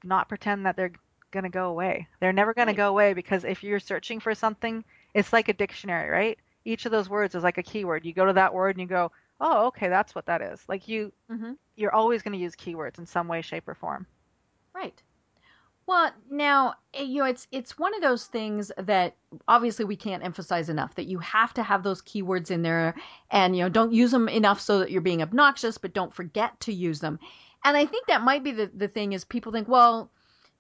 not 0.04 0.28
pretend 0.28 0.66
that 0.66 0.76
they're 0.76 0.92
going 1.30 1.44
to 1.44 1.50
go 1.50 1.70
away. 1.70 2.08
They're 2.20 2.32
never 2.32 2.54
going 2.54 2.66
Right. 2.66 2.74
to 2.74 2.74
go 2.74 2.88
away 2.88 3.14
because 3.14 3.44
if 3.44 3.62
you're 3.62 3.80
searching 3.80 4.20
for 4.20 4.34
something, 4.34 4.84
it's 5.14 5.32
like 5.32 5.48
a 5.48 5.52
dictionary, 5.54 6.10
right? 6.10 6.38
Each 6.64 6.84
of 6.86 6.92
those 6.92 7.08
words 7.08 7.34
is 7.34 7.42
like 7.44 7.58
a 7.58 7.62
keyword. 7.62 8.04
You 8.04 8.12
go 8.14 8.26
to 8.26 8.32
that 8.34 8.54
word 8.54 8.76
and 8.76 8.80
you 8.80 8.86
go, 8.86 9.12
oh, 9.40 9.66
okay, 9.68 9.88
that's 9.88 10.14
what 10.14 10.26
that 10.26 10.42
is. 10.42 10.62
Like 10.68 10.88
you, 10.88 11.12
Mm-hmm. 11.30 11.52
you're 11.76 11.94
always 11.94 12.22
going 12.22 12.32
to 12.32 12.38
use 12.42 12.54
keywords 12.56 12.98
in 12.98 13.06
some 13.06 13.28
way, 13.28 13.42
shape, 13.42 13.68
or 13.68 13.74
form. 13.74 14.06
Right. 14.74 15.02
Well, 15.90 16.12
now 16.30 16.74
eh, 16.94 17.02
you 17.02 17.18
know 17.18 17.24
it's 17.24 17.48
it's 17.50 17.76
one 17.76 17.92
of 17.96 18.00
those 18.00 18.26
things 18.26 18.70
that 18.78 19.16
obviously 19.48 19.84
we 19.84 19.96
can't 19.96 20.22
emphasize 20.22 20.68
enough 20.68 20.94
that 20.94 21.06
you 21.08 21.18
have 21.18 21.52
to 21.54 21.64
have 21.64 21.82
those 21.82 22.00
keywords 22.00 22.52
in 22.52 22.62
there, 22.62 22.94
and 23.32 23.56
you 23.56 23.64
know 23.64 23.68
don't 23.68 23.92
use 23.92 24.12
them 24.12 24.28
enough 24.28 24.60
so 24.60 24.78
that 24.78 24.92
you're 24.92 25.00
being 25.00 25.20
obnoxious, 25.20 25.78
but 25.78 25.92
don't 25.92 26.14
forget 26.14 26.60
to 26.60 26.72
use 26.72 27.00
them. 27.00 27.18
And 27.64 27.76
I 27.76 27.86
think 27.86 28.06
that 28.06 28.22
might 28.22 28.44
be 28.44 28.52
the 28.52 28.70
the 28.72 28.86
thing 28.86 29.14
is 29.14 29.24
people 29.24 29.50
think, 29.50 29.66
well, 29.66 30.12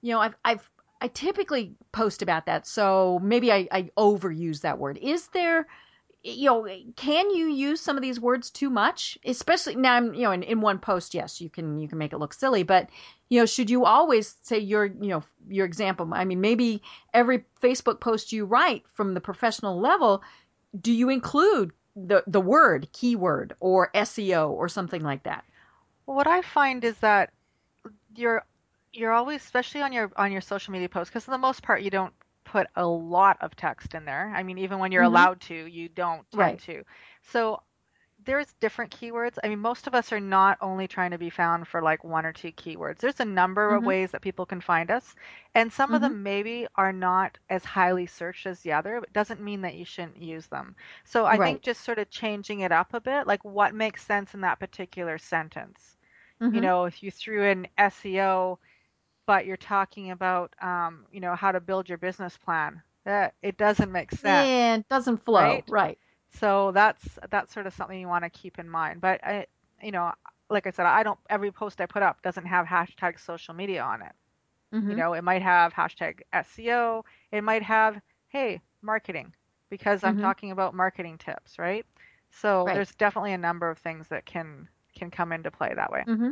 you 0.02 0.12
know, 0.12 0.18
I've 0.18 0.34
I've 0.44 0.68
I 1.00 1.06
typically 1.06 1.76
post 1.92 2.22
about 2.22 2.46
that, 2.46 2.66
so 2.66 3.20
maybe 3.22 3.52
I, 3.52 3.68
I 3.70 3.82
overuse 3.96 4.62
that 4.62 4.80
word. 4.80 4.98
Is 5.00 5.28
there 5.28 5.68
you 6.22 6.46
know, 6.46 6.68
can 6.96 7.30
you 7.30 7.46
use 7.46 7.80
some 7.80 7.96
of 7.96 8.02
these 8.02 8.20
words 8.20 8.50
too 8.50 8.68
much? 8.68 9.16
Especially 9.24 9.74
now, 9.74 10.00
you 10.00 10.22
know, 10.22 10.32
in, 10.32 10.42
in 10.42 10.60
one 10.60 10.78
post, 10.78 11.14
yes, 11.14 11.40
you 11.40 11.48
can 11.48 11.78
you 11.78 11.88
can 11.88 11.98
make 11.98 12.12
it 12.12 12.18
look 12.18 12.34
silly, 12.34 12.62
but 12.62 12.88
you 13.30 13.40
know, 13.40 13.46
should 13.46 13.70
you 13.70 13.84
always 13.84 14.36
say 14.42 14.58
your 14.58 14.86
you 14.86 15.08
know 15.08 15.22
your 15.48 15.64
example? 15.64 16.10
I 16.12 16.24
mean, 16.24 16.40
maybe 16.40 16.82
every 17.14 17.44
Facebook 17.62 18.00
post 18.00 18.32
you 18.32 18.44
write 18.44 18.84
from 18.92 19.14
the 19.14 19.20
professional 19.20 19.80
level, 19.80 20.22
do 20.78 20.92
you 20.92 21.08
include 21.08 21.72
the 21.96 22.22
the 22.26 22.40
word 22.40 22.88
keyword 22.92 23.54
or 23.60 23.90
SEO 23.94 24.50
or 24.50 24.68
something 24.68 25.02
like 25.02 25.22
that? 25.22 25.44
What 26.04 26.26
I 26.26 26.42
find 26.42 26.84
is 26.84 26.98
that 26.98 27.30
you're 28.14 28.44
you're 28.92 29.12
always, 29.12 29.42
especially 29.42 29.80
on 29.80 29.92
your 29.92 30.12
on 30.16 30.32
your 30.32 30.42
social 30.42 30.72
media 30.72 30.88
posts, 30.88 31.10
because 31.10 31.24
for 31.24 31.30
the 31.30 31.38
most 31.38 31.62
part 31.62 31.82
you 31.82 31.90
don't 31.90 32.12
put 32.50 32.66
a 32.76 32.86
lot 32.86 33.36
of 33.40 33.56
text 33.56 33.94
in 33.94 34.04
there. 34.04 34.32
I 34.34 34.42
mean, 34.42 34.58
even 34.58 34.78
when 34.78 34.92
you're 34.92 35.02
Mhm. 35.02 35.10
allowed 35.12 35.40
to, 35.42 35.54
you 35.54 35.88
don't 35.88 36.30
tend 36.30 36.58
Right. 36.58 36.60
to. 36.60 36.84
So 37.22 37.62
there's 38.22 38.52
different 38.60 38.92
keywords. 38.92 39.38
I 39.42 39.48
mean, 39.48 39.60
most 39.60 39.86
of 39.86 39.94
us 39.94 40.12
are 40.12 40.20
not 40.20 40.58
only 40.60 40.86
trying 40.88 41.10
to 41.12 41.18
be 41.18 41.30
found 41.30 41.66
for 41.68 41.82
like 41.82 42.04
one 42.04 42.26
or 42.26 42.32
two 42.32 42.52
keywords. 42.52 42.98
There's 42.98 43.20
a 43.20 43.24
number 43.24 43.74
of 43.74 43.84
Mhm. 43.84 43.86
ways 43.86 44.10
that 44.12 44.22
people 44.22 44.46
can 44.46 44.60
find 44.60 44.90
us, 44.90 45.14
and 45.54 45.72
some 45.72 45.94
of 45.94 46.00
Mhm. 46.00 46.02
them 46.02 46.22
maybe 46.22 46.66
are 46.76 46.92
not 46.92 47.38
as 47.50 47.64
highly 47.64 48.06
searched 48.06 48.46
as 48.46 48.60
the 48.62 48.72
other. 48.72 49.00
But 49.00 49.12
doesn't 49.14 49.40
mean 49.40 49.62
that 49.62 49.74
you 49.76 49.84
shouldn't 49.86 50.18
use 50.22 50.48
them. 50.48 50.76
So 51.04 51.26
I 51.26 51.38
Right. 51.38 51.60
think 51.60 51.62
just 51.62 51.82
sort 51.82 51.98
of 51.98 52.10
changing 52.10 52.60
it 52.60 52.72
up 52.72 52.94
a 52.94 53.00
bit, 53.00 53.26
like 53.26 53.44
what 53.44 53.74
makes 53.74 54.04
sense 54.04 54.34
in 54.34 54.42
that 54.42 54.60
particular 54.60 55.18
sentence 55.18 55.96
you 56.50 56.60
Mhm. 56.60 56.60
know 56.60 56.84
if 56.84 57.02
you 57.02 57.10
threw 57.10 57.44
in 57.44 57.66
SEO 57.78 58.58
but 59.30 59.46
you're 59.46 59.56
talking 59.56 60.10
about 60.12 60.54
um, 60.62 61.06
you 61.12 61.20
know 61.20 61.36
how 61.36 61.52
to 61.52 61.60
build 61.60 61.88
your 61.88 61.98
business 61.98 62.36
plan 62.38 62.82
that 63.04 63.34
it 63.42 63.58
doesn't 63.58 63.92
make 63.92 64.12
sense 64.12 64.56
And 64.62 64.88
doesn't 64.88 65.24
flow, 65.24 65.64
right? 65.66 65.66
right? 65.68 65.98
so 66.30 66.72
that's 66.72 67.18
that's 67.30 67.52
sort 67.52 67.66
of 67.66 67.74
something 67.74 68.00
you 68.00 68.08
want 68.08 68.24
to 68.24 68.30
keep 68.30 68.58
in 68.58 68.68
mind 68.68 69.00
but 69.00 69.24
I 69.24 69.46
you 69.82 69.92
know 69.92 70.12
like 70.50 70.66
I 70.66 70.70
said 70.70 70.86
I 70.86 71.04
don't 71.04 71.18
every 71.30 71.52
post 71.52 71.80
I 71.80 71.86
put 71.86 72.02
up 72.02 72.22
doesn't 72.22 72.46
have 72.46 72.66
hashtag 72.66 73.18
social 73.20 73.54
media 73.54 73.82
on 73.82 74.02
it 74.02 74.12
Mhm. 74.72 74.88
you 74.88 74.94
know 74.96 75.14
it 75.14 75.22
might 75.24 75.42
have 75.42 75.72
hashtag 75.74 76.20
SEO 76.32 77.04
it 77.32 77.42
might 77.44 77.62
have 77.62 78.00
hey 78.28 78.60
marketing 78.82 79.34
because 79.70 80.04
I'm 80.04 80.16
Mhm. 80.16 80.32
talking 80.32 80.52
about 80.52 80.74
marketing 80.74 81.18
tips 81.18 81.58
right 81.58 81.86
so 82.30 82.70
Right. 82.70 82.84
there's 82.84 82.94
definitely 82.96 83.32
a 83.32 83.38
number 83.38 83.70
of 83.70 83.78
things 83.78 84.08
that 84.08 84.26
can 84.26 84.68
can 84.96 85.10
come 85.10 85.32
into 85.32 85.50
play 85.52 85.74
that 85.74 85.92
way 85.92 86.06
hmm 86.06 86.30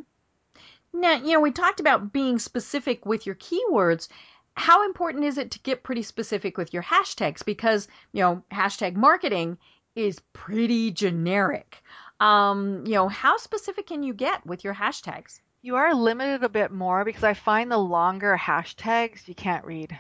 Now, 0.93 1.15
you 1.15 1.33
know, 1.33 1.41
we 1.41 1.51
talked 1.51 1.81
about 1.81 2.13
being 2.13 2.39
specific 2.39 3.07
with 3.07 3.27
your 3.27 3.35
keywords. 3.37 4.09
How 4.55 4.85
important 4.85 5.25
is 5.25 5.39
it 5.39 5.51
to 5.53 5.59
get 5.61 5.83
pretty 5.83 6.03
specific 6.03 6.59
with 6.59 6.73
your 6.75 6.83
hashtags? 6.83 7.45
Because, 7.45 7.89
you 8.13 8.23
know, 8.23 8.43
hashtag 8.51 8.95
marketing 8.97 9.59
is 9.95 10.21
pretty 10.33 10.91
generic. 10.91 11.83
Um, 12.21 12.85
you 12.87 12.95
know, 12.95 13.09
how 13.09 13.37
specific 13.37 13.87
can 13.87 14.03
you 14.03 14.13
get 14.15 14.45
with 14.47 14.65
your 14.65 14.75
hashtags? 14.75 15.41
You 15.63 15.77
are 15.77 15.95
limited 15.95 16.43
a 16.45 16.49
bit 16.49 16.71
more 16.73 17.05
because 17.05 17.25
I 17.25 17.35
find 17.35 17.71
the 17.71 17.79
longer 17.79 18.37
hashtags 18.37 19.29
you 19.29 19.35
can't 19.35 19.65
read, 19.65 19.99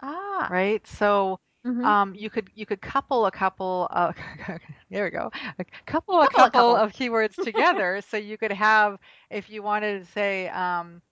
Ah, 0.00 0.48
right? 0.50 0.86
So 0.86 1.40
mhm. 1.64 1.94
um, 1.94 2.14
you 2.14 2.30
could 2.30 2.50
you 2.54 2.66
could 2.66 2.80
couple 2.80 3.26
a 3.26 3.30
couple 3.30 3.88
of 3.90 4.14
there 4.90 5.04
we 5.04 5.10
go 5.10 5.30
a 5.58 5.64
couple 5.86 6.20
a 6.22 6.28
Couple 6.28 6.44
a 6.44 6.50
couple 6.50 6.50
couple. 6.50 6.76
of 6.76 6.92
keywords 6.92 7.38
together. 7.40 8.00
so 8.02 8.16
you 8.16 8.36
could 8.38 8.52
have 8.52 8.98
if 9.30 9.50
you 9.50 9.62
wanted 9.62 10.00
to 10.00 10.06
say 10.12 10.48
um, 10.48 11.02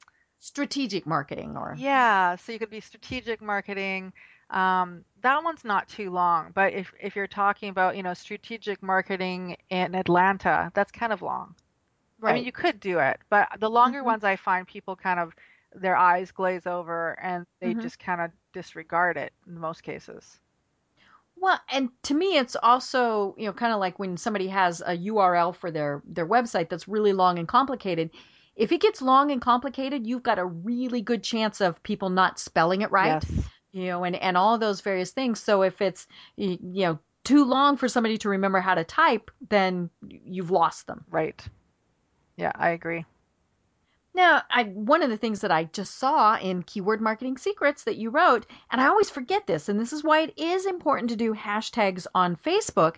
strategic 0.41 1.07
marketing 1.07 1.57
or 1.57 1.79
yeah, 1.79 2.37
so 2.37 2.53
you 2.53 2.59
could 2.59 2.71
be 2.71 2.81
strategic 2.81 3.41
marketing. 3.43 4.13
Um, 4.51 5.05
that 5.23 5.43
one's 5.43 5.65
not 5.65 5.89
too 5.89 6.11
long, 6.11 6.53
but 6.55 6.73
if 6.75 6.93
if 7.01 7.17
you're 7.17 7.27
talking 7.27 7.71
about 7.71 7.97
you 7.97 8.03
know 8.03 8.15
strategic 8.15 8.83
marketing 8.83 9.57
in 9.71 9.95
Atlanta, 9.95 10.71
that's 10.75 10.93
kind 10.93 11.13
of 11.13 11.23
long. 11.23 11.55
I 12.27 12.33
mean, 12.35 12.45
you 12.45 12.53
could 12.53 12.81
do 12.81 12.99
it, 13.01 13.21
but 13.31 13.49
the 13.61 13.71
longer 13.71 14.05
Mhm. 14.05 14.05
ones 14.05 14.25
I 14.25 14.37
find 14.37 14.67
people 14.69 14.97
kind 14.97 15.21
of 15.21 15.35
their 15.75 15.97
eyes 15.97 16.33
glaze 16.33 16.67
over 16.67 17.19
and 17.21 17.47
they 17.61 17.75
Mhm. 17.75 17.77
just 17.77 17.99
kind 18.01 18.21
of 18.23 18.33
disregard 18.55 19.17
it 19.19 19.33
in 19.47 19.59
most 19.59 19.83
cases. 19.83 20.41
Well, 21.43 21.59
and 21.73 21.91
to 22.05 22.15
me, 22.15 22.39
it's 22.39 22.55
also 22.63 23.35
you 23.37 23.47
know 23.47 23.53
kind 23.53 23.73
of 23.73 23.81
like 23.81 23.99
when 23.99 24.17
somebody 24.17 24.47
has 24.47 24.81
a 24.81 24.97
URL 24.97 25.53
for 25.53 25.73
their 25.73 26.01
their 26.07 26.27
website 26.27 26.69
that's 26.69 26.87
really 26.87 27.13
long 27.13 27.37
and 27.37 27.49
complicated. 27.49 28.11
If 28.55 28.71
it 28.71 28.81
gets 28.81 29.03
long 29.03 29.33
and 29.33 29.41
complicated, 29.41 30.07
you've 30.07 30.23
got 30.23 30.39
a 30.39 30.45
really 30.45 31.03
good 31.03 31.25
chance 31.25 31.61
of 31.61 31.83
people 31.83 32.11
not 32.11 32.39
spelling 32.39 32.83
it 32.83 32.93
right. 32.93 33.21
Yes. 33.25 33.49
You 33.73 33.87
know, 33.87 34.05
and 34.05 34.15
and 34.15 34.37
all 34.37 34.57
those 34.57 34.83
various 34.83 35.11
things. 35.11 35.41
So 35.41 35.63
if 35.63 35.83
it's 35.83 36.07
you 36.37 36.59
know 36.63 37.01
too 37.25 37.45
long 37.45 37.77
for 37.77 37.89
somebody 37.89 38.19
to 38.19 38.29
remember 38.29 38.61
how 38.61 38.77
to 38.77 38.85
type, 38.85 39.29
then 39.49 39.91
you've 40.07 40.53
lost 40.53 40.87
them. 40.87 41.05
Right. 41.11 41.45
Yeah, 42.37 42.53
I 42.55 42.71
agree. 42.71 43.05
Now, 44.15 44.43
I 44.51 44.65
one 44.65 45.03
of 45.03 45.11
the 45.11 45.17
things 45.17 45.41
that 45.41 45.51
I 45.51 45.65
just 45.65 45.97
saw 45.97 46.37
in 46.37 46.63
Keyword 46.65 47.01
Marketing 47.01 47.39
Secrets 47.39 47.85
that 47.85 47.97
you 47.97 48.11
wrote, 48.11 48.47
and 48.71 48.81
I 48.81 48.87
always 48.89 49.09
forget 49.09 49.47
this, 49.47 49.69
and 49.69 49.81
this 49.81 49.93
is 49.93 50.05
why 50.05 50.21
it 50.21 50.39
is 50.39 50.67
important 50.67 51.09
to 51.11 51.17
do 51.17 51.35
hashtags 51.35 52.07
on 52.15 52.37
Facebook, 52.37 52.97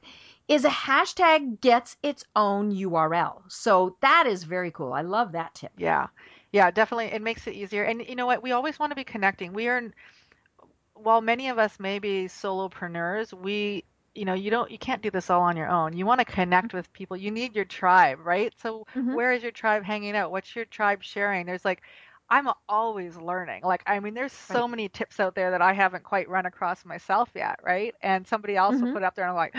is 0.48 0.64
a 0.64 0.70
hashtag 0.70 1.60
gets 1.60 1.96
its 2.02 2.24
own 2.34 2.72
URL. 2.72 3.42
So 3.48 3.96
that 4.00 4.26
is 4.26 4.44
very 4.44 4.70
cool. 4.70 4.92
I 4.92 5.02
love 5.02 5.32
that 5.32 5.54
tip. 5.54 5.72
Yeah. 5.76 6.08
Yeah, 6.52 6.70
definitely. 6.70 7.06
It 7.06 7.22
makes 7.22 7.46
it 7.46 7.54
easier. 7.54 7.84
And 7.84 8.04
you 8.06 8.14
know 8.14 8.26
what? 8.26 8.42
We 8.42 8.52
always 8.52 8.78
want 8.78 8.90
to 8.90 8.96
be 8.96 9.04
connecting. 9.04 9.52
We 9.52 9.68
are, 9.68 9.82
while 10.94 11.20
many 11.20 11.48
of 11.48 11.58
us 11.58 11.80
may 11.80 11.98
be 11.98 12.26
solopreneurs, 12.26 13.32
we, 13.32 13.84
you 14.14 14.24
know, 14.24 14.34
you 14.34 14.50
don't, 14.50 14.70
you 14.70 14.78
can't 14.78 15.02
do 15.02 15.10
this 15.10 15.30
all 15.30 15.42
on 15.42 15.56
your 15.56 15.68
own. 15.68 15.92
You 15.96 16.06
want 16.06 16.20
to 16.20 16.24
connect 16.24 16.72
with 16.74 16.92
people. 16.92 17.16
You 17.16 17.30
need 17.30 17.54
your 17.56 17.64
tribe, 17.64 18.18
right? 18.24 18.52
So 18.58 18.86
Mhm. 18.94 19.18
where 19.18 19.32
is 19.32 19.42
your 19.42 19.52
tribe 19.52 19.84
hanging 19.84 20.16
out? 20.16 20.30
What's 20.30 20.54
your 20.54 20.64
tribe 20.64 21.02
sharing? 21.02 21.46
There's 21.46 21.64
like, 21.64 21.82
I'm 22.30 22.48
always 22.68 23.16
learning. 23.16 23.62
Like, 23.64 23.82
I 23.86 24.00
mean, 24.00 24.14
there's 24.14 24.32
so 24.32 24.66
Right. 24.66 24.68
many 24.68 24.88
tips 24.88 25.20
out 25.20 25.34
there 25.34 25.50
that 25.50 25.60
I 25.62 25.72
haven't 25.72 26.04
quite 26.04 26.28
run 26.28 26.46
across 26.46 26.84
myself 26.84 27.30
yet, 27.34 27.60
right? 27.62 27.94
And 28.02 28.26
somebody 28.26 28.56
else 28.56 28.80
will 28.80 28.88
Mhm. 28.88 28.96
put 28.96 29.02
it 29.02 29.06
up 29.06 29.14
there 29.14 29.24
and 29.24 29.30
I'm 29.30 29.36
like, 29.36 29.54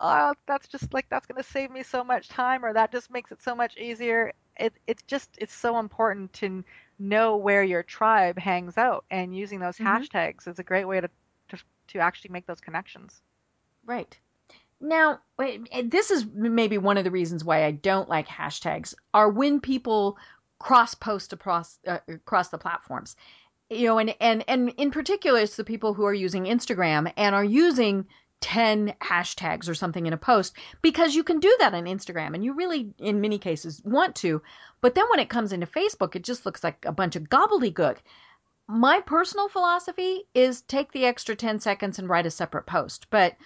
oh, 0.00 0.34
that's 0.46 0.68
just 0.68 0.92
like, 0.94 1.06
that's 1.10 1.26
going 1.26 1.42
to 1.42 1.48
save 1.48 1.70
me 1.70 1.82
so 1.82 2.04
much 2.04 2.28
time 2.28 2.64
or 2.64 2.72
that 2.74 2.92
just 2.92 3.10
makes 3.10 3.32
it 3.32 3.42
so 3.42 3.54
much 3.54 3.76
easier. 3.76 4.32
It, 4.58 4.74
it's 4.86 5.02
just, 5.02 5.30
it's 5.38 5.54
so 5.54 5.78
important 5.78 6.32
to 6.34 6.64
know 6.98 7.36
where 7.36 7.62
your 7.64 7.82
tribe 7.82 8.38
hangs 8.38 8.78
out 8.78 9.04
and 9.10 9.36
using 9.36 9.60
those 9.60 9.78
Mhm. 9.78 10.06
hashtags 10.06 10.46
is 10.48 10.58
a 10.58 10.64
great 10.64 10.86
way 10.86 11.00
to, 11.00 11.08
to, 11.48 11.58
to 11.88 11.98
actually 11.98 12.30
make 12.32 12.46
those 12.46 12.60
connections. 12.60 13.22
Right. 13.86 14.18
Now, 14.80 15.20
this 15.84 16.10
is 16.10 16.26
maybe 16.34 16.76
one 16.76 16.98
of 16.98 17.04
the 17.04 17.10
reasons 17.10 17.44
why 17.44 17.64
I 17.64 17.70
don't 17.70 18.08
like 18.08 18.28
hashtags 18.28 18.94
are 19.14 19.30
when 19.30 19.60
people 19.60 20.18
cross 20.58 20.94
post 20.94 21.32
across 21.32 21.78
uh, 21.86 21.98
across 22.08 22.48
the 22.48 22.58
platforms. 22.58 23.16
You 23.70 23.86
know, 23.86 23.98
and 23.98 24.14
and 24.20 24.44
and 24.48 24.70
in 24.76 24.90
particular, 24.90 25.40
it's 25.40 25.56
the 25.56 25.64
people 25.64 25.94
who 25.94 26.04
are 26.04 26.14
using 26.14 26.44
Instagram 26.44 27.12
and 27.16 27.34
are 27.34 27.44
using 27.44 28.06
10 28.42 28.94
hashtags 29.00 29.68
or 29.68 29.74
something 29.74 30.06
in 30.06 30.12
a 30.12 30.18
post 30.18 30.54
because 30.82 31.14
you 31.14 31.24
can 31.24 31.40
do 31.40 31.54
that 31.58 31.74
on 31.74 31.84
Instagram 31.84 32.34
and 32.34 32.44
you 32.44 32.52
really 32.52 32.92
in 32.98 33.20
many 33.20 33.38
cases 33.38 33.80
want 33.84 34.14
to. 34.16 34.42
But 34.82 34.94
then 34.94 35.06
when 35.10 35.20
it 35.20 35.30
comes 35.30 35.52
into 35.52 35.66
Facebook, 35.66 36.14
it 36.14 36.22
just 36.22 36.44
looks 36.44 36.62
like 36.62 36.84
a 36.84 36.92
bunch 36.92 37.16
of 37.16 37.30
gobbledygook. 37.30 37.98
My 38.68 39.00
personal 39.00 39.48
philosophy 39.48 40.24
is 40.34 40.60
take 40.62 40.92
the 40.92 41.06
extra 41.06 41.34
10 41.34 41.60
seconds 41.60 41.98
and 41.98 42.08
write 42.08 42.26
a 42.26 42.30
separate 42.30 42.66
post. 42.66 43.06
But 43.10 43.36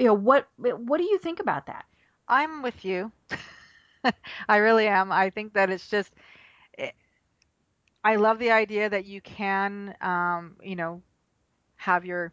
you 0.00 0.06
know, 0.08 0.14
what 0.14 0.48
what 0.58 0.98
do 0.98 1.04
you 1.04 1.18
think 1.18 1.40
about 1.40 1.66
that? 1.66 1.86
I'm 2.28 2.62
with 2.62 2.84
you. 2.84 3.12
I 4.48 4.56
really 4.58 4.88
am. 4.88 5.12
I 5.12 5.30
think 5.30 5.54
that 5.54 5.70
it's 5.70 5.88
just, 5.88 6.14
it, 6.78 6.94
I 8.04 8.16
love 8.16 8.38
the 8.38 8.50
idea 8.52 8.88
that 8.90 9.04
you 9.06 9.20
can, 9.22 9.96
um, 10.00 10.56
you 10.62 10.76
know, 10.76 11.02
have 11.76 12.04
your 12.06 12.32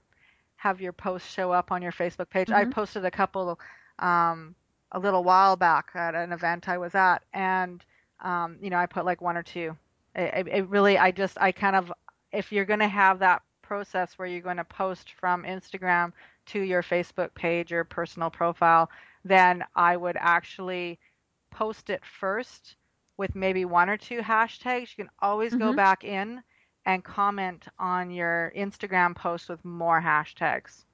have 0.57 0.81
your 0.81 0.93
post 0.93 1.29
show 1.31 1.51
up 1.51 1.71
on 1.71 1.81
your 1.81 1.91
Facebook 1.91 2.29
page. 2.29 2.51
I 2.51 2.65
Mhm. 2.65 2.65
posted 2.65 3.05
a 3.05 3.11
couple 3.11 3.59
um, 3.99 4.55
a 4.91 4.99
little 4.99 5.23
while 5.23 5.55
back 5.57 5.91
at 5.95 6.15
an 6.15 6.31
event 6.33 6.69
I 6.69 6.77
was 6.77 6.95
at, 6.95 7.19
and 7.33 7.83
um, 8.21 8.57
you 8.61 8.69
know, 8.69 8.77
I 8.77 8.87
put 8.87 9.05
like 9.05 9.21
one 9.21 9.37
or 9.37 9.43
two. 9.43 9.77
It, 10.15 10.47
it, 10.47 10.47
it 10.49 10.69
really, 10.69 10.97
I 10.97 11.11
just, 11.11 11.37
I 11.39 11.51
kind 11.51 11.75
of, 11.75 11.91
if 12.31 12.51
you're 12.51 12.65
going 12.65 12.79
to 12.79 12.87
have 12.87 13.19
that 13.19 13.43
process 13.67 14.17
where 14.17 14.27
you're 14.27 14.41
going 14.41 14.57
to 14.57 14.63
post 14.63 15.13
from 15.19 15.43
Instagram 15.43 16.13
to 16.47 16.61
your 16.61 16.81
Facebook 16.83 17.33
page 17.33 17.71
or 17.73 17.83
personal 17.83 18.29
profile, 18.29 18.89
then 19.25 19.63
I 19.75 19.97
would 19.97 20.17
actually 20.19 20.99
post 21.51 21.89
it 21.89 22.03
first 22.05 22.75
with 23.17 23.35
maybe 23.35 23.65
one 23.65 23.89
or 23.89 23.97
two 23.97 24.19
hashtags. 24.21 24.91
You 24.97 25.03
can 25.05 25.09
always 25.19 25.55
go 25.55 25.73
Mhm. 25.73 25.75
back 25.75 26.03
in 26.03 26.43
and 26.85 27.03
comment 27.03 27.67
on 27.79 28.11
your 28.11 28.51
Instagram 28.55 29.15
post 29.15 29.49
with 29.49 29.63
more 29.65 30.01
hashtags. 30.01 30.85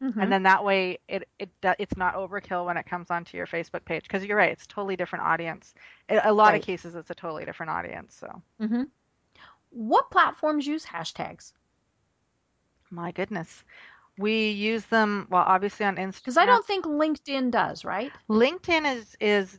Mhm. 0.00 0.22
And 0.22 0.32
then 0.32 0.42
that 0.44 0.64
way 0.64 0.98
it, 1.08 1.28
it 1.38 1.50
it's 1.78 1.96
not 1.96 2.14
overkill 2.14 2.66
when 2.66 2.76
it 2.76 2.86
comes 2.86 3.10
onto 3.10 3.36
your 3.36 3.46
Facebook 3.46 3.84
page 3.84 4.02
because 4.04 4.24
you're 4.24 4.36
right, 4.36 4.52
it's 4.52 4.64
a 4.64 4.68
totally 4.68 4.96
different 4.96 5.24
audience. 5.24 5.74
In 6.08 6.20
a 6.22 6.32
lot 6.32 6.52
Right. 6.52 6.60
of 6.60 6.62
cases 6.62 6.94
it's 6.94 7.10
a 7.10 7.14
totally 7.14 7.44
different 7.44 7.70
audience. 7.70 8.14
So, 8.14 8.42
Mhm. 8.60 8.90
What 9.70 10.10
platforms 10.10 10.66
use 10.66 10.84
hashtags? 10.84 11.52
My 12.92 13.12
goodness. 13.12 13.64
We 14.18 14.50
use 14.50 14.86
them 14.86 15.26
well 15.30 15.44
obviously 15.46 15.86
on 15.86 15.96
Instagram. 15.96 16.26
Because 16.26 16.36
I 16.38 16.46
don't 16.46 16.66
think 16.66 16.84
LinkedIn 16.86 17.50
does, 17.50 17.84
right? 17.84 18.16
LinkedIn 18.30 18.96
is 18.96 19.16
is 19.20 19.58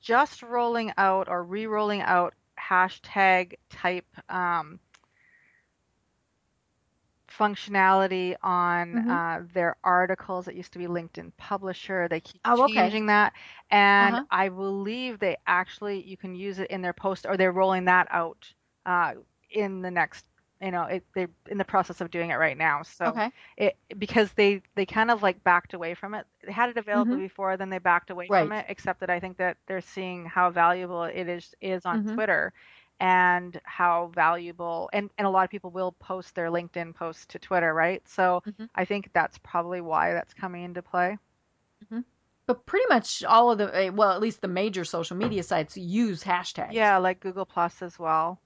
just 0.00 0.42
rolling 0.42 0.92
out 0.98 1.28
or 1.28 1.42
re-rolling 1.44 2.02
out 2.02 2.34
hashtag 2.58 3.54
type 3.70 4.06
um, 4.30 4.80
functionality 7.28 8.36
on 8.42 8.98
Mhm. 8.98 9.08
uh, 9.08 9.42
their 9.52 9.76
articles. 9.84 10.48
It 10.48 10.54
used 10.54 10.72
to 10.72 10.78
be 10.78 10.86
LinkedIn 10.86 11.32
Publisher. 11.38 12.08
They 12.08 12.20
keep 12.20 12.42
Oh, 12.44 12.64
okay. 12.64 12.90
changing 12.90 13.06
that, 13.06 13.32
and 13.70 14.20
Uh-huh. 14.20 14.26
I 14.30 14.48
believe 14.48 15.18
they 15.18 15.36
actually 15.46 16.02
you 16.02 16.16
can 16.16 16.34
use 16.34 16.58
it 16.58 16.70
in 16.70 16.82
their 16.82 16.94
post, 16.94 17.26
or 17.26 17.36
they're 17.36 17.52
rolling 17.52 17.86
that 17.86 18.08
out 18.10 18.52
uh, 18.86 19.14
in 19.50 19.82
the 19.82 19.90
next. 19.90 20.29
You 20.60 20.70
know, 20.70 20.84
it, 20.84 21.04
they're 21.14 21.30
in 21.48 21.56
the 21.58 21.64
process 21.64 22.00
of 22.02 22.10
doing 22.10 22.30
it 22.30 22.34
right 22.36 22.56
now. 22.56 22.82
So 22.82 23.16
Okay. 23.16 23.32
it 23.56 23.76
because 23.98 24.32
they 24.34 24.62
they 24.74 24.84
kind 24.86 25.10
of 25.10 25.22
like 25.22 25.42
backed 25.42 25.72
away 25.74 25.94
from 25.94 26.14
it. 26.14 26.26
They 26.44 26.52
had 26.52 26.68
it 26.70 26.76
available 26.76 27.16
Mhm. 27.16 27.18
before, 27.18 27.56
then 27.56 27.70
they 27.70 27.78
backed 27.78 28.10
away 28.10 28.30
from 28.30 28.52
it. 28.52 28.66
Except 28.68 29.00
that 29.00 29.10
I 29.10 29.20
think 29.20 29.38
that 29.38 29.56
they're 29.66 29.80
seeing 29.80 30.26
how 30.26 30.50
valuable 30.50 31.04
it 31.04 31.28
is 31.28 31.54
is 31.60 31.86
on 31.86 32.02
Mhm. 32.02 32.04
Twitter, 32.04 32.52
and 33.00 33.58
how 33.64 34.08
valuable 34.14 34.90
and 34.92 35.10
and 35.18 35.26
a 35.26 35.30
lot 35.30 35.44
of 35.44 35.50
people 35.50 35.70
will 35.70 35.92
post 35.92 36.34
their 36.34 36.50
LinkedIn 36.50 36.94
posts 36.94 37.26
to 37.26 37.38
Twitter, 37.38 37.72
right? 37.74 38.06
So 38.08 38.42
Mhm. 38.46 38.70
I 38.74 38.84
think 38.84 39.10
that's 39.14 39.38
probably 39.38 39.80
why 39.80 40.12
that's 40.12 40.34
coming 40.34 40.64
into 40.64 40.82
play. 40.82 41.16
But 42.46 42.66
pretty 42.66 42.84
much 42.88 43.24
all 43.24 43.50
of 43.50 43.58
the, 43.58 43.74
eh, 43.74 43.88
well, 43.90 44.10
at 44.12 44.20
least 44.20 44.40
the 44.42 44.48
major 44.48 44.84
social 44.84 45.16
media 45.16 45.42
sites 45.42 45.76
use 45.76 46.24
hashtags. 46.24 46.74
Yeah, 46.74 46.96
like 46.98 47.20
Google 47.20 47.44
Plus 47.46 47.82
as 47.82 47.98
well. 47.98 48.40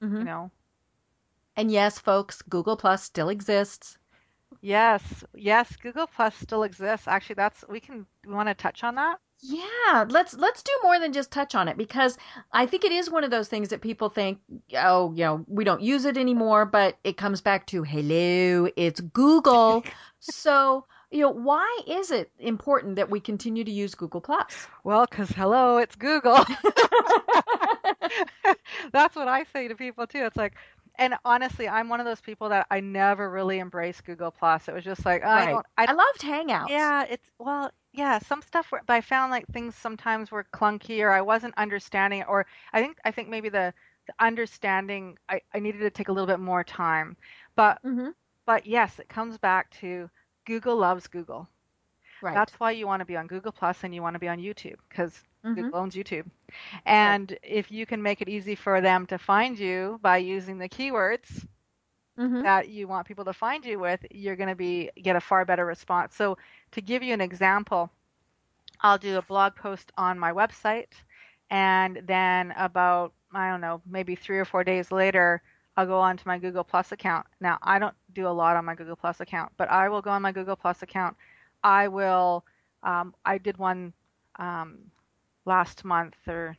Mhm. 0.00 0.20
You 0.20 0.26
know. 0.26 0.52
And 1.56 1.70
yes, 1.70 1.98
folks, 1.98 2.42
Google 2.42 2.76
Plus 2.76 3.02
still 3.02 3.30
exists. 3.30 3.96
Yes, 4.60 5.24
yes, 5.34 5.74
Google 5.76 6.06
Plus 6.06 6.34
still 6.36 6.62
exists. 6.62 7.08
Actually, 7.08 7.34
that's 7.34 7.64
we 7.68 7.80
can 7.80 8.06
we 8.26 8.34
want 8.34 8.48
to 8.48 8.54
touch 8.54 8.84
on 8.84 8.94
that. 8.96 9.18
Yeah, 9.40 10.04
let's 10.08 10.34
let's 10.34 10.62
do 10.62 10.72
more 10.82 10.98
than 10.98 11.12
just 11.12 11.30
touch 11.30 11.54
on 11.54 11.68
it 11.68 11.76
because 11.76 12.16
I 12.52 12.66
think 12.66 12.84
it 12.84 12.92
is 12.92 13.10
one 13.10 13.24
of 13.24 13.30
those 13.30 13.48
things 13.48 13.68
that 13.68 13.80
people 13.80 14.08
think, 14.08 14.38
oh, 14.76 15.12
you 15.12 15.24
know, 15.24 15.44
we 15.46 15.64
don't 15.64 15.82
use 15.82 16.04
it 16.04 16.16
anymore, 16.16 16.64
but 16.64 16.98
it 17.04 17.16
comes 17.16 17.40
back 17.40 17.66
to 17.66 17.82
hello, 17.82 18.68
it's 18.76 19.00
Google. 19.00 19.84
so, 20.20 20.86
you 21.10 21.20
know, 21.20 21.30
why 21.30 21.80
is 21.86 22.10
it 22.10 22.30
important 22.38 22.96
that 22.96 23.10
we 23.10 23.20
continue 23.20 23.62
to 23.64 23.70
use 23.70 23.94
Google 23.94 24.20
Plus? 24.20 24.66
Well, 24.84 25.06
because 25.08 25.30
hello, 25.30 25.76
it's 25.78 25.96
Google. 25.96 26.44
That's 28.92 29.16
what 29.16 29.28
I 29.28 29.44
say 29.52 29.68
to 29.68 29.74
people 29.74 30.06
too. 30.06 30.24
It's 30.24 30.36
like, 30.36 30.54
and 30.98 31.14
honestly, 31.24 31.68
I'm 31.68 31.88
one 31.88 32.00
of 32.00 32.06
those 32.06 32.20
people 32.20 32.48
that 32.50 32.66
I 32.70 32.80
never 32.80 33.30
really 33.30 33.58
embraced 33.60 34.04
Google 34.04 34.30
Plus. 34.30 34.68
It 34.68 34.74
was 34.74 34.84
just 34.84 35.04
like, 35.06 35.22
oh, 35.24 35.28
I 35.30 35.46
don't, 35.46 35.66
I 35.76 35.86
I 35.86 35.92
loved 35.92 36.20
Hangouts. 36.22 36.92
Yeah, 36.92 37.04
it's 37.08 37.30
well, 37.38 37.70
yeah, 37.92 38.18
some 38.18 38.42
stuff 38.42 38.70
were, 38.72 38.82
but 38.86 38.94
I 38.94 39.00
found 39.00 39.30
like 39.30 39.46
things 39.48 39.74
sometimes 39.74 40.30
were 40.30 40.44
clunky 40.44 41.00
or 41.02 41.10
I 41.10 41.20
wasn't 41.22 41.56
understanding 41.56 42.20
it, 42.20 42.28
or 42.28 42.46
I 42.72 42.80
think 42.82 42.98
I 43.04 43.10
think 43.10 43.28
maybe 43.28 43.48
the, 43.48 43.74
the 44.06 44.14
understanding 44.20 45.18
I, 45.28 45.40
I 45.54 45.60
needed 45.60 45.80
to 45.80 45.90
take 45.90 46.08
a 46.08 46.12
little 46.12 46.26
bit 46.26 46.40
more 46.40 46.64
time. 46.64 47.16
But 47.56 47.80
hmm 47.84 48.10
but 48.46 48.66
yes, 48.66 48.98
it 48.98 49.08
comes 49.08 49.38
back 49.38 49.70
to 49.80 50.10
Google 50.46 50.76
loves 50.76 51.06
Google. 51.08 51.48
Right. 52.20 52.42
That's 52.42 52.58
why 52.60 52.72
you 52.72 52.86
want 52.86 53.00
to 53.00 53.06
be 53.06 53.16
on 53.16 53.26
Google 53.26 53.52
Plus 53.52 53.84
and 53.84 53.94
you 53.94 54.02
want 54.02 54.14
to 54.14 54.20
be 54.20 54.28
on 54.28 54.38
YouTube 54.38 54.76
because 54.88 55.22
Mhm. 55.44 55.70
Google 55.70 55.78
owns 55.78 55.94
YouTube. 55.94 56.26
And 56.84 57.36
if 57.42 57.70
you 57.70 57.86
can 57.86 58.02
make 58.02 58.20
it 58.20 58.28
easy 58.28 58.54
for 58.54 58.80
them 58.80 59.06
to 59.06 59.18
find 59.18 59.58
you 59.58 59.98
by 60.02 60.18
using 60.18 60.58
the 60.58 60.68
keywords 60.68 61.46
Mhm. 62.16 62.44
that 62.44 62.68
you 62.68 62.86
want 62.88 63.06
people 63.06 63.24
to 63.24 63.32
find 63.32 63.64
you 63.64 63.78
with, 63.78 64.04
you're 64.10 64.36
going 64.36 64.48
to 64.48 64.54
be 64.56 64.90
get 65.02 65.16
a 65.16 65.20
far 65.20 65.44
better 65.44 65.64
response. 65.66 66.14
So 66.14 66.38
to 66.72 66.80
give 66.80 67.02
you 67.02 67.12
an 67.14 67.20
example, 67.20 67.90
I'll 68.80 68.98
do 68.98 69.16
a 69.18 69.22
blog 69.22 69.54
post 69.56 69.92
on 69.96 70.18
my 70.18 70.32
website 70.32 70.92
and 71.50 72.02
then 72.06 72.52
about 72.56 73.12
I 73.32 73.50
don't 73.50 73.60
know, 73.60 73.82
maybe 73.86 74.14
3 74.14 74.38
or 74.38 74.44
4 74.44 74.64
days 74.64 74.90
later, 74.92 75.42
I'll 75.76 75.86
go 75.86 75.98
onto 76.00 76.22
my 76.26 76.38
Google 76.38 76.64
Plus 76.64 76.92
account. 76.92 77.26
Now, 77.40 77.58
I 77.62 77.78
don't 77.78 77.94
do 78.12 78.26
a 78.26 78.30
lot 78.30 78.56
on 78.56 78.64
my 78.64 78.74
Google 78.74 78.96
Plus 78.96 79.20
account, 79.20 79.52
but 79.56 79.70
I 79.70 79.88
will 79.88 80.00
go 80.02 80.10
on 80.10 80.22
my 80.22 80.32
Google 80.32 80.56
Plus 80.56 80.82
account. 80.82 81.16
I 81.66 81.88
will 81.88 82.46
um, 82.84 83.14
I 83.26 83.38
did 83.38 83.58
one 83.58 83.94
um, 84.38 84.90
last 85.46 85.84
month 85.84 86.16
or 86.28 86.56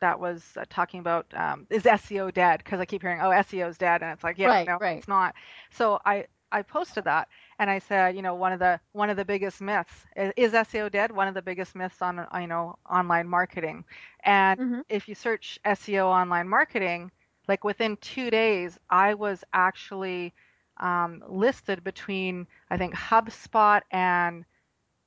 that 0.00 0.18
was 0.20 0.56
uh, 0.58 0.64
talking 0.70 1.00
about 1.00 1.26
um, 1.34 1.66
is 1.70 1.86
SEO 1.86 2.30
dead? 2.30 2.60
Because 2.64 2.80
I 2.80 2.86
keep 2.86 3.02
hearing, 3.02 3.20
oh, 3.20 3.30
SEO 3.30 3.68
is 3.68 3.78
dead, 3.78 4.02
and 4.02 4.12
it's 4.12 4.24
like, 4.24 4.38
yeah, 4.38 4.54
Right, 4.54 4.66
no, 4.66 4.80
right. 4.80 5.04
it's 5.04 5.08
not. 5.08 5.34
So 5.70 6.00
I 6.04 6.26
I 6.52 6.62
posted 6.62 7.04
that, 7.04 7.28
and 7.58 7.70
I 7.70 7.78
said, 7.78 8.16
you 8.16 8.22
know, 8.22 8.34
one 8.34 8.52
of 8.52 8.60
the 8.60 8.80
one 8.92 9.10
of 9.10 9.16
the 9.16 9.24
biggest 9.24 9.60
myths 9.60 10.06
is, 10.16 10.32
is 10.36 10.54
SEO 10.54 10.88
dead. 10.88 11.12
One 11.12 11.28
of 11.28 11.34
the 11.34 11.42
biggest 11.42 11.74
myths 11.74 12.02
on 12.02 12.18
uh, 12.20 12.28
you 12.40 12.46
know 12.48 12.78
online 12.90 13.28
marketing, 13.28 13.84
and 14.24 14.58
Mhm. 14.58 14.82
if 14.88 15.08
you 15.08 15.14
search 15.14 15.58
SEO 15.64 16.08
online 16.08 16.48
marketing, 16.48 17.10
like 17.48 17.64
within 17.64 17.96
two 17.98 18.30
days, 18.30 18.78
I 18.90 19.14
was 19.14 19.44
actually 19.52 20.34
um, 20.78 21.22
listed 21.28 21.82
between 21.84 22.46
I 22.70 22.76
think 22.76 22.94
HubSpot 22.94 23.82
and 23.90 24.44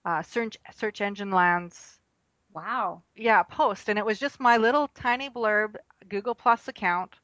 uh, 0.05 0.21
search 0.23 0.57
Search 0.73 1.01
Engine 1.01 1.31
Land's 1.31 1.99
Wow. 2.53 3.03
yeah 3.15 3.43
post 3.43 3.89
and 3.89 3.97
it 3.99 4.05
was 4.05 4.19
just 4.19 4.39
my 4.39 4.57
little 4.57 4.87
tiny 4.89 5.29
blurb 5.29 5.75
google 6.09 6.35
plus 6.35 6.67
account 6.67 7.15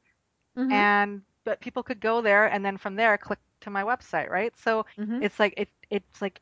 Mhm. 0.56 0.70
and 0.70 1.22
but 1.44 1.60
people 1.60 1.82
could 1.82 2.00
go 2.00 2.20
there 2.20 2.46
and 2.46 2.64
then 2.64 2.76
from 2.76 2.96
there 2.96 3.16
click 3.18 3.38
to 3.60 3.70
my 3.70 3.82
website 3.82 4.30
right 4.30 4.56
so 4.56 4.84
Mhm. 4.96 5.20
it's 5.20 5.38
like 5.38 5.54
it 5.56 5.68
it's 5.90 6.22
like 6.22 6.40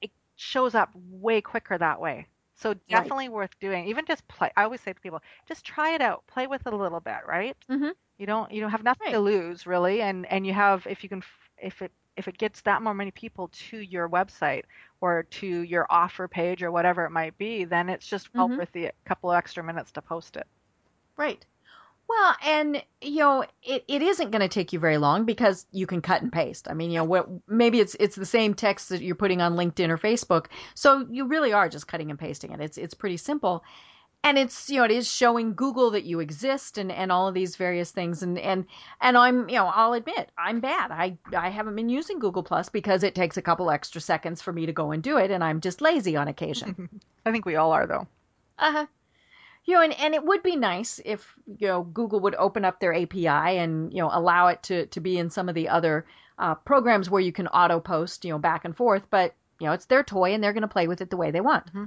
it 0.00 0.10
shows 0.36 0.74
up 0.74 0.90
way 0.94 1.40
quicker 1.40 1.76
that 1.78 2.00
way 2.00 2.26
So 2.56 2.74
definitely 2.88 3.10
right. 3.10 3.22
worth 3.28 3.58
doing. 3.60 3.86
Even 3.88 4.04
just 4.06 4.26
play. 4.28 4.50
I 4.56 4.62
always 4.64 4.80
say 4.80 4.92
to 4.92 5.00
people, 5.00 5.20
just 5.48 5.64
try 5.64 5.94
it 5.94 6.00
out. 6.02 6.20
Play 6.26 6.46
with 6.46 6.66
it 6.66 6.72
a 6.72 6.76
little 6.76 7.00
bit, 7.00 7.20
right? 7.26 7.56
Mm-hmm. 7.70 7.90
You 8.18 8.26
don't 8.26 8.50
you 8.50 8.60
don't 8.60 8.70
have 8.70 8.84
nothing 8.84 9.06
right. 9.06 9.12
to 9.12 9.20
lose 9.20 9.66
really, 9.66 10.02
and 10.02 10.26
and 10.26 10.46
you 10.46 10.52
have 10.52 10.86
if 10.86 11.02
you 11.02 11.08
can 11.08 11.22
if 11.58 11.82
it 11.82 11.92
if 12.16 12.28
it 12.28 12.38
gets 12.38 12.62
that 12.62 12.82
more 12.82 12.94
many 12.94 13.10
people 13.10 13.48
to 13.48 13.78
your 13.78 14.08
website 14.08 14.62
or 15.00 15.24
to 15.24 15.46
your 15.46 15.86
offer 15.90 16.26
page 16.26 16.62
or 16.62 16.72
whatever 16.72 17.04
it 17.04 17.10
might 17.10 17.36
be, 17.36 17.64
then 17.64 17.88
it's 17.88 18.06
just 18.06 18.32
well 18.34 18.48
mm-hmm. 18.48 18.58
worth 18.58 18.72
the 18.72 18.90
couple 19.04 19.30
of 19.30 19.36
extra 19.36 19.62
minutes 19.62 19.92
to 19.92 20.02
post 20.02 20.36
it. 20.36 20.46
Right. 21.16 21.44
Well, 22.08 22.36
and 22.44 22.82
you 23.00 23.18
know, 23.18 23.44
it, 23.62 23.84
it 23.88 24.00
isn't 24.00 24.30
going 24.30 24.40
to 24.40 24.48
take 24.48 24.72
you 24.72 24.78
very 24.78 24.96
long 24.96 25.24
because 25.24 25.66
you 25.72 25.86
can 25.86 26.00
cut 26.00 26.22
and 26.22 26.32
paste. 26.32 26.68
I 26.70 26.74
mean, 26.74 26.90
you 26.90 26.98
know, 26.98 27.04
what 27.04 27.28
maybe 27.48 27.80
it's 27.80 27.96
it's 27.98 28.16
the 28.16 28.24
same 28.24 28.54
text 28.54 28.88
that 28.90 29.02
you're 29.02 29.16
putting 29.16 29.40
on 29.40 29.56
LinkedIn 29.56 29.88
or 29.88 29.98
Facebook, 29.98 30.46
so 30.74 31.06
you 31.10 31.26
really 31.26 31.52
are 31.52 31.68
just 31.68 31.88
cutting 31.88 32.10
and 32.10 32.18
pasting 32.18 32.52
it. 32.52 32.60
It's 32.60 32.78
it's 32.78 32.94
pretty 32.94 33.16
simple, 33.16 33.64
and 34.26 34.38
it's 34.38 34.68
you 34.68 34.78
know 34.78 34.84
it 34.84 34.90
is 34.90 35.10
showing 35.10 35.54
Google 35.54 35.92
that 35.92 36.04
you 36.04 36.18
exist 36.18 36.78
and 36.78 36.90
and 36.90 37.12
all 37.12 37.28
of 37.28 37.34
these 37.34 37.54
various 37.54 37.92
things. 37.92 38.22
And 38.22 38.38
and 38.38 38.66
and 39.00 39.16
I'm 39.16 39.48
you 39.48 39.54
know 39.54 39.66
I'll 39.66 39.92
admit 39.92 40.30
I'm 40.36 40.60
bad. 40.60 40.90
I 40.90 41.16
I 41.36 41.48
haven't 41.50 41.76
been 41.76 41.88
using 41.88 42.18
Google 42.18 42.42
Plus 42.42 42.68
because 42.68 43.04
it 43.04 43.14
takes 43.14 43.36
a 43.36 43.42
couple 43.42 43.70
extra 43.70 44.00
seconds 44.00 44.42
for 44.42 44.52
me 44.52 44.66
to 44.66 44.72
go 44.72 44.90
and 44.90 45.02
do 45.02 45.16
it, 45.16 45.30
and 45.30 45.44
I'm 45.44 45.60
just 45.60 45.80
lazy 45.80 46.16
on 46.16 46.26
occasion. 46.26 46.88
I 47.26 47.30
think 47.30 47.46
we 47.46 47.56
all 47.56 47.72
are 47.72 47.86
though. 47.86 48.08
Uh 48.58 48.72
huh 48.72 48.86
you 49.64 49.74
know, 49.74 49.82
and, 49.82 49.98
and 49.98 50.14
it 50.14 50.24
would 50.24 50.44
be 50.44 50.54
nice 50.54 51.00
if 51.04 51.34
you 51.58 51.66
know 51.66 51.82
Google 51.82 52.20
would 52.20 52.36
open 52.36 52.64
up 52.64 52.80
their 52.80 52.94
API 52.94 53.26
and 53.26 53.92
you 53.92 54.00
know 54.00 54.10
allow 54.12 54.48
it 54.48 54.62
to 54.64 54.86
to 54.86 55.00
be 55.00 55.18
in 55.18 55.30
some 55.30 55.48
of 55.48 55.54
the 55.54 55.68
other 55.68 56.06
uh, 56.38 56.54
programs 56.54 57.10
where 57.10 57.20
you 57.20 57.32
can 57.32 57.48
auto 57.48 57.80
post 57.80 58.24
you 58.24 58.32
know 58.32 58.38
back 58.38 58.64
and 58.64 58.76
forth. 58.76 59.02
But 59.10 59.34
you 59.60 59.66
know, 59.66 59.72
it's 59.72 59.86
their 59.86 60.02
toy 60.02 60.34
and 60.34 60.42
they're 60.42 60.52
going 60.52 60.62
to 60.62 60.68
play 60.68 60.86
with 60.86 61.00
it 61.00 61.10
the 61.10 61.16
way 61.16 61.30
they 61.30 61.40
want. 61.40 61.66
Mm-hmm. 61.66 61.84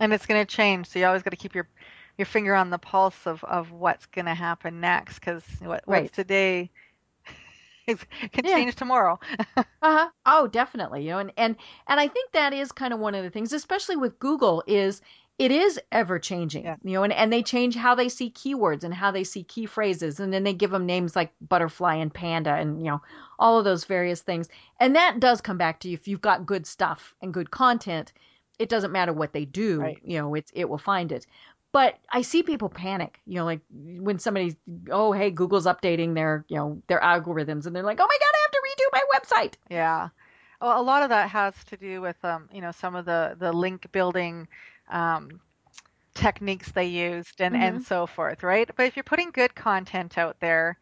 And 0.00 0.12
it's 0.12 0.26
going 0.26 0.44
to 0.44 0.46
change, 0.46 0.86
so 0.86 0.98
you 0.98 1.06
always 1.06 1.22
got 1.22 1.30
to 1.30 1.36
keep 1.36 1.54
your 1.54 1.68
your 2.16 2.26
finger 2.26 2.54
on 2.54 2.70
the 2.70 2.78
pulse 2.78 3.26
of 3.26 3.44
of 3.44 3.72
what's 3.72 4.06
going 4.06 4.26
to 4.26 4.34
happen 4.34 4.80
next 4.80 5.20
because 5.20 5.44
what, 5.60 5.84
right. 5.86 6.02
what's 6.02 6.14
today 6.14 6.70
it 7.86 7.98
can 8.32 8.44
yeah. 8.44 8.54
change 8.54 8.74
tomorrow. 8.74 9.18
uh-huh. 9.56 10.08
Oh, 10.26 10.46
definitely. 10.46 11.04
You 11.04 11.10
know, 11.10 11.18
and, 11.18 11.32
and 11.36 11.56
and 11.86 12.00
I 12.00 12.08
think 12.08 12.32
that 12.32 12.52
is 12.52 12.72
kind 12.72 12.92
of 12.92 13.00
one 13.00 13.14
of 13.14 13.24
the 13.24 13.30
things, 13.30 13.52
especially 13.52 13.96
with 13.96 14.18
Google, 14.18 14.62
is 14.66 15.00
it 15.38 15.52
is 15.52 15.80
ever 15.92 16.18
changing 16.18 16.64
yeah. 16.64 16.76
you 16.82 16.92
know 16.92 17.04
and, 17.04 17.12
and 17.12 17.32
they 17.32 17.42
change 17.42 17.76
how 17.76 17.94
they 17.94 18.08
see 18.08 18.30
keywords 18.30 18.82
and 18.82 18.92
how 18.92 19.10
they 19.10 19.24
see 19.24 19.44
key 19.44 19.66
phrases 19.66 20.18
and 20.20 20.32
then 20.32 20.42
they 20.42 20.52
give 20.52 20.70
them 20.70 20.84
names 20.84 21.14
like 21.14 21.32
butterfly 21.48 21.94
and 21.94 22.12
panda 22.12 22.54
and 22.54 22.80
you 22.80 22.90
know 22.90 23.00
all 23.38 23.58
of 23.58 23.64
those 23.64 23.84
various 23.84 24.20
things 24.20 24.48
and 24.80 24.96
that 24.96 25.20
does 25.20 25.40
come 25.40 25.56
back 25.56 25.80
to 25.80 25.88
you 25.88 25.94
if 25.94 26.08
you've 26.08 26.20
got 26.20 26.44
good 26.44 26.66
stuff 26.66 27.14
and 27.22 27.32
good 27.32 27.50
content 27.50 28.12
it 28.58 28.68
doesn't 28.68 28.92
matter 28.92 29.12
what 29.12 29.32
they 29.32 29.44
do 29.44 29.80
right. 29.80 29.98
you 30.04 30.18
know 30.18 30.34
it's 30.34 30.50
it 30.54 30.68
will 30.68 30.78
find 30.78 31.12
it 31.12 31.26
but 31.72 31.98
i 32.12 32.22
see 32.22 32.42
people 32.42 32.68
panic 32.68 33.20
you 33.26 33.34
know 33.34 33.44
like 33.44 33.60
when 33.70 34.18
somebody's 34.18 34.56
oh 34.90 35.12
hey 35.12 35.30
google's 35.30 35.66
updating 35.66 36.14
their 36.14 36.44
you 36.48 36.56
know 36.56 36.82
their 36.88 37.00
algorithms 37.00 37.66
and 37.66 37.74
they're 37.74 37.82
like 37.82 38.00
oh 38.00 38.06
my 38.08 38.18
god 38.20 38.30
i 38.34 38.40
have 38.42 38.50
to 38.50 38.62
redo 38.64 38.92
my 38.92 39.02
website 39.18 39.54
yeah 39.70 40.08
well, 40.60 40.80
a 40.80 40.82
lot 40.82 41.02
of 41.02 41.10
that 41.10 41.30
has 41.30 41.54
to 41.66 41.76
do 41.76 42.00
with 42.00 42.16
um, 42.24 42.48
you 42.52 42.60
know 42.60 42.72
some 42.72 42.96
of 42.96 43.04
the 43.04 43.36
the 43.38 43.52
link 43.52 43.90
building 43.92 44.48
um, 44.90 45.40
techniques 46.14 46.72
they 46.72 46.86
used 46.86 47.40
and, 47.40 47.54
mm-hmm. 47.54 47.62
and 47.62 47.84
so 47.84 48.06
forth, 48.06 48.42
right? 48.42 48.68
But 48.76 48.86
if 48.86 48.96
you're 48.96 49.04
putting 49.04 49.30
good 49.30 49.54
content 49.54 50.18
out 50.18 50.40
there 50.40 50.78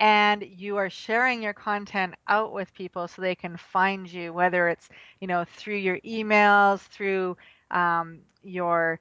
and 0.00 0.42
you 0.42 0.78
are 0.78 0.90
sharing 0.90 1.42
your 1.42 1.52
content 1.52 2.14
out 2.26 2.52
with 2.52 2.72
people 2.74 3.06
so 3.06 3.22
they 3.22 3.34
can 3.34 3.56
find 3.56 4.10
you, 4.10 4.32
whether 4.32 4.68
it's, 4.68 4.88
you 5.20 5.28
know, 5.28 5.44
through 5.56 5.76
your 5.76 5.98
emails, 6.00 6.80
through 6.80 7.36
um, 7.70 8.20
your 8.42 8.98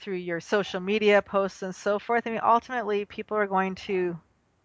through 0.00 0.16
your 0.16 0.40
social 0.40 0.80
media 0.80 1.22
posts 1.22 1.62
and 1.62 1.74
so 1.74 1.98
forth. 1.98 2.26
I 2.26 2.30
mean, 2.30 2.40
ultimately, 2.42 3.04
people 3.04 3.36
are 3.36 3.46
going 3.46 3.76
to 3.76 4.18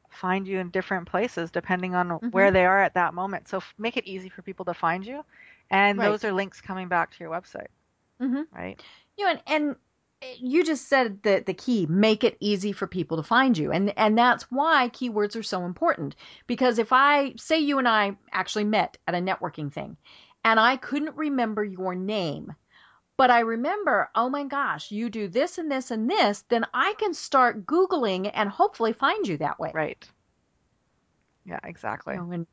find 0.10 0.47
you 0.47 0.57
in 0.57 0.72
different 0.72 1.07
places 1.07 1.51
depending 1.51 1.93
on 1.93 2.10
mm-hmm. 2.10 2.30
where 2.30 2.49
they 2.51 2.66
are 2.66 2.82
at 2.82 2.95
that 2.95 3.14
moment. 3.14 3.47
So 3.47 3.57
f- 3.57 3.76
make 3.78 3.95
it 3.97 4.07
easy 4.07 4.30
for 4.30 4.41
people 4.41 4.66
to 4.66 4.74
find 4.74 5.05
you, 5.05 5.24
and 5.70 5.99
right. 5.99 6.10
those 6.10 6.24
are 6.24 6.32
links 6.32 6.62
coming 6.62 6.88
back 6.88 7.12
to 7.12 7.18
your 7.20 7.30
website 7.30 7.68
mm-hmm. 8.22 8.41
right? 8.55 8.82
You 9.18 9.26
know, 9.26 9.32
and, 9.32 9.41
and 9.47 9.76
you 10.38 10.63
just 10.63 10.88
said 10.88 11.24
the 11.24 11.43
the 11.45 11.53
key 11.53 11.86
make 11.88 12.24
it 12.24 12.38
easy 12.39 12.72
for 12.72 12.88
people 12.88 13.17
to 13.17 13.24
find 13.24 13.57
you. 13.57 13.72
And 13.72 13.97
and 13.97 14.17
that's 14.17 14.43
why 14.51 14.89
keywords 14.89 15.36
are 15.36 15.43
so 15.43 15.65
important. 15.65 16.15
Because 16.47 16.78
if 16.80 16.91
i 16.91 17.34
say 17.38 17.57
you 17.57 17.78
and 17.78 17.88
i 17.88 18.15
actually 18.32 18.65
met 18.65 18.97
at 19.07 19.15
a 19.15 19.20
networking 19.20 19.72
thing 19.72 19.97
and 20.43 20.59
i 20.59 20.78
couldn't 20.78 21.15
remember 21.15 21.63
your 21.63 21.95
name 21.95 22.53
but 23.17 23.30
i 23.30 23.39
remember 23.39 24.09
oh 24.15 24.30
my 24.30 24.43
gosh 24.43 24.91
you 24.91 25.09
do 25.09 25.28
this 25.28 25.57
and 25.57 25.72
this 25.72 25.91
and 25.91 26.09
this 26.09 26.43
then 26.49 26.65
i 26.74 26.93
can 26.97 27.13
start 27.13 27.65
googling 27.65 28.30
and 28.34 28.49
hopefully 28.49 28.93
find 28.93 29.28
you 29.28 29.38
that 29.38 29.59
way. 29.59 29.72
Right. 29.74 30.09
Yeah 31.45 31.59
exactly. 31.63 32.15
And 32.15 32.47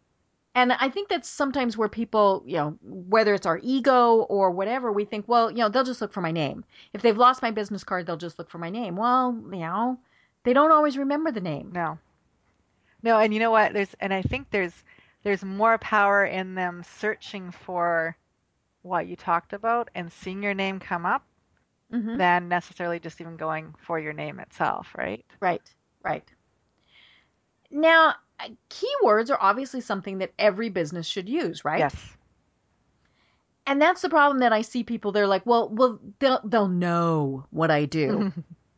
and 0.57 0.73
I 0.73 0.89
think 0.89 1.11
that's 1.11 1.29
sometimes 1.29 1.77
where 1.77 1.89
people, 1.89 2.43
you 2.47 2.57
know, 2.57 2.79
whether 2.83 3.35
it's 3.35 3.45
our 3.45 3.61
ego 3.63 4.23
or 4.31 4.51
whatever, 4.51 4.91
we 4.91 5.05
think, 5.05 5.29
well, 5.29 5.51
you 5.51 5.59
know, 5.59 5.69
they'll 5.69 5.85
just 5.85 6.01
look 6.01 6.15
for 6.15 6.23
my 6.23 6.33
name. 6.33 6.65
If 6.95 7.03
they've 7.03 7.17
lost 7.17 7.43
my 7.43 7.51
business 7.51 7.85
card, 7.85 8.07
they'll 8.07 8.17
just 8.17 8.39
look 8.39 8.49
for 8.49 8.57
my 8.57 8.71
name. 8.71 8.97
Well, 8.97 9.39
you 9.53 9.59
know, 9.59 9.99
they 10.45 10.55
don't 10.55 10.73
always 10.73 10.97
remember 10.97 11.31
the 11.31 11.43
name. 11.43 11.73
No. 11.75 11.99
No, 13.03 13.19
and 13.19 13.35
you 13.35 13.39
know 13.39 13.51
what? 13.51 13.75
There's 13.75 13.95
and 14.01 14.15
I 14.15 14.23
think 14.23 14.49
there's 14.51 14.73
there's 15.25 15.45
more 15.45 15.77
power 15.77 16.25
in 16.25 16.55
them 16.55 16.83
searching 16.83 17.51
for 17.51 18.17
what 18.81 19.09
you 19.09 19.15
talked 19.15 19.53
about 19.53 19.91
and 19.95 20.11
seeing 20.11 20.43
your 20.43 20.55
name 20.55 20.81
come 20.81 21.05
up 21.05 21.23
mm-hmm. 21.93 22.17
than 22.17 22.49
necessarily 22.49 22.99
just 22.99 23.21
even 23.21 23.37
going 23.37 23.75
for 23.79 23.99
your 23.99 24.15
name 24.15 24.41
itself, 24.41 24.89
right? 24.97 25.23
Right. 25.39 25.71
Right. 26.03 26.25
Now, 27.71 28.15
keywords 28.70 29.30
are 29.30 29.39
obviously 29.41 29.80
something 29.80 30.18
that 30.18 30.32
every 30.39 30.68
business 30.68 31.07
should 31.07 31.28
use, 31.28 31.64
right? 31.64 31.78
Yes. 31.78 32.16
And 33.66 33.82
that's 33.82 34.03
the 34.03 34.09
problem 34.09 34.39
that 34.41 34.53
I 34.53 34.62
see 34.62 34.84
people. 34.84 35.12
They're 35.12 35.26
like, 35.26 35.45
well, 35.45 35.68
well, 35.70 35.99
they'll 36.20 36.41
they'll 36.45 36.68
know 36.68 37.47
what 37.51 37.70
I 37.70 37.84
do. 37.84 38.32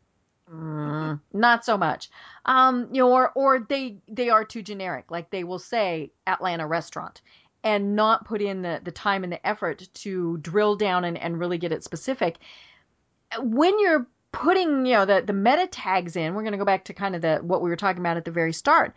mm, 0.50 1.20
not 1.32 1.64
so 1.64 1.76
much. 1.76 2.11
Um, 2.46 2.88
you 2.92 3.02
know, 3.02 3.12
or 3.12 3.30
or 3.34 3.66
they 3.68 3.98
they 4.09 4.30
are 4.30 4.44
too 4.44 4.62
generic. 4.62 5.11
Like 5.11 5.30
they 5.30 5.44
will 5.44 5.59
say 5.59 6.11
Atlanta 6.26 6.66
restaurant 6.66 7.20
and 7.64 7.96
not 7.96 8.24
put 8.24 8.40
in 8.40 8.62
the, 8.62 8.80
the 8.82 8.92
time 8.92 9.24
and 9.24 9.32
the 9.32 9.46
effort 9.46 9.88
to 9.92 10.38
drill 10.38 10.76
down 10.76 11.04
and, 11.04 11.18
and 11.18 11.38
really 11.38 11.59
get 11.59 11.72
it 11.72 11.84
specific. 11.84 12.38
When 13.40 13.78
you're 13.80 14.06
putting, 14.32 14.86
you 14.86 14.94
know, 14.94 15.04
the, 15.04 15.22
the 15.26 15.32
meta 15.32 15.66
tags 15.66 16.16
in, 16.16 16.34
we're 16.34 16.42
going 16.42 16.52
to 16.52 16.59
go 16.59 16.64
back 16.64 16.84
to 16.84 16.94
kind 16.94 17.16
of 17.16 17.20
the 17.20 17.38
what 17.42 17.61
we 17.61 17.68
were 17.68 17.76
talking 17.76 18.00
about 18.00 18.16
at 18.16 18.24
the 18.24 18.30
very 18.30 18.52
start 18.52 18.94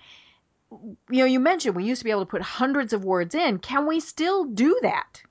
you 0.71 0.97
know, 1.19 1.25
you 1.25 1.39
mentioned 1.39 1.75
we 1.75 1.83
used 1.83 1.99
to 1.99 2.05
be 2.05 2.11
able 2.11 2.21
to 2.21 2.29
put 2.29 2.41
hundreds 2.41 2.93
of 2.93 3.03
words 3.03 3.35
in. 3.35 3.59
Can 3.59 3.87
we 3.87 3.99
still 3.99 4.45
do 4.45 4.77
that? 4.81 5.21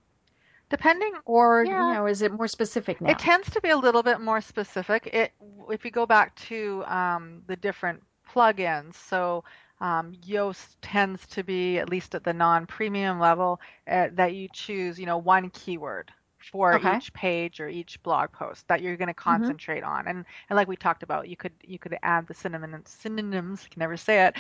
Depending, 0.68 1.14
or 1.24 1.64
yeah. 1.66 1.88
you 1.88 1.95
know, 1.95 2.07
is 2.07 2.22
it 2.22 2.32
more 2.32 2.47
specific 2.47 3.01
now? 3.01 3.11
It 3.11 3.18
tends 3.18 3.51
to 3.51 3.61
be 3.61 3.70
a 3.70 3.76
little 3.76 4.05
bit 4.05 4.20
more 4.20 4.41
specific. 4.41 5.09
It, 5.12 5.32
if 5.68 5.84
you 5.84 5.91
go 5.91 6.07
back 6.07 6.36
to 6.49 6.84
um, 6.84 7.43
the 7.49 7.57
different 7.57 8.01
plugins, 8.32 8.95
so 8.95 9.43
um, 9.80 10.12
Yoast 10.24 10.76
tends 10.80 11.26
to 11.28 11.43
be 11.43 11.78
at 11.78 11.88
least 11.88 12.14
at 12.14 12.22
the 12.22 12.32
non-premium 12.32 13.18
level 13.18 13.61
uh, 13.91 14.09
that 14.12 14.34
you 14.34 14.49
choose, 14.53 14.99
you 14.99 15.07
know, 15.07 15.18
one 15.18 15.51
keyword 15.51 16.12
for 16.41 16.74
okay. 16.74 16.97
each 16.97 17.12
page 17.12 17.61
or 17.61 17.68
each 17.68 18.03
blog 18.03 18.32
post 18.32 18.66
that 18.68 18.82
you're 18.82 18.97
going 18.97 19.09
to 19.09 19.14
mm-hmm. 19.14 19.30
concentrate 19.30 19.82
mm-hmm. 19.82 19.93
on. 19.93 20.09
And 20.09 20.24
and 20.49 20.57
like 20.57 20.68
we 20.68 20.76
talked 20.76 21.03
about, 21.03 21.28
you 21.28 21.36
could 21.36 21.53
you 21.62 21.78
could 21.78 21.97
add 22.03 22.26
the 22.26 22.34
synonyms 22.34 22.88
synonyms. 22.91 23.66
Can 23.70 23.80
never 23.80 23.97
say 23.97 24.26
it, 24.26 24.36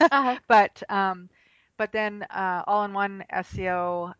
uh-huh. 0.00 0.38
but 0.48 0.82
um, 0.88 1.28
but 1.76 1.92
then 1.92 2.22
uh, 2.30 2.62
all-in-one 2.66 3.24
SEO, 3.32 4.14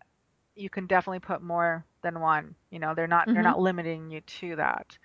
you 0.57 0.71
can 0.71 0.87
definitely 0.87 1.21
put 1.21 1.43
more 1.43 1.85
than 2.03 2.21
one. 2.21 2.55
You 2.71 2.79
know, 2.79 2.95
they're 2.95 3.07
not 3.07 3.27
mm-hmm. 3.27 3.35
they're 3.35 3.43
not 3.43 3.61
limiting 3.61 4.11
you 4.11 4.21
to 4.21 4.57
that. 4.57 4.97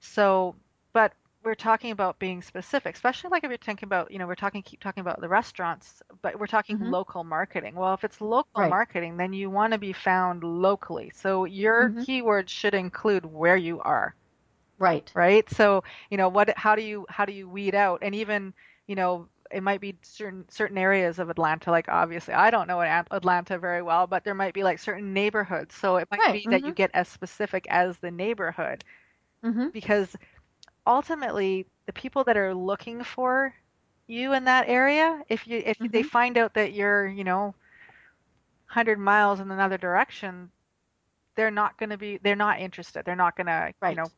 So, 0.00 0.56
but 0.92 1.12
we're 1.42 1.54
talking 1.54 1.90
about 1.90 2.18
being 2.18 2.42
specific, 2.42 2.94
especially 2.94 3.30
like 3.30 3.44
if 3.44 3.50
you're 3.50 3.58
thinking 3.58 3.86
about, 3.86 4.10
you 4.10 4.18
know, 4.18 4.26
we're 4.26 4.34
talking, 4.34 4.62
keep 4.62 4.80
talking 4.80 5.00
about 5.00 5.20
the 5.20 5.28
restaurants, 5.28 6.02
but 6.22 6.38
we're 6.38 6.46
talking 6.46 6.76
mm-hmm. 6.76 6.90
local 6.90 7.24
marketing. 7.24 7.74
Well, 7.74 7.94
if 7.94 8.04
it's 8.04 8.20
local 8.20 8.62
right. 8.62 8.70
marketing, 8.70 9.16
then 9.16 9.32
you 9.32 9.48
want 9.48 9.72
to 9.72 9.78
be 9.78 9.92
found 9.92 10.44
locally. 10.44 11.10
So 11.14 11.46
your 11.46 11.88
mm-hmm. 11.88 12.00
keywords 12.00 12.48
should 12.48 12.74
include 12.74 13.24
where 13.24 13.56
you 13.56 13.80
are. 13.80 14.14
Right. 14.78 15.10
Right. 15.14 15.48
So, 15.50 15.82
you 16.10 16.16
know, 16.16 16.28
what, 16.28 16.56
how 16.56 16.74
do 16.74 16.82
you, 16.82 17.06
how 17.08 17.24
do 17.24 17.32
you 17.32 17.48
weed 17.48 17.74
out? 17.74 18.00
And 18.02 18.14
even, 18.14 18.52
you 18.86 18.94
know, 18.94 19.28
it 19.50 19.62
might 19.62 19.80
be 19.80 19.96
certain 20.02 20.44
certain 20.48 20.78
areas 20.78 21.18
of 21.18 21.28
Atlanta. 21.28 21.70
Like 21.70 21.88
obviously, 21.88 22.34
I 22.34 22.50
don't 22.50 22.68
know 22.68 22.80
Atlanta 22.80 23.58
very 23.58 23.82
well, 23.82 24.06
but 24.06 24.24
there 24.24 24.34
might 24.34 24.54
be 24.54 24.62
like 24.62 24.78
certain 24.78 25.12
neighborhoods. 25.12 25.74
So 25.74 25.96
it 25.96 26.08
might 26.10 26.20
right. 26.20 26.32
be 26.32 26.40
mm-hmm. 26.40 26.50
that 26.50 26.60
you 26.60 26.66
mm-hmm. 26.68 26.74
get 26.74 26.90
as 26.94 27.08
specific 27.08 27.66
as 27.68 27.98
the 27.98 28.10
neighborhood, 28.10 28.84
mm-hmm. 29.44 29.68
because 29.72 30.14
ultimately 30.90 31.66
the 31.86 31.92
people 31.94 32.24
that 32.24 32.36
are 32.38 32.54
looking 32.54 33.04
for 33.04 33.54
you 34.08 34.34
in 34.34 34.44
that 34.44 34.68
area 34.68 35.22
if 35.30 35.46
you 35.48 35.62
if 35.64 35.78
mm-hmm. 35.80 36.00
they 36.00 36.02
find 36.02 36.38
out 36.38 36.54
that 36.54 36.72
you're 36.74 37.06
you 37.08 37.24
know 37.24 37.54
100 38.68 38.98
miles 38.98 39.40
in 39.40 39.50
another 39.50 39.78
direction 39.78 40.50
they're 41.36 41.50
not 41.50 41.78
going 41.78 41.90
to 41.90 41.98
be 41.98 42.18
they're 42.18 42.36
not 42.36 42.60
interested. 42.60 43.04
They're 43.04 43.16
not 43.16 43.36
going 43.36 43.46
to 43.46 43.74
you 43.86 43.96
know 43.96 44.10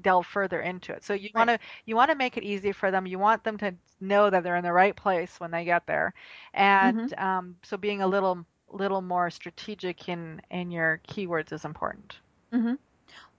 delve 0.00 0.26
further 0.26 0.60
into 0.60 0.92
it. 0.92 1.04
So 1.04 1.14
you 1.14 1.30
Right. 1.34 1.48
want 1.48 1.50
to 1.50 1.58
you 1.86 1.96
want 1.96 2.10
to 2.10 2.16
make 2.16 2.36
it 2.38 2.44
easy 2.44 2.72
for 2.72 2.90
them. 2.90 3.06
You 3.06 3.18
want 3.18 3.44
them 3.44 3.58
to 3.58 3.74
know 4.00 4.30
that 4.30 4.44
they're 4.44 4.56
in 4.56 4.64
the 4.64 4.72
right 4.72 4.96
place 4.96 5.40
when 5.40 5.50
they 5.50 5.64
get 5.64 5.86
there, 5.86 6.14
and 6.54 7.00
Mm-hmm. 7.00 7.08
um, 7.18 7.56
so 7.64 7.76
being 7.76 8.02
a 8.02 8.06
little 8.08 8.44
little 8.70 9.02
more 9.02 9.30
strategic 9.30 10.08
in 10.08 10.40
in 10.50 10.70
your 10.70 11.00
keywords 11.08 11.52
is 11.52 11.64
important. 11.64 12.20
hmm 12.52 12.74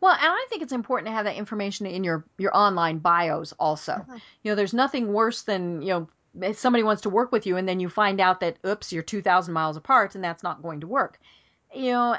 Well, 0.01 0.13
and 0.13 0.21
I 0.23 0.45
think 0.49 0.61
it's 0.61 0.73
important 0.73 1.07
to 1.07 1.13
have 1.13 1.25
that 1.25 1.35
information 1.35 1.85
in 1.85 2.03
your 2.03 2.25
your 2.37 2.55
online 2.55 2.99
bios 2.99 3.53
also. 3.53 4.05
Mhm. 4.07 4.21
You 4.43 4.51
know, 4.51 4.55
there's 4.55 4.73
nothing 4.73 5.13
worse 5.13 5.41
than 5.43 5.81
you 5.81 5.89
know 5.89 6.09
if 6.41 6.57
somebody 6.59 6.83
wants 6.83 7.01
to 7.03 7.09
work 7.09 7.31
with 7.31 7.45
you 7.45 7.55
and 7.57 7.67
then 7.67 7.79
you 7.79 7.89
find 7.89 8.19
out 8.19 8.39
that 8.41 8.57
oops, 8.65 8.91
you're 8.91 9.03
2,000 9.03 9.53
miles 9.53 9.77
apart 9.77 10.15
and 10.15 10.23
that's 10.23 10.43
not 10.43 10.61
going 10.61 10.81
to 10.81 10.87
work. 10.87 11.19
You 11.73 11.91
know, 11.93 12.17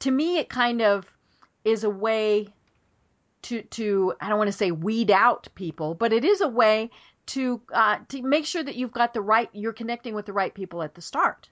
to 0.00 0.10
me, 0.10 0.38
it 0.38 0.48
kind 0.48 0.82
of 0.82 1.12
is 1.64 1.84
a 1.84 1.90
way 1.90 2.54
to 3.42 3.62
to 3.62 4.14
I 4.20 4.28
don't 4.28 4.38
want 4.38 4.48
to 4.48 4.52
say 4.52 4.70
weed 4.72 5.10
out 5.10 5.48
people, 5.54 5.94
but 5.94 6.12
it 6.12 6.24
is 6.24 6.40
a 6.40 6.48
way 6.48 6.90
to 7.26 7.60
uh, 7.72 7.98
to 8.08 8.22
make 8.22 8.46
sure 8.46 8.62
that 8.62 8.76
you've 8.76 8.92
got 8.92 9.14
the 9.14 9.20
right 9.22 9.50
you're 9.52 9.72
connecting 9.72 10.14
with 10.14 10.26
the 10.26 10.32
right 10.32 10.54
people 10.54 10.82
at 10.82 10.94
the 10.94 11.02
start. 11.02 11.50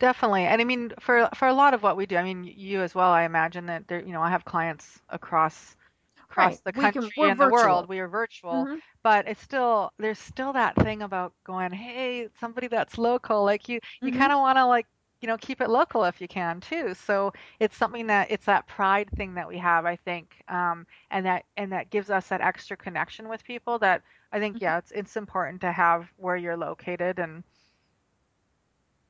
Definitely. 0.00 0.44
And 0.46 0.60
I 0.60 0.64
mean, 0.64 0.92
for 1.00 1.28
for 1.34 1.48
a 1.48 1.54
lot 1.54 1.74
of 1.74 1.82
what 1.84 1.96
we 1.96 2.06
do, 2.06 2.16
I 2.16 2.24
mean, 2.24 2.44
you 2.44 2.82
as 2.82 2.94
well, 2.94 3.10
I 3.12 3.22
imagine 3.24 3.66
that 3.66 3.88
there, 3.88 4.00
you 4.00 4.12
know, 4.12 4.22
I 4.22 4.30
have 4.30 4.44
clients 4.44 5.00
across 5.10 5.76
across 6.24 6.58
Right. 6.58 6.60
the 6.60 6.72
We 6.74 6.90
can- 6.90 7.12
country 7.12 7.16
we're 7.16 7.30
and 7.30 7.40
the 7.40 7.46
world. 7.48 7.88
We 7.88 8.00
are 8.00 8.08
virtual, 8.08 8.68
Mhm. 8.68 8.80
but 9.02 9.28
it's 9.28 9.40
still 9.42 9.92
there's 9.98 10.18
still 10.18 10.52
that 10.54 10.76
thing 10.76 11.02
about 11.02 11.34
going, 11.44 11.72
hey, 11.72 12.28
somebody 12.40 12.68
that's 12.68 12.98
local, 12.98 13.44
like 13.44 13.68
you 13.68 13.80
you 14.04 14.12
Mhm. 14.12 14.12
kind 14.12 14.32
of 14.32 14.40
want 14.40 14.56
to 14.58 14.66
like, 14.66 14.86
you 15.20 15.28
know, 15.28 15.36
keep 15.38 15.60
it 15.60 15.70
local 15.70 16.04
if 16.04 16.20
you 16.20 16.28
can 16.28 16.60
too. 16.60 16.94
So 16.94 17.32
it's 17.60 17.76
something 17.76 18.06
that 18.08 18.30
it's 18.30 18.46
that 18.46 18.66
pride 18.68 19.10
thing 19.16 19.34
that 19.34 19.48
we 19.48 19.58
have, 19.58 19.84
I 19.86 19.96
think, 19.96 20.42
um, 20.48 20.86
and 21.10 21.26
that 21.26 21.44
and 21.56 21.72
that 21.72 21.90
gives 21.90 22.10
us 22.10 22.28
that 22.28 22.40
extra 22.40 22.76
connection 22.76 23.28
with 23.28 23.44
people 23.44 23.78
that 23.80 24.02
I 24.32 24.40
think, 24.40 24.60
Mhm. 24.60 24.62
yeah, 24.62 24.78
it's 24.78 24.92
it's 24.92 25.16
important 25.16 25.60
to 25.62 25.72
have 25.72 26.12
where 26.16 26.36
you're 26.36 26.56
located 26.56 27.18
and 27.20 27.44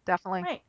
definitely. 0.06 0.46
Right. 0.46 0.62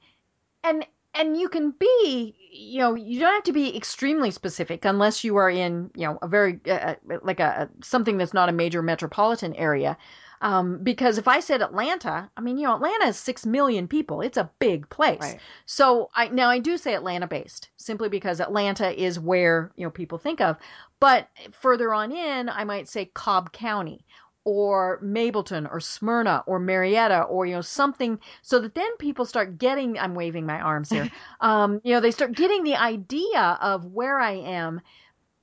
And 0.63 0.85
and 1.13 1.37
you 1.37 1.49
can 1.49 1.71
be, 1.71 2.35
you 2.51 2.79
know, 2.79 2.95
you 2.95 3.19
don't 3.19 3.33
have 3.33 3.43
to 3.43 3.51
be 3.51 3.75
extremely 3.75 4.31
specific 4.31 4.85
unless 4.85 5.23
you 5.23 5.35
are 5.35 5.49
in, 5.49 5.91
you 5.95 6.05
know, 6.05 6.17
a 6.21 6.27
very 6.27 6.59
uh, 6.69 6.95
like 7.23 7.39
a, 7.39 7.69
a 7.69 7.83
something 7.83 8.17
that's 8.17 8.33
not 8.33 8.49
a 8.49 8.53
major 8.53 8.81
metropolitan 8.81 9.53
area. 9.55 9.97
Um, 10.41 10.79
because 10.83 11.19
if 11.19 11.27
I 11.27 11.39
said 11.39 11.61
Atlanta, 11.61 12.29
I 12.35 12.41
mean, 12.41 12.57
you 12.57 12.65
know, 12.65 12.75
Atlanta 12.75 13.05
is 13.05 13.17
six 13.17 13.45
million 13.45 13.87
people. 13.87 14.21
It's 14.21 14.37
a 14.37 14.49
big 14.57 14.89
place. 14.89 15.19
Right. 15.21 15.39
So 15.67 16.09
I 16.15 16.29
now 16.29 16.49
I 16.49 16.57
do 16.57 16.77
say 16.77 16.95
Atlanta 16.95 17.27
based 17.27 17.69
simply 17.77 18.09
because 18.09 18.39
Atlanta 18.39 18.89
is 18.99 19.19
where 19.19 19.71
you 19.75 19.85
know 19.85 19.91
people 19.91 20.17
think 20.17 20.41
of. 20.41 20.57
But 20.99 21.29
further 21.51 21.93
on 21.93 22.11
in, 22.11 22.49
I 22.49 22.63
might 22.63 22.87
say 22.87 23.11
Cobb 23.13 23.51
County 23.51 24.05
or 24.43 24.99
Mableton 25.03 25.71
or 25.71 25.79
Smyrna 25.79 26.43
or 26.47 26.59
Marietta 26.59 27.23
or 27.23 27.45
you 27.45 27.53
know 27.53 27.61
something 27.61 28.19
so 28.41 28.59
that 28.59 28.75
then 28.75 28.97
people 28.97 29.25
start 29.25 29.57
getting 29.57 29.99
I'm 29.99 30.15
waving 30.15 30.45
my 30.45 30.59
arms 30.59 30.89
here. 30.89 31.09
um, 31.41 31.81
you 31.83 31.93
know, 31.93 31.99
they 31.99 32.11
start 32.11 32.33
getting 32.33 32.63
the 32.63 32.75
idea 32.75 33.57
of 33.61 33.85
where 33.85 34.19
I 34.19 34.31
am 34.31 34.81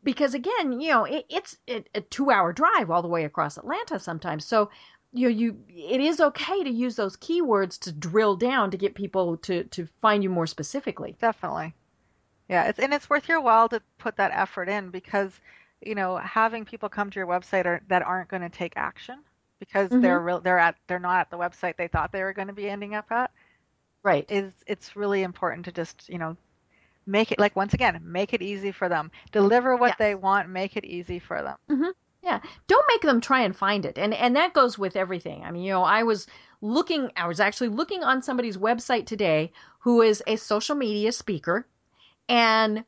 because 0.02 0.34
again, 0.34 0.80
you 0.80 0.90
know, 0.90 1.04
it, 1.04 1.26
it's 1.28 1.58
it, 1.66 1.88
a 1.94 2.00
2-hour 2.00 2.52
drive 2.52 2.90
all 2.90 3.02
the 3.02 3.08
way 3.08 3.24
across 3.24 3.56
Atlanta 3.56 3.98
sometimes. 3.98 4.44
So 4.44 4.70
you 5.12 5.28
know, 5.28 5.34
you 5.34 5.56
it 5.68 6.00
is 6.00 6.20
okay 6.20 6.62
to 6.64 6.70
use 6.70 6.96
those 6.96 7.16
keywords 7.16 7.78
to 7.80 7.92
drill 7.92 8.36
down 8.36 8.70
to 8.70 8.76
get 8.76 8.94
people 8.94 9.36
to 9.38 9.64
to 9.64 9.88
find 10.00 10.22
you 10.22 10.30
more 10.30 10.46
specifically. 10.46 11.16
Definitely. 11.20 11.74
Yeah, 12.48 12.64
it's 12.64 12.78
and 12.78 12.94
it's 12.94 13.10
worth 13.10 13.28
your 13.28 13.40
while 13.40 13.68
to 13.68 13.82
put 13.98 14.16
that 14.16 14.32
effort 14.32 14.68
in 14.68 14.90
because, 14.90 15.40
you 15.80 15.94
know, 15.94 16.16
having 16.16 16.64
people 16.64 16.88
come 16.88 17.10
to 17.10 17.18
your 17.18 17.26
website 17.26 17.66
are, 17.66 17.80
that 17.88 18.02
aren't 18.02 18.28
going 18.28 18.42
to 18.42 18.48
take 18.48 18.72
action 18.76 19.22
because 19.58 19.88
they're 19.90 20.18
mm-hmm. 20.18 20.26
real 20.26 20.40
they're 20.40 20.58
at 20.58 20.76
they're 20.86 21.00
not 21.00 21.18
at 21.20 21.30
the 21.30 21.36
website 21.36 21.76
they 21.76 21.88
thought 21.88 22.12
they 22.12 22.22
were 22.22 22.32
going 22.32 22.46
to 22.46 22.54
be 22.54 22.68
ending 22.68 22.94
up 22.94 23.10
at 23.10 23.32
Right. 24.02 24.24
is 24.30 24.52
it's 24.66 24.96
really 24.96 25.22
important 25.22 25.64
to 25.64 25.72
just, 25.72 26.08
you 26.08 26.18
know, 26.18 26.36
make 27.06 27.32
it 27.32 27.38
like 27.38 27.56
once 27.56 27.74
again, 27.74 28.00
make 28.04 28.32
it 28.32 28.42
easy 28.42 28.70
for 28.70 28.88
them. 28.88 29.10
Deliver 29.32 29.76
what 29.76 29.88
Yes. 29.88 29.98
they 29.98 30.14
want, 30.14 30.48
make 30.48 30.76
it 30.76 30.84
easy 30.84 31.18
for 31.18 31.42
them. 31.42 31.56
Mm-hmm. 31.68 31.90
Yeah. 32.22 32.40
Don't 32.68 32.84
make 32.88 33.02
them 33.02 33.20
try 33.20 33.40
and 33.40 33.56
find 33.56 33.84
it. 33.84 33.98
And 33.98 34.14
and 34.14 34.36
that 34.36 34.54
goes 34.54 34.78
with 34.78 34.96
everything. 34.96 35.44
I 35.44 35.50
mean, 35.50 35.64
you 35.64 35.72
know, 35.72 35.82
I 35.82 36.04
was 36.04 36.26
looking 36.60 37.10
I 37.16 37.26
was 37.26 37.40
actually 37.40 37.68
looking 37.68 38.04
on 38.04 38.22
somebody's 38.22 38.56
website 38.56 39.06
today 39.06 39.52
who 39.80 40.02
is 40.02 40.22
a 40.26 40.36
social 40.36 40.76
media 40.76 41.12
speaker 41.12 41.66
and 42.28 42.84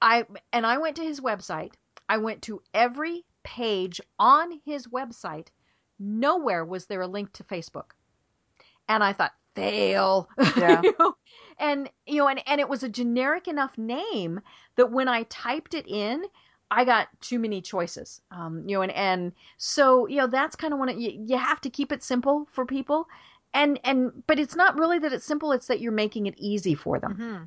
I 0.00 0.24
and 0.52 0.64
I 0.66 0.78
went 0.78 0.96
to 0.96 1.02
his 1.02 1.20
website. 1.20 1.72
I 2.08 2.16
went 2.18 2.42
to 2.42 2.62
every 2.72 3.24
page 3.42 4.00
on 4.18 4.60
his 4.64 4.86
website. 4.86 5.48
Nowhere 5.98 6.64
was 6.64 6.86
there 6.86 7.00
a 7.00 7.06
link 7.06 7.32
to 7.34 7.44
Facebook. 7.44 7.90
And 8.88 9.02
I 9.02 9.12
thought, 9.12 9.32
fail. 9.54 10.28
Yeah. 10.56 10.82
You 10.82 10.94
know? 10.98 11.14
And 11.60 11.90
you 12.06 12.16
know, 12.16 12.28
and, 12.28 12.40
and 12.46 12.60
it 12.60 12.68
was 12.68 12.82
a 12.82 12.88
generic 12.88 13.48
enough 13.48 13.76
name 13.76 14.40
that 14.76 14.92
when 14.92 15.08
I 15.08 15.24
typed 15.24 15.74
it 15.74 15.86
in, 15.88 16.24
I 16.70 16.84
got 16.84 17.08
too 17.20 17.38
many 17.38 17.60
choices. 17.60 18.20
Um, 18.30 18.62
you 18.66 18.76
know, 18.76 18.82
and, 18.82 18.92
and 18.92 19.32
so, 19.56 20.06
you 20.06 20.16
know, 20.16 20.26
that's 20.26 20.54
kind 20.56 20.72
of 20.72 20.78
when 20.78 20.88
it, 20.88 20.98
you, 20.98 21.24
you 21.26 21.36
have 21.36 21.60
to 21.62 21.70
keep 21.70 21.90
it 21.92 22.02
simple 22.02 22.46
for 22.52 22.64
people. 22.64 23.08
And, 23.54 23.80
and, 23.82 24.22
but 24.26 24.38
it's 24.38 24.54
not 24.54 24.78
really 24.78 24.98
that 25.00 25.12
it's 25.12 25.24
simple. 25.24 25.52
It's 25.52 25.66
that 25.66 25.80
you're 25.80 25.90
making 25.92 26.26
it 26.26 26.34
easy 26.38 26.74
for 26.74 27.00
them 27.00 27.14
hmm 27.14 27.44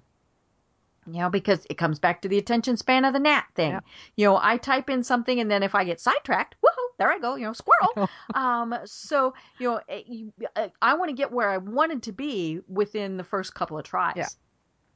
you 1.13 1.21
know, 1.21 1.29
because 1.29 1.65
it 1.69 1.77
comes 1.77 1.99
back 1.99 2.21
to 2.21 2.27
the 2.27 2.37
attention 2.37 2.77
span 2.77 3.05
of 3.05 3.13
the 3.13 3.19
gnat 3.19 3.45
thing. 3.55 3.71
Yeah. 3.71 3.79
You 4.15 4.25
know, 4.25 4.39
I 4.41 4.57
type 4.57 4.89
in 4.89 5.03
something 5.03 5.39
and 5.39 5.49
then 5.49 5.63
if 5.63 5.75
I 5.75 5.83
get 5.83 5.99
sidetracked, 5.99 6.55
woohoo, 6.63 6.97
there 6.97 7.11
I 7.11 7.19
go, 7.19 7.35
you 7.35 7.45
know, 7.45 7.53
squirrel. 7.53 8.09
um, 8.33 8.75
so, 8.85 9.33
you 9.59 9.69
know, 9.69 9.81
eh, 9.89 10.03
you, 10.05 10.33
eh, 10.55 10.69
I 10.81 10.95
want 10.95 11.09
to 11.09 11.15
get 11.15 11.31
where 11.31 11.49
I 11.49 11.57
wanted 11.57 12.03
to 12.03 12.11
be 12.11 12.59
within 12.67 13.17
the 13.17 13.23
first 13.23 13.53
couple 13.55 13.77
of 13.77 13.83
tries. 13.83 14.15
Yeah. 14.15 14.27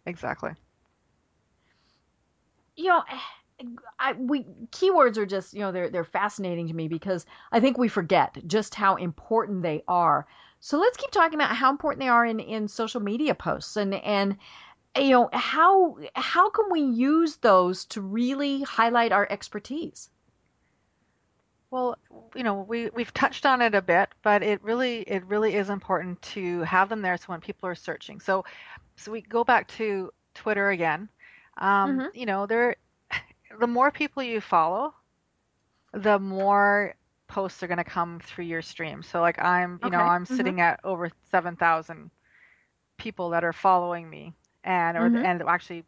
Exactly. 0.06 0.52
You 2.76 2.90
know, 2.90 3.04
eh, 3.12 3.66
I, 4.00 4.14
we 4.14 4.46
keywords 4.72 5.18
are 5.18 5.26
just, 5.26 5.54
you 5.54 5.62
know, 5.62 5.72
they're 5.72 5.90
they're 5.90 6.04
fascinating 6.04 6.68
to 6.68 6.74
me 6.74 6.88
because 6.88 7.26
I 7.52 7.60
think 7.60 7.78
we 7.78 7.88
forget 7.88 8.38
just 8.48 8.76
how 8.76 8.96
important 8.96 9.62
they 9.64 9.84
are. 9.88 10.28
So 10.60 10.78
let's 10.80 10.98
keep 10.98 11.12
talking 11.12 11.36
about 11.40 11.56
how 11.56 11.70
important 11.70 12.02
they 12.02 12.10
are 12.10 12.26
in 12.26 12.40
in 12.40 12.68
social 12.68 13.02
media 13.02 13.34
posts 13.36 13.78
and 13.78 13.94
and 13.96 14.38
you 14.98 15.10
know 15.12 15.30
how 15.34 15.98
how 16.16 16.50
can 16.50 16.66
we 16.72 16.82
use 16.82 17.38
those 17.38 17.86
to 17.86 18.02
really 18.02 18.62
highlight 18.64 19.12
our 19.12 19.28
expertise 19.30 20.10
Well, 21.72 21.98
you 22.36 22.44
know, 22.44 22.62
we 22.62 22.90
we've 22.90 23.14
touched 23.14 23.46
on 23.46 23.62
it 23.62 23.76
a 23.76 23.82
bit, 23.82 24.10
but 24.24 24.42
it 24.44 24.62
really 24.64 25.02
it 25.02 25.26
really 25.26 25.56
is 25.56 25.70
important 25.70 26.22
to 26.34 26.62
have 26.62 26.90
them 26.90 27.02
there 27.02 27.18
so 27.18 27.26
when 27.28 27.42
people 27.42 27.68
are 27.70 27.76
searching. 27.76 28.20
So 28.20 28.46
so 28.98 29.12
we 29.12 29.22
go 29.22 29.44
back 29.44 29.68
to 29.70 30.12
Twitter 30.34 30.70
again. 30.70 31.10
Um, 31.58 32.06
Mhm. 32.06 32.14
you 32.14 32.26
know, 32.26 32.46
there 32.46 32.76
the 33.60 33.68
more 33.68 33.92
people 33.92 34.24
you 34.24 34.42
follow, 34.42 34.94
the 35.94 36.20
more 36.20 36.96
posts 37.28 37.64
are 37.64 37.68
going 37.68 37.78
to 37.78 37.84
come 37.84 38.20
through 38.20 38.46
your 38.46 38.62
stream. 38.62 39.02
So 39.04 39.22
like 39.22 39.40
I'm, 39.42 39.80
you 39.82 39.90
know, 39.90 40.06
I'm 40.06 40.26
Mhm. 40.30 40.52
sitting 40.52 40.62
at 40.62 40.80
over 40.84 41.10
7,000 41.32 42.12
people 42.98 43.32
that 43.32 43.44
are 43.44 43.54
following 43.54 44.10
me 44.10 44.34
and 44.66 44.98
or 44.98 45.14
Mhm. 45.14 45.24
and 45.24 45.44
actually 45.48 45.86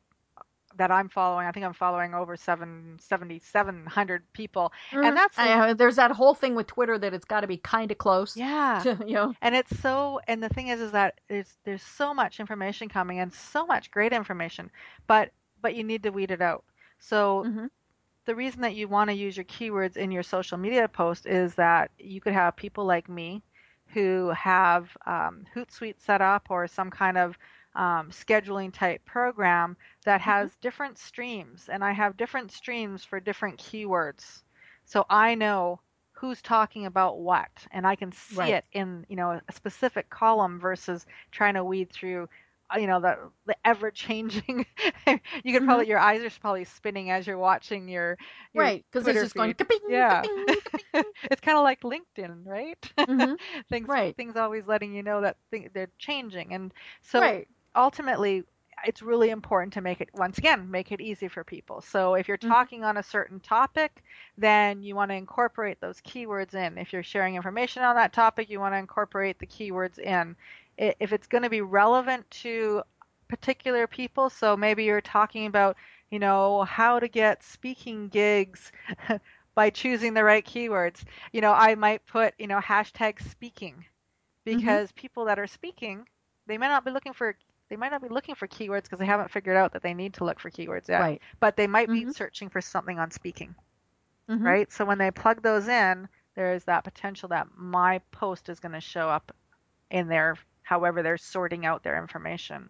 that 0.78 0.92
I'm 0.92 1.10
following. 1.10 1.48
I 1.48 1.52
think 1.52 1.66
I'm 1.66 1.74
following 1.74 2.14
over 2.16 2.38
seven 2.38 2.98
seventy 3.00 3.40
seven 3.40 3.86
hundred 3.88 4.32
people. 4.34 4.74
And 5.02 5.18
that's 5.18 5.38
I, 5.38 5.74
there's 5.74 5.98
that 5.98 6.12
whole 6.12 6.36
thing 6.36 6.56
with 6.56 6.68
Twitter 6.68 6.98
that 7.00 7.14
it's 7.14 7.26
got 7.26 7.42
to 7.42 7.48
be 7.48 7.58
kind 7.58 7.92
of 7.92 7.98
close 7.98 8.44
yeah. 8.44 8.88
to 8.90 9.00
you 9.06 9.14
know 9.16 9.36
And 9.42 9.56
it's 9.56 9.78
so, 9.80 10.20
and 10.28 10.44
the 10.44 10.50
thing 10.50 10.68
is, 10.70 10.82
is 10.82 10.92
that 10.92 11.20
there's 11.30 11.58
there's 11.66 11.84
so 11.84 12.14
much 12.14 12.40
information 12.40 12.90
coming 12.90 13.20
and 13.20 13.34
so 13.34 13.66
much 13.66 13.92
great 13.92 14.14
information, 14.14 14.72
but 15.08 15.32
but 15.62 15.76
you 15.76 15.84
need 15.84 16.04
to 16.04 16.10
weed 16.12 16.32
it 16.32 16.42
out. 16.42 16.64
So 17.00 17.48
Mhm. 17.48 17.70
the 18.26 18.36
reason 18.36 18.62
that 18.62 18.76
you 18.76 18.88
want 18.88 19.10
to 19.10 19.16
use 19.16 19.38
your 19.38 19.46
keywords 19.46 19.98
in 19.98 20.12
your 20.12 20.24
social 20.24 20.58
media 20.58 20.88
post 20.88 21.26
is 21.28 21.56
that 21.56 21.92
you 22.00 22.22
could 22.22 22.34
have 22.34 22.56
people 22.56 22.86
like 22.86 23.10
me 23.10 23.44
who 23.94 24.30
have 24.30 24.96
um, 25.06 25.46
Hootsuite 25.56 26.00
set 26.00 26.22
up 26.22 26.48
or 26.50 26.68
some 26.68 26.90
kind 26.92 27.18
of 27.18 27.38
um, 27.78 28.12
scheduling 28.12 28.74
type 28.74 29.06
program 29.06 29.78
that 30.06 30.22
has 30.22 30.56
different 30.58 30.98
streams, 31.00 31.70
and 31.70 31.84
I 31.84 31.94
have 31.94 32.18
different 32.18 32.52
streams 32.52 33.06
for 33.06 33.20
different 33.22 33.60
keywords. 33.60 34.44
So 34.86 35.06
I 35.10 35.36
know 35.36 35.82
who's 36.14 36.42
talking 36.42 36.86
about 36.86 37.20
what, 37.20 37.68
and 37.72 37.88
I 37.88 37.96
can 37.96 38.12
see 38.12 38.52
Right. 38.52 38.54
it 38.54 38.66
in 38.74 39.06
you 39.10 39.18
know 39.18 39.40
a 39.48 39.54
specific 39.54 40.10
column 40.10 40.60
versus 40.60 41.06
trying 41.32 41.56
to 41.56 41.64
weed 41.66 41.92
through 41.92 42.30
uh, 42.74 42.80
you 42.80 42.88
know 42.88 43.02
the 43.02 43.18
the 43.46 43.56
ever 43.66 43.92
changing. 43.92 44.66
you 45.44 45.54
can 45.54 45.64
probably 45.64 45.88
your 45.88 46.00
eyes 46.00 46.22
are 46.24 46.40
probably 46.42 46.66
spinning 46.66 47.12
as 47.12 47.28
you're 47.28 47.38
watching 47.38 47.88
your, 47.90 48.18
your 48.54 48.74
right 48.74 48.86
because 48.92 49.08
it's 49.08 49.20
just 49.22 49.36
going 49.36 49.54
feed. 49.54 49.56
ka-ping, 49.56 49.80
Yeah. 49.88 50.28
ka-ping, 50.34 50.56
it's 51.32 51.42
kind 51.42 51.58
of 51.58 51.64
like 51.64 51.82
LinkedIn, 51.82 52.46
right? 52.46 52.92
Mhm. 53.08 53.40
things 53.70 53.90
Right. 53.90 54.18
things 54.18 54.36
always 54.38 54.68
letting 54.68 54.94
you 54.94 55.04
know 55.04 55.22
that 55.22 55.38
th- 55.52 55.72
they're 55.74 55.90
changing, 55.98 56.54
and 56.54 56.74
so 57.02 57.34
right 57.34 57.48
ultimately, 57.78 58.44
it's 58.86 59.02
really 59.04 59.32
important 59.32 59.74
to 59.74 59.82
make 59.82 60.02
it 60.02 60.10
once 60.16 60.38
again 60.40 60.70
make 60.72 60.92
it 60.92 61.02
easy 61.02 61.28
for 61.30 61.44
people. 61.44 61.82
So 61.82 62.16
if 62.16 62.28
you're 62.28 62.38
Mhm. 62.42 62.56
talking 62.56 62.84
on 62.86 62.98
a 62.98 63.04
certain 63.04 63.40
topic 63.40 64.04
then 64.38 64.84
you 64.84 64.96
want 64.96 65.12
to 65.12 65.16
incorporate 65.16 65.82
those 65.82 66.02
keywords 66.02 66.56
in. 66.56 66.78
If 66.78 66.94
you're 66.94 67.04
sharing 67.04 67.36
information 67.36 67.84
on 67.84 67.96
that 67.98 68.14
topic 68.14 68.50
you 68.50 68.60
want 68.60 68.74
to 68.76 68.80
incorporate 68.80 69.40
the 69.40 69.48
keywords 69.48 70.00
in. 70.00 70.36
If 70.78 71.14
it's 71.14 71.28
going 71.28 71.44
to 71.44 71.50
be 71.50 71.62
relevant 71.62 72.30
to 72.44 72.84
particular 73.30 73.88
people 73.88 74.30
so 74.30 74.56
maybe 74.58 74.84
you're 74.86 75.02
talking 75.02 75.48
about 75.48 75.78
you 76.12 76.20
know 76.20 76.64
how 76.64 77.00
to 77.00 77.08
get 77.08 77.44
speaking 77.44 78.10
gigs 78.10 78.72
by 79.56 79.70
choosing 79.70 80.14
the 80.14 80.24
right 80.24 80.46
keywords. 80.46 81.04
You 81.34 81.42
know 81.42 81.54
i 81.54 81.76
might 81.76 82.06
put 82.08 82.34
you 82.40 82.48
know 82.48 82.60
hashtag 82.60 83.22
speaking 83.22 83.86
because 84.46 84.92
people 84.94 85.26
that 85.26 85.40
are 85.40 85.48
speaking 85.48 86.08
they 86.48 86.58
might 86.58 86.68
not 86.70 86.86
be 86.86 86.92
looking 86.92 87.14
for 87.14 87.36
they 87.70 87.76
might 87.76 87.92
not 87.92 88.02
be 88.02 88.08
looking 88.10 88.36
for 88.36 88.48
keywords 88.48 88.84
because 88.84 89.00
they 89.00 89.06
haven't 89.06 89.32
figured 89.32 89.58
out 89.58 89.74
that 89.74 89.82
they 89.82 89.94
need 89.94 90.14
to 90.16 90.24
look 90.24 90.40
for 90.40 90.50
keywords 90.50 90.88
yet 90.88 91.02
Right. 91.02 91.22
but 91.40 91.56
they 91.58 91.68
might 91.68 91.90
be 91.90 92.06
Mhm. 92.06 92.14
searching 92.16 92.50
for 92.50 92.62
something 92.62 93.00
on 93.00 93.12
speaking 93.12 93.56
Mhm. 94.30 94.44
right 94.44 94.72
so 94.72 94.86
when 94.86 94.98
they 94.98 95.12
plug 95.12 95.42
those 95.42 95.68
in 95.68 96.08
there 96.36 96.54
is 96.54 96.66
that 96.66 96.84
potential 96.84 97.30
that 97.30 97.48
my 97.56 98.00
post 98.12 98.50
is 98.50 98.60
going 98.60 98.74
to 98.74 98.82
show 98.82 99.10
up 99.10 99.36
in 99.90 100.08
their 100.08 100.38
however 100.64 101.02
they're 101.02 101.18
sorting 101.18 101.66
out 101.66 101.84
their 101.84 101.98
information 101.98 102.70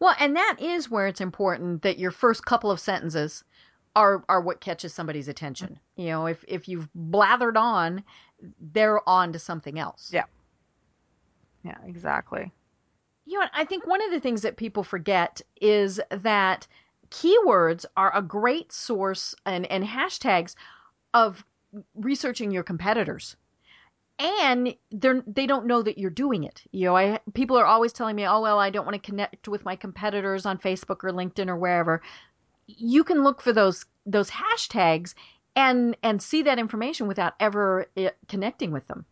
Well, 0.00 0.14
and 0.20 0.34
that 0.36 0.56
is 0.60 0.88
where 0.88 1.06
it's 1.08 1.20
important 1.20 1.82
that 1.82 1.98
your 1.98 2.10
first 2.12 2.44
couple 2.46 2.70
of 2.70 2.78
sentences 2.80 3.44
are 3.96 4.24
are 4.28 4.40
what 4.40 4.60
catches 4.60 4.94
somebody's 4.94 5.26
attention. 5.28 5.80
You 5.96 6.06
know, 6.06 6.26
if 6.26 6.44
if 6.46 6.68
you've 6.68 6.88
blathered 6.96 7.56
on, 7.56 8.04
they're 8.60 9.06
on 9.08 9.32
to 9.32 9.38
something 9.40 9.76
else. 9.78 10.10
Yeah. 10.12 10.24
yeah 11.64 11.78
exactly 11.84 12.52
You 13.28 13.38
know, 13.38 13.46
I 13.52 13.66
think 13.66 13.86
one 13.86 14.02
of 14.02 14.10
the 14.10 14.20
things 14.20 14.40
that 14.40 14.56
people 14.56 14.82
forget 14.82 15.42
is 15.60 16.00
that 16.10 16.66
keywords 17.10 17.84
are 17.94 18.10
a 18.16 18.22
great 18.22 18.72
source 18.72 19.34
and, 19.44 19.66
and 19.66 19.84
hashtags 19.84 20.54
of 21.12 21.44
researching 21.94 22.50
your 22.50 22.62
competitors. 22.62 23.36
And 24.18 24.74
they're 24.90 25.22
they 25.26 25.46
don't 25.46 25.66
know 25.66 25.82
that 25.82 25.98
you're 25.98 26.08
doing 26.08 26.42
it. 26.42 26.62
You 26.72 26.86
know, 26.86 26.96
I 26.96 27.20
people 27.34 27.58
are 27.58 27.66
always 27.66 27.92
telling 27.92 28.16
me, 28.16 28.26
"Oh 28.26 28.40
well, 28.40 28.58
I 28.58 28.70
don't 28.70 28.86
want 28.86 29.00
to 29.00 29.10
connect 29.10 29.46
with 29.46 29.62
my 29.62 29.76
competitors 29.76 30.46
on 30.46 30.56
Facebook 30.56 31.04
or 31.04 31.12
LinkedIn 31.12 31.48
or 31.48 31.56
wherever." 31.56 32.00
You 32.66 33.04
can 33.04 33.22
look 33.24 33.42
for 33.42 33.52
those 33.52 33.84
those 34.06 34.30
hashtags 34.30 35.14
and 35.54 35.96
and 36.02 36.22
see 36.22 36.42
that 36.42 36.58
information 36.58 37.06
without 37.06 37.34
ever 37.38 37.86
eh, 37.96 38.10
connecting 38.26 38.72
with 38.72 38.88
them. 38.88 39.04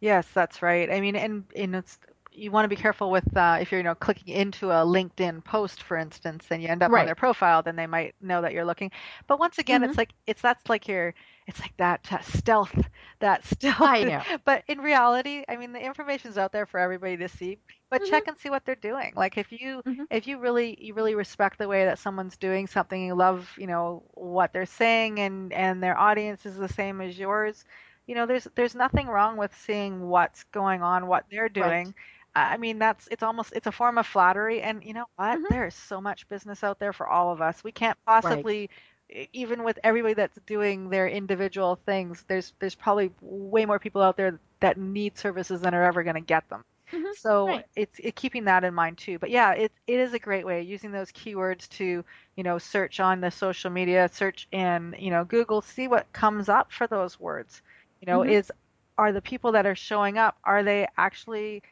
Yes, 0.00 0.28
that's 0.32 0.62
right. 0.62 0.90
I 0.90 1.00
mean, 1.00 1.16
and, 1.16 1.44
and 1.56 1.74
it's 1.74 1.98
you 2.38 2.50
want 2.50 2.64
to 2.64 2.68
be 2.68 2.76
careful 2.76 3.10
with 3.10 3.36
uh, 3.36 3.58
if 3.60 3.70
you're 3.72 3.80
you 3.80 3.84
know 3.84 3.94
clicking 3.94 4.34
into 4.34 4.70
a 4.70 4.84
LinkedIn 4.84 5.44
post, 5.44 5.82
for 5.82 5.96
instance, 5.96 6.46
and 6.50 6.62
you 6.62 6.68
end 6.68 6.82
up 6.82 6.92
Right. 6.92 6.98
on 6.98 7.06
their 7.06 7.14
profile, 7.14 7.62
then 7.62 7.76
they 7.76 7.86
might 7.86 8.14
know 8.20 8.42
that 8.42 8.52
you're 8.52 8.64
looking. 8.64 8.90
But 9.26 9.38
once 9.40 9.58
again, 9.58 9.82
Mhm. 9.82 9.96
it's 9.96 9.98
like 9.98 10.12
it's 10.26 10.42
that's 10.42 10.68
like 10.68 10.88
your 10.88 11.14
it's 11.46 11.60
like 11.60 11.76
that 11.78 12.10
uh, 12.12 12.20
stealth, 12.20 12.88
that 13.20 13.44
stealth. 13.46 13.92
I 13.92 14.04
know. 14.04 14.24
But 14.44 14.64
in 14.68 14.78
reality, 14.80 15.44
I 15.48 15.56
mean, 15.56 15.72
the 15.72 15.84
information's 15.84 16.38
out 16.38 16.52
there 16.52 16.66
for 16.66 16.80
everybody 16.80 17.16
to 17.18 17.28
see. 17.28 17.58
But 17.90 18.02
Mhm. 18.02 18.04
check 18.04 18.28
and 18.28 18.38
see 18.38 18.50
what 18.50 18.64
they're 18.64 18.74
doing. 18.76 19.12
Like 19.16 19.36
if 19.38 19.52
you 19.52 19.82
Mhm. 19.86 20.06
if 20.10 20.26
you 20.26 20.38
really 20.38 20.76
you 20.80 20.94
really 20.94 21.14
respect 21.14 21.58
the 21.58 21.68
way 21.68 21.84
that 21.84 21.98
someone's 21.98 22.36
doing 22.36 22.66
something, 22.66 23.02
you 23.04 23.14
love 23.14 23.52
you 23.56 23.66
know 23.66 24.04
what 24.14 24.52
they're 24.52 24.66
saying, 24.66 25.20
and 25.20 25.52
and 25.52 25.82
their 25.82 25.98
audience 25.98 26.46
is 26.46 26.56
the 26.56 26.68
same 26.68 27.00
as 27.00 27.18
yours 27.18 27.64
you 28.06 28.14
know 28.14 28.26
there's 28.26 28.46
there's 28.54 28.74
nothing 28.74 29.06
wrong 29.06 29.36
with 29.36 29.54
seeing 29.56 30.08
what's 30.08 30.44
going 30.44 30.82
on 30.82 31.06
what 31.06 31.24
they're 31.30 31.48
doing 31.48 31.94
i 32.38 32.56
mean 32.56 32.78
that's 32.78 33.08
it's 33.10 33.22
almost 33.22 33.52
it's 33.54 33.66
a 33.66 33.72
form 33.72 33.98
of 33.98 34.06
flattery 34.06 34.60
and 34.62 34.82
you 34.84 34.92
know 34.94 35.04
what 35.16 35.40
Mhm. 35.40 35.48
there 35.48 35.66
is 35.66 35.74
so 35.74 36.00
much 36.00 36.28
business 36.28 36.62
out 36.64 36.78
there 36.78 36.92
for 36.92 37.06
all 37.08 37.32
of 37.32 37.40
us 37.40 37.62
we 37.64 37.72
can't 37.72 37.98
possibly 38.06 38.68
e- 39.10 39.26
even 39.32 39.62
with 39.64 39.78
everybody 39.84 40.14
that's 40.14 40.38
doing 40.46 40.88
their 40.90 41.08
individual 41.08 41.78
things 41.86 42.24
there's 42.28 42.52
there's 42.60 42.74
probably 42.74 43.10
way 43.20 43.64
more 43.66 43.78
people 43.78 44.02
out 44.02 44.16
there 44.16 44.38
that 44.60 44.78
need 44.78 45.16
services 45.18 45.60
than 45.60 45.74
are 45.74 45.84
ever 45.84 46.02
going 46.02 46.14
to 46.14 46.20
get 46.20 46.48
them 46.48 46.62
Mhm. 46.92 47.12
so 47.12 47.58
Right. 47.58 47.66
it's 47.76 47.98
it, 47.98 48.14
keeping 48.16 48.44
that 48.44 48.64
in 48.64 48.74
mind 48.74 48.96
too 48.98 49.18
but 49.18 49.30
yeah 49.30 49.52
it, 49.52 49.72
it 49.86 49.98
is 49.98 50.12
a 50.14 50.18
great 50.18 50.44
way 50.46 50.62
using 50.62 50.90
those 50.92 51.10
keywords 51.12 51.68
to 51.68 52.04
you 52.36 52.42
know 52.44 52.58
search 52.58 53.00
on 53.00 53.20
the 53.20 53.30
social 53.30 53.70
media 53.70 54.08
search 54.12 54.46
in 54.52 54.94
you 54.98 55.10
know 55.10 55.24
google 55.24 55.60
see 55.62 55.88
what 55.88 56.10
comes 56.12 56.48
up 56.48 56.72
for 56.72 56.86
those 56.86 57.18
words 57.18 57.62
you 58.00 58.06
know 58.06 58.22
Mhm. 58.22 58.38
is 58.38 58.50
are 58.98 59.12
the 59.12 59.22
people 59.22 59.52
that 59.52 59.66
are 59.66 59.74
showing 59.74 60.18
up 60.18 60.36
are 60.44 60.62
they 60.62 60.86
actually 60.96 61.62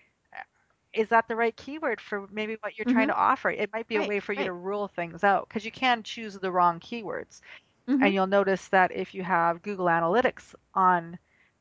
is 0.97 1.09
that 1.11 1.29
the 1.29 1.37
right 1.37 1.57
keyword 1.57 2.01
for 2.01 2.27
maybe 2.31 2.57
what 2.63 2.79
you're 2.79 2.87
trying 2.87 3.09
to 3.09 3.15
offer 3.17 3.51
it 3.51 3.71
might 3.73 3.89
be 3.89 3.97
Mm-hmm. 3.97 4.01
Right, 4.01 4.03
a 4.03 4.05
way 4.05 4.21
for 4.21 4.33
you 4.33 4.45
to 4.45 4.53
rule 4.53 4.89
things 4.89 5.25
out 5.25 5.49
because 5.49 5.65
you 5.65 5.73
can 5.73 6.03
choose 6.03 6.35
the 6.39 6.53
wrong 6.53 6.81
keywords 6.81 7.41
Mhm. 7.87 8.01
and 8.01 8.15
you'll 8.15 8.27
notice 8.27 8.69
that 8.69 8.93
if 8.93 9.15
you 9.15 9.23
have 9.23 9.63
google 9.63 9.87
analytics 9.87 10.55
on 10.75 11.19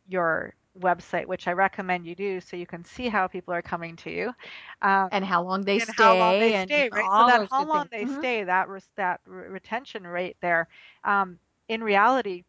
your 0.08 0.54
website 0.80 1.26
which 1.28 1.48
i 1.48 1.52
recommend 1.54 2.06
you 2.06 2.16
do 2.16 2.40
so 2.42 2.56
you 2.58 2.68
can 2.68 2.84
see 2.84 3.08
how 3.10 3.28
people 3.28 3.54
are 3.54 3.62
coming 3.62 3.96
to 3.98 4.12
you 4.12 4.32
um, 4.82 5.10
and 5.12 5.26
how 5.26 5.42
long 5.44 5.64
they 5.64 5.80
and 5.80 5.90
stay 5.90 6.14
how 6.14 6.16
long 6.16 6.38
they 6.40 6.54
and 6.54 6.74
stay, 6.74 6.90
right? 6.90 7.12
So 7.14 7.24
that 7.24 7.44
how 7.50 7.66
long 7.68 7.88
things. 7.88 7.90
they 7.92 8.06
Mhm. 8.06 8.24
stay, 8.24 8.44
that 8.44 8.70
res- 8.70 8.90
that 8.96 9.22
re- 9.26 9.48
retention 9.50 10.06
rate 10.08 10.38
there. 10.42 10.68
Um, 11.04 11.40
in 11.68 11.84
reality, 11.84 12.44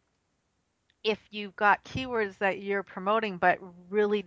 if 1.03 1.19
you've 1.31 1.55
got 1.55 1.83
keywords 1.83 2.37
that 2.39 2.59
you're 2.61 2.83
promoting 2.83 3.37
but 3.37 3.57
really 3.89 4.25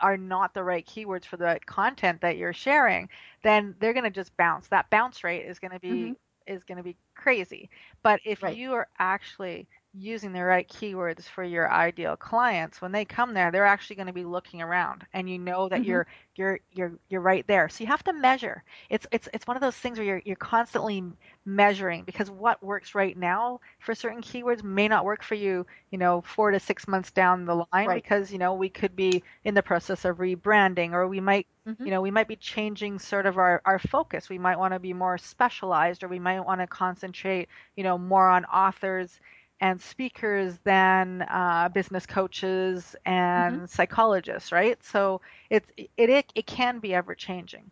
are 0.00 0.16
not 0.16 0.54
the 0.54 0.64
right 0.64 0.86
keywords 0.86 1.24
for 1.24 1.36
the 1.36 1.58
content 1.66 2.20
that 2.22 2.36
you're 2.36 2.52
sharing, 2.52 3.08
then 3.42 3.74
they're 3.80 3.92
going 3.94 4.04
to 4.04 4.10
just 4.10 4.36
bounce. 4.36 4.68
That 4.68 4.90
bounce 4.90 5.24
rate 5.24 5.46
is 5.46 5.58
going 5.58 5.72
to 5.72 5.80
be 5.80 6.12
Mhm. 6.12 6.16
is 6.46 6.64
going 6.64 6.78
to 6.78 6.84
be 6.84 6.96
crazy. 7.14 7.70
But 8.02 8.20
if 8.24 8.42
Right. 8.42 8.58
you 8.58 8.72
are 8.74 8.88
actually 8.98 9.68
using 9.92 10.32
the 10.32 10.44
right 10.44 10.68
keywords 10.68 11.24
for 11.24 11.42
your 11.44 11.70
ideal 11.70 12.16
clients, 12.16 12.80
when 12.80 12.92
they 12.92 13.04
come 13.04 13.34
there, 13.34 13.50
they're 13.50 13.66
actually 13.66 13.96
going 13.96 14.06
to 14.06 14.12
be 14.12 14.24
looking 14.24 14.62
around, 14.62 15.06
and 15.12 15.28
you 15.28 15.38
know 15.38 15.68
that 15.68 15.82
Mhm. 15.82 15.84
you're 15.84 16.06
you're 16.36 16.60
you're 16.70 16.98
you're 17.08 17.20
right 17.20 17.46
there. 17.46 17.68
So 17.68 17.82
you 17.84 17.88
have 17.88 18.04
to 18.04 18.12
measure. 18.12 18.62
It's 18.88 19.06
it's 19.12 19.28
it's 19.34 19.46
one 19.46 19.56
of 19.56 19.60
those 19.62 19.76
things 19.76 19.98
where 19.98 20.06
you're 20.06 20.22
you're 20.24 20.36
constantly 20.36 21.02
measuring 21.44 22.04
because 22.04 22.30
what 22.30 22.62
works 22.62 22.94
right 22.94 23.16
now 23.16 23.60
for 23.80 23.94
certain 23.94 24.22
keywords 24.22 24.62
may 24.62 24.88
not 24.88 25.04
work 25.04 25.22
for 25.22 25.34
you, 25.34 25.66
you 25.90 25.98
know, 25.98 26.20
4 26.22 26.50
to 26.50 26.60
6 26.60 26.86
months 26.88 27.10
down 27.10 27.44
the 27.44 27.66
line 27.72 27.92
Right. 27.92 28.04
because, 28.04 28.32
you 28.32 28.38
know, 28.38 28.54
we 28.54 28.68
could 28.68 28.94
be 28.96 29.22
in 29.44 29.54
the 29.54 29.62
process 29.62 30.04
of 30.04 30.18
rebranding 30.18 30.92
or 30.92 31.08
we 31.08 31.20
might 31.20 31.46
Mhm. 31.66 31.86
you 31.86 31.90
know, 31.90 32.02
we 32.02 32.10
might 32.10 32.28
be 32.28 32.36
changing 32.36 32.98
sort 32.98 33.24
of 33.24 33.38
our, 33.38 33.62
our 33.64 33.78
focus. 33.78 34.28
We 34.28 34.38
might 34.38 34.58
want 34.58 34.74
to 34.74 34.78
be 34.78 34.92
more 34.92 35.16
specialized 35.16 36.02
or 36.04 36.08
we 36.08 36.18
might 36.18 36.40
want 36.40 36.60
to 36.60 36.66
concentrate, 36.66 37.48
you 37.74 37.82
know, 37.82 37.96
more 37.96 38.28
on 38.28 38.44
authors 38.44 39.18
and 39.60 39.80
speakers 39.80 40.58
than 40.64 41.22
uh, 41.22 41.68
business 41.72 42.06
coaches 42.06 42.96
and 43.04 43.68
psychologists, 43.68 44.52
right? 44.52 44.82
So 44.82 45.20
it's 45.50 45.70
it, 45.76 45.90
it 45.96 46.32
it 46.34 46.46
can 46.46 46.78
be 46.78 46.94
ever 46.94 47.14
changing. 47.14 47.70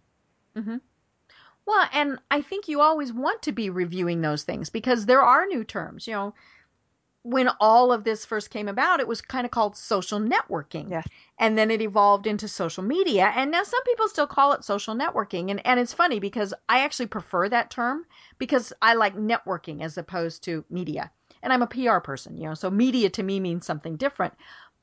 Well, 1.66 1.86
and 1.92 2.18
I 2.30 2.40
think 2.40 2.66
you 2.66 2.80
always 2.80 3.12
want 3.12 3.42
to 3.42 3.52
be 3.52 3.68
reviewing 3.68 4.22
those 4.22 4.42
things 4.42 4.70
because 4.70 5.06
there 5.06 5.22
are 5.22 5.46
new 5.46 5.64
terms. 5.64 6.06
You 6.06 6.14
know, 6.14 6.34
when 7.22 7.50
all 7.60 7.92
of 7.92 8.04
this 8.04 8.24
first 8.24 8.48
came 8.48 8.68
about, 8.68 9.00
it 9.00 9.08
was 9.08 9.20
kind 9.20 9.44
of 9.44 9.50
called 9.50 9.76
social 9.76 10.18
networking. 10.18 10.90
Yes. 10.90 11.06
And 11.38 11.58
then 11.58 11.70
it 11.70 11.82
evolved 11.82 12.26
into 12.26 12.48
social 12.48 12.82
media. 12.82 13.32
And 13.36 13.50
now 13.50 13.64
some 13.64 13.82
people 13.84 14.08
still 14.08 14.26
call 14.26 14.52
it 14.52 14.64
social 14.64 14.94
networking. 14.94 15.50
And, 15.50 15.64
and 15.66 15.78
it's 15.78 15.92
funny 15.92 16.20
because 16.20 16.54
I 16.70 16.80
actually 16.80 17.06
prefer 17.06 17.48
that 17.50 17.70
term 17.70 18.06
because 18.38 18.72
I 18.80 18.94
like 18.94 19.14
networking 19.14 19.82
as 19.82 19.98
opposed 19.98 20.42
to 20.44 20.64
media. 20.70 21.10
And 21.42 21.52
I'm 21.52 21.62
a 21.62 21.66
PR 21.66 21.98
person, 21.98 22.36
you 22.36 22.44
know, 22.44 22.54
so 22.54 22.70
media 22.70 23.10
to 23.10 23.22
me 23.22 23.40
means 23.40 23.66
something 23.66 23.96
different. 23.96 24.34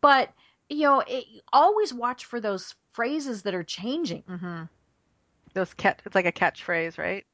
But, 0.02 0.32
you 0.70 0.84
know, 0.84 1.04
it, 1.08 1.26
always 1.52 1.94
watch 1.94 2.26
for 2.26 2.40
those 2.40 2.76
phrases 2.94 3.44
that 3.44 3.56
are 3.56 3.64
changing. 3.64 4.24
hmm 4.28 4.64
Those 5.54 5.74
catch 5.74 6.00
it's 6.06 6.16
like 6.16 6.26
a 6.26 6.32
catchphrase, 6.32 6.98
right? 6.98 7.26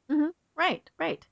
Right, 0.56 0.90
right. 1.00 1.26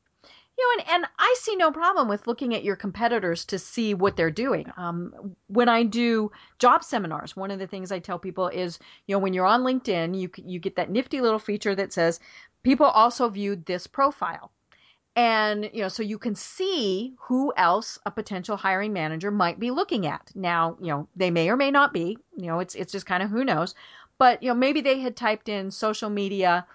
You 0.57 0.77
know, 0.77 0.83
and, 0.83 0.95
and 0.95 1.05
I 1.19 1.35
see 1.39 1.55
no 1.55 1.71
problem 1.71 2.09
with 2.09 2.27
looking 2.27 2.53
at 2.53 2.65
your 2.65 2.75
competitors 2.75 3.45
to 3.45 3.57
see 3.57 3.93
what 3.93 4.17
they're 4.17 4.31
doing. 4.31 4.71
Um, 4.75 5.35
when 5.47 5.69
I 5.69 5.83
do 5.83 6.31
job 6.59 6.83
seminars, 6.83 7.35
one 7.35 7.51
of 7.51 7.59
the 7.59 7.67
things 7.67 7.91
I 7.91 7.99
tell 7.99 8.19
people 8.19 8.49
is, 8.49 8.77
you 9.07 9.15
know, 9.15 9.19
when 9.19 9.33
you're 9.33 9.45
on 9.45 9.63
LinkedIn, 9.63 10.19
you 10.19 10.29
you 10.37 10.59
get 10.59 10.75
that 10.75 10.89
nifty 10.89 11.21
little 11.21 11.39
feature 11.39 11.75
that 11.75 11.93
says 11.93 12.19
people 12.63 12.87
also 12.87 13.29
viewed 13.29 13.65
this 13.65 13.87
profile, 13.87 14.51
and 15.20 15.70
you 15.74 15.82
know, 15.82 15.89
so 15.89 16.01
you 16.01 16.17
can 16.17 16.34
see 16.34 17.13
who 17.20 17.51
else 17.57 17.99
a 18.05 18.11
potential 18.11 18.55
hiring 18.55 18.93
manager 18.93 19.32
might 19.32 19.59
be 19.59 19.70
looking 19.70 20.07
at. 20.07 20.32
Now, 20.34 20.78
you 20.80 20.88
know, 20.88 21.09
they 21.13 21.30
may 21.30 21.49
or 21.49 21.57
may 21.57 21.72
not 21.72 21.91
be. 21.91 22.17
You 22.38 22.47
know, 22.47 22.59
it's 22.59 22.74
it's 22.74 22.93
just 22.93 23.05
kind 23.05 23.22
of 23.22 23.30
who 23.30 23.43
knows. 23.43 23.76
But 24.17 24.41
you 24.41 24.47
know, 24.49 24.55
maybe 24.55 24.80
they 24.80 24.99
had 24.99 25.17
typed 25.17 25.49
in 25.49 25.72
social 25.72 26.09
media, 26.09 26.65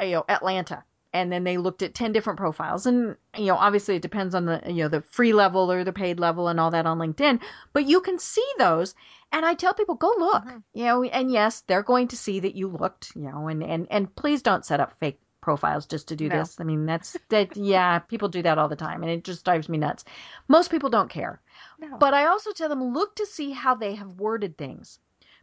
you 0.00 0.12
know, 0.12 0.24
Atlanta 0.28 0.84
and 1.12 1.32
then 1.32 1.42
they 1.42 1.58
looked 1.58 1.82
at 1.82 1.92
10 1.94 2.12
different 2.12 2.38
profiles 2.38 2.86
and 2.86 3.16
you 3.36 3.46
know 3.46 3.56
obviously 3.56 3.96
it 3.96 4.02
depends 4.02 4.32
on 4.32 4.44
the 4.44 4.62
you 4.68 4.84
know 4.84 4.88
the 4.88 5.00
free 5.00 5.32
level 5.32 5.72
or 5.72 5.82
the 5.82 5.92
paid 5.92 6.20
level 6.20 6.46
and 6.46 6.60
all 6.60 6.70
that 6.70 6.86
on 6.86 6.98
linkedin 6.98 7.40
but 7.72 7.84
you 7.86 8.00
can 8.00 8.16
see 8.16 8.46
those 8.58 8.94
and 9.32 9.44
i 9.44 9.52
tell 9.54 9.74
people 9.74 9.96
go 9.96 10.14
look 10.18 10.44
Mhm. 10.44 10.62
you 10.72 10.84
know 10.84 11.02
and 11.02 11.32
yes 11.32 11.62
they're 11.66 11.82
going 11.82 12.06
to 12.08 12.16
see 12.16 12.38
that 12.38 12.54
you 12.54 12.68
looked 12.68 13.10
you 13.16 13.22
know 13.22 13.48
and 13.48 13.60
and 13.64 13.88
and 13.90 14.14
please 14.14 14.40
don't 14.40 14.64
set 14.64 14.78
up 14.78 14.92
fake 15.00 15.18
profiles 15.40 15.86
just 15.86 16.08
to 16.08 16.16
do 16.16 16.28
No. 16.28 16.38
this. 16.38 16.60
I 16.60 16.64
mean, 16.64 16.86
that's 16.86 17.16
that. 17.28 17.56
Yeah, 17.56 17.98
people 18.00 18.28
do 18.28 18.42
that 18.42 18.58
all 18.58 18.68
the 18.68 18.76
time, 18.76 19.02
and 19.02 19.10
it 19.10 19.24
just 19.24 19.44
drives 19.44 19.68
me 19.68 19.78
nuts. 19.78 20.04
Most 20.48 20.70
people 20.70 20.90
don't 20.90 21.10
care. 21.10 21.40
No. 21.78 21.96
But 21.98 22.14
I 22.14 22.26
also 22.26 22.52
tell 22.52 22.68
them 22.68 22.92
look 22.92 23.16
to 23.16 23.26
see 23.26 23.52
how 23.52 23.74
they 23.74 23.94
have 23.94 24.20
worded 24.20 24.56
things. 24.56 24.98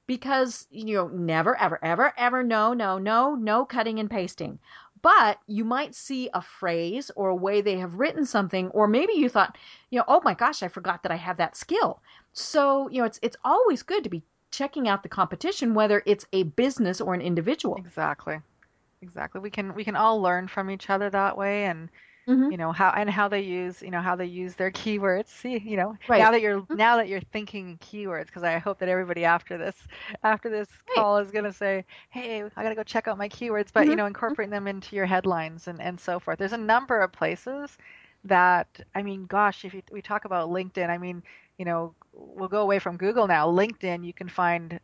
Because, 0.05 0.67
you 0.71 0.95
know, 0.95 1.09
never, 1.09 1.57
ever, 1.57 1.79
ever, 1.83 2.13
ever, 2.17 2.41
no, 2.41 2.73
no, 2.73 2.97
no, 2.97 3.35
no 3.35 3.65
cutting 3.65 3.99
and 3.99 4.09
pasting. 4.09 4.57
But 5.01 5.39
you 5.47 5.65
might 5.65 5.93
see 5.95 6.29
a 6.33 6.41
phrase 6.41 7.11
or 7.15 7.27
a 7.27 7.35
way 7.35 7.59
they 7.59 7.77
have 7.77 7.95
written 7.95 8.25
something, 8.25 8.69
or 8.69 8.87
maybe 8.87 9.13
you 9.13 9.27
thought, 9.27 9.57
you 9.89 9.99
know, 9.99 10.05
oh 10.07 10.21
my 10.23 10.33
gosh, 10.33 10.63
I 10.63 10.69
forgot 10.69 11.03
that 11.03 11.11
I 11.11 11.17
have 11.17 11.37
that 11.37 11.57
skill. 11.57 12.01
So, 12.31 12.87
you 12.89 12.99
know, 12.99 13.05
it's 13.05 13.19
it's 13.21 13.37
always 13.43 13.83
good 13.83 14.03
to 14.05 14.09
be 14.09 14.23
checking 14.49 14.87
out 14.87 15.03
the 15.03 15.09
competition, 15.09 15.73
whether 15.73 16.01
it's 16.05 16.25
a 16.31 16.43
business 16.43 17.01
or 17.01 17.13
an 17.13 17.21
individual. 17.21 17.75
Exactly. 17.75 18.39
Exactly. 19.01 19.41
We 19.41 19.51
can 19.51 19.73
we 19.75 19.83
can 19.83 19.95
all 19.95 20.21
learn 20.21 20.47
from 20.47 20.71
each 20.71 20.89
other 20.89 21.09
that 21.09 21.37
way 21.37 21.65
and 21.65 21.89
Mhm. 22.27 22.51
you 22.51 22.57
know 22.57 22.71
how 22.71 22.91
and 22.91 23.09
how 23.09 23.27
they 23.27 23.41
use 23.41 23.81
you 23.81 23.91
know 23.91 24.01
how 24.01 24.15
they 24.15 24.25
use 24.25 24.55
their 24.55 24.71
keywords 24.71 25.27
see 25.29 25.59
you 25.59 25.77
know 25.77 25.95
Right. 26.07 26.17
now 26.17 26.31
that 26.31 26.41
you're 26.41 26.67
now 26.73 26.97
that 26.97 27.07
you're 27.09 27.21
thinking 27.21 27.77
keywords 27.79 28.27
because 28.27 28.43
i 28.43 28.57
hope 28.59 28.79
that 28.79 28.89
everybody 28.89 29.25
after 29.25 29.57
this 29.57 29.87
after 30.23 30.49
this 30.49 30.69
Right. 30.89 30.95
call 30.95 31.17
is 31.19 31.31
going 31.31 31.45
to 31.45 31.53
say 31.53 31.85
hey 32.11 32.43
i 32.57 32.63
got 32.63 32.69
to 32.69 32.75
go 32.75 32.83
check 32.83 33.07
out 33.07 33.17
my 33.17 33.29
keywords 33.29 33.71
but 33.73 33.89
you 33.89 33.95
Mhm. 33.95 33.97
know 33.97 34.05
incorporating 34.07 34.51
them 34.51 34.67
into 34.67 34.95
your 34.95 35.05
headlines 35.07 35.67
and 35.67 35.81
and 35.81 35.99
so 35.99 36.19
forth 36.19 36.39
there's 36.39 36.53
a 36.53 36.57
number 36.57 36.99
of 37.01 37.11
places 37.13 37.77
that 38.23 38.79
i 38.95 39.03
mean 39.03 39.25
gosh 39.25 39.65
if 39.65 39.73
you, 39.73 39.81
we 39.91 40.01
talk 40.01 40.25
about 40.25 40.49
linkedin 40.49 40.89
i 40.89 40.97
mean 40.97 41.23
you 41.57 41.65
know 41.65 41.95
we'll 42.13 42.49
go 42.49 42.61
away 42.61 42.79
from 42.79 42.97
google 42.97 43.27
now 43.27 43.47
linkedin 43.47 44.05
you 44.05 44.13
can 44.13 44.29
find 44.29 44.79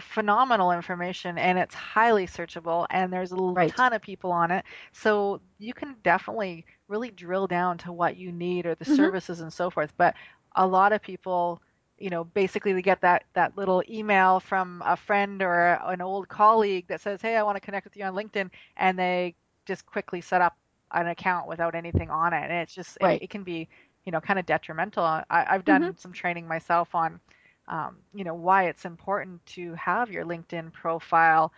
phenomenal 0.00 0.72
information 0.72 1.38
and 1.38 1.58
it's 1.58 1.74
highly 1.74 2.26
searchable 2.26 2.86
and 2.90 3.12
there's 3.12 3.32
a 3.32 3.38
Right. 3.54 3.68
ton 3.68 3.92
of 3.92 4.00
people 4.02 4.32
on 4.32 4.50
it 4.50 4.64
so 4.92 5.40
you 5.58 5.72
can 5.74 5.96
definitely 6.02 6.64
really 6.88 7.10
drill 7.10 7.46
down 7.46 7.78
to 7.78 7.92
what 7.92 8.16
you 8.16 8.32
need 8.32 8.66
or 8.66 8.74
the 8.74 8.84
Mhm. 8.86 8.96
services 8.96 9.40
and 9.40 9.52
so 9.52 9.70
forth 9.70 9.92
but 9.96 10.14
a 10.56 10.66
lot 10.66 10.92
of 10.92 11.02
people 11.02 11.60
you 11.98 12.10
know 12.10 12.24
basically 12.24 12.72
they 12.72 12.82
get 12.82 13.00
that 13.02 13.24
that 13.34 13.56
little 13.56 13.82
email 13.88 14.40
from 14.40 14.82
a 14.84 14.96
friend 14.96 15.42
or 15.42 15.78
an 15.86 16.00
old 16.00 16.28
colleague 16.28 16.86
that 16.88 17.00
says 17.00 17.20
hey 17.20 17.36
i 17.36 17.42
want 17.42 17.56
to 17.56 17.60
connect 17.60 17.84
with 17.84 17.96
you 17.96 18.04
on 18.04 18.14
linkedin 18.14 18.50
and 18.76 18.98
they 18.98 19.34
just 19.66 19.86
quickly 19.86 20.20
set 20.20 20.40
up 20.40 20.56
an 20.92 21.06
account 21.08 21.46
without 21.48 21.74
anything 21.74 22.10
on 22.10 22.32
it 22.32 22.42
and 22.42 22.52
it's 22.52 22.74
just 22.74 22.96
it- 23.00 23.04
Right. 23.04 23.22
it, 23.22 23.30
can 23.30 23.42
be 23.42 23.68
you 24.04 24.12
know 24.12 24.20
kind 24.20 24.38
of 24.38 24.46
detrimental 24.46 25.04
I, 25.04 25.22
i've 25.30 25.64
done 25.64 25.94
some 25.96 26.12
training 26.12 26.46
myself 26.48 26.94
on 26.94 27.20
um, 27.68 27.96
you 28.14 28.24
know 28.24 28.34
why 28.34 28.64
it's 28.64 28.84
important 28.84 29.44
to 29.46 29.74
have 29.74 30.10
your 30.10 30.24
linkedin 30.24 30.72
profile 30.72 31.52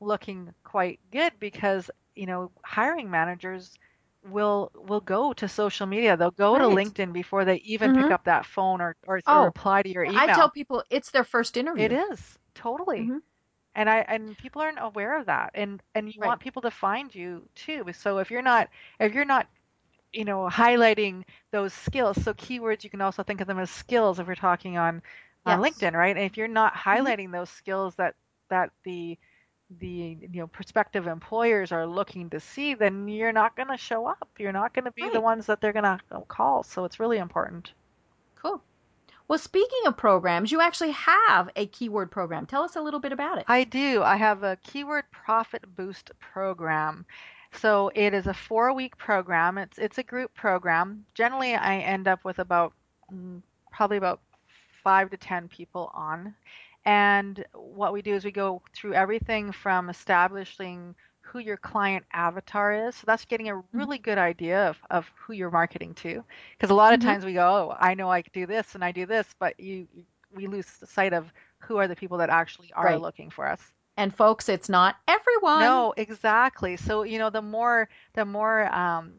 looking 0.00 0.52
quite 0.64 1.00
good 1.12 1.32
because 1.40 1.90
you 2.14 2.26
know 2.26 2.50
hiring 2.64 3.10
managers 3.10 3.74
will 4.24 4.70
will 4.74 5.00
go 5.00 5.32
to 5.32 5.48
social 5.48 5.86
media 5.86 6.16
they'll 6.16 6.30
go 6.30 6.58
to 6.58 6.64
linkedin 6.64 7.12
before 7.12 7.44
they 7.44 7.56
even 7.56 7.92
Mhm. 7.92 7.92
pick 7.92 8.10
up 8.10 8.24
that 8.24 8.44
phone 8.46 8.80
or, 8.80 8.94
or, 9.06 9.20
or 9.28 9.42
Oh, 9.42 9.44
reply 9.44 9.82
to 9.82 9.90
your 9.90 10.04
email 10.04 10.20
I 10.24 10.28
tell 10.28 10.50
people 10.50 10.84
it's 10.90 11.10
their 11.10 11.24
first 11.24 11.56
interview. 11.56 11.76
it 11.76 11.92
is 11.92 12.38
totally 12.54 13.12
Mhm. 13.12 13.20
and 13.74 13.88
i 13.90 13.98
and 14.08 14.36
people 14.38 14.60
aren't 14.62 14.78
aware 14.80 15.18
of 15.18 15.26
that 15.26 15.50
and 15.54 15.82
and 15.94 16.14
you 16.14 16.20
Right. 16.20 16.36
want 16.36 16.40
people 16.40 16.62
to 16.62 16.70
find 16.70 17.14
you 17.14 17.48
too 17.54 17.84
so 17.92 18.18
if 18.18 18.30
you're 18.30 18.42
not 18.42 18.68
if 19.00 19.14
you're 19.14 19.24
not 19.24 19.46
you 20.12 20.24
know 20.24 20.48
highlighting 20.50 21.22
those 21.52 21.72
skills 21.72 22.22
so 22.22 22.32
keywords 22.34 22.84
you 22.84 22.90
can 22.90 23.00
also 23.02 23.22
think 23.22 23.40
of 23.40 23.46
them 23.46 23.58
as 23.58 23.70
skills 23.70 24.18
if 24.18 24.26
we're 24.26 24.34
talking 24.34 24.76
on 24.78 25.02
on 25.46 25.60
linkedin 25.60 25.92
right 25.92 26.16
and 26.16 26.24
if 26.26 26.36
you're 26.36 26.48
not 26.48 26.74
highlighting 26.74 27.32
those 27.32 27.50
skills 27.50 27.94
that 27.96 28.14
that 28.50 28.70
the 28.84 29.18
the 29.80 30.16
you 30.32 30.40
know 30.40 30.46
prospective 30.46 31.06
employers 31.06 31.72
are 31.72 31.86
looking 31.86 32.30
to 32.30 32.38
see 32.38 32.74
then 32.74 33.08
you're 33.08 33.32
not 33.32 33.56
going 33.56 33.68
to 33.68 33.76
show 33.76 34.06
up 34.06 34.28
you're 34.38 34.52
not 34.52 34.72
going 34.72 34.84
to 34.84 34.92
be 34.92 35.08
the 35.10 35.20
ones 35.20 35.46
that 35.46 35.60
they're 35.60 35.72
going 35.72 35.82
to 35.82 36.00
call 36.28 36.62
so 36.62 36.84
it's 36.84 37.00
really 37.00 37.18
important 37.18 37.72
Cool. 38.36 38.62
Well, 39.28 39.38
speaking 39.40 39.80
of 39.86 39.96
programs, 39.96 40.52
you 40.52 40.60
actually 40.60 40.92
have 40.92 41.50
a 41.56 41.66
keyword 41.66 42.12
program. 42.12 42.46
Tell 42.46 42.62
us 42.62 42.76
a 42.76 42.80
little 42.80 43.00
bit 43.00 43.12
about 43.12 43.38
it. 43.38 43.44
I 43.48 43.64
do. 43.64 44.02
I 44.02 44.16
have 44.16 44.44
a 44.44 44.56
keyword 44.62 45.04
profit 45.10 45.64
boost 45.74 46.12
program. 46.20 47.04
So 47.52 47.90
it 47.94 48.14
is 48.14 48.26
a 48.28 48.34
four 48.34 48.72
week 48.72 48.96
program. 48.98 49.58
It's 49.58 49.78
it's 49.78 49.98
a 49.98 50.02
group 50.02 50.32
program. 50.34 51.04
Generally, 51.14 51.56
I 51.56 51.78
end 51.78 52.06
up 52.06 52.24
with 52.24 52.38
about 52.38 52.72
mm, 53.12 53.42
probably 53.72 53.96
about 53.96 54.20
five 54.86 55.12
to 55.12 55.18
ten 55.18 55.50
people 55.50 55.92
on. 55.94 56.36
And 56.86 57.44
what 57.54 57.92
we 57.94 58.02
do 58.02 58.14
is 58.14 58.24
we 58.24 58.32
go 58.32 58.62
through 58.74 58.94
everything 58.94 59.52
from 59.52 59.90
establishing 59.90 60.96
who 61.22 61.40
your 61.40 61.58
client 61.58 62.06
avatar 62.14 62.88
is. 62.88 62.96
So 62.96 63.04
that's 63.06 63.26
getting 63.26 63.50
a 63.50 63.62
really 63.72 63.98
good 63.98 64.18
idea 64.18 64.70
of, 64.70 64.78
of 64.90 65.10
who 65.16 65.34
you're 65.34 65.50
marketing 65.50 65.94
to. 65.96 66.24
Because 66.56 66.70
a 66.70 66.74
lot 66.74 66.94
of 66.94 67.00
Mhm. 67.00 67.06
times 67.06 67.24
we 67.24 67.34
go, 67.34 67.42
oh, 67.72 67.76
I 67.80 67.94
know 67.94 68.10
I 68.10 68.22
do 68.32 68.46
this 68.46 68.74
and 68.74 68.84
I 68.84 68.92
do 68.92 69.06
this, 69.06 69.34
but 69.40 69.60
you 69.60 69.88
we 70.34 70.46
lose 70.46 70.66
sight 70.86 71.14
of 71.14 71.32
who 71.60 71.78
are 71.78 71.88
the 71.88 71.96
people 71.96 72.18
that 72.18 72.30
actually 72.30 72.72
are 72.74 72.98
Right. 72.98 72.98
looking 72.98 73.30
for 73.30 73.46
us. 73.46 73.72
And 73.96 74.14
folks, 74.14 74.48
it's 74.48 74.68
not 74.68 74.96
everyone. 75.08 75.86
No, 75.86 75.94
exactly. 75.96 76.76
So, 76.76 77.02
you 77.04 77.18
know, 77.18 77.30
the 77.30 77.42
more 77.42 77.88
the 78.14 78.24
more 78.26 78.72
um, 78.74 79.14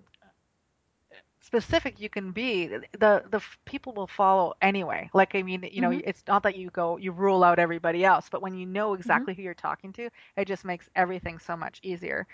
specific 1.47 1.99
you 1.99 2.09
can 2.09 2.31
be, 2.31 2.67
the 2.67 3.23
the 3.31 3.41
people 3.65 3.93
will 3.93 4.07
follow 4.07 4.53
anyway. 4.61 5.09
Like, 5.13 5.35
I 5.35 5.43
mean, 5.43 5.67
you 5.71 5.81
know, 5.81 5.89
Mhm. 5.89 6.01
it's 6.03 6.23
not 6.27 6.43
that 6.43 6.55
you 6.57 6.69
go 6.71 6.97
you 6.97 7.11
rule 7.13 7.43
out 7.43 7.59
everybody 7.59 8.05
else, 8.05 8.29
but 8.29 8.41
when 8.41 8.55
you 8.55 8.67
know 8.67 8.93
exactly 8.93 9.33
who 9.35 9.43
you're 9.43 9.55
talking 9.69 9.93
to, 9.93 10.09
it 10.37 10.45
just 10.45 10.65
makes 10.65 10.89
everything 10.95 11.39
so 11.39 11.57
much 11.57 11.79
easier. 11.83 12.27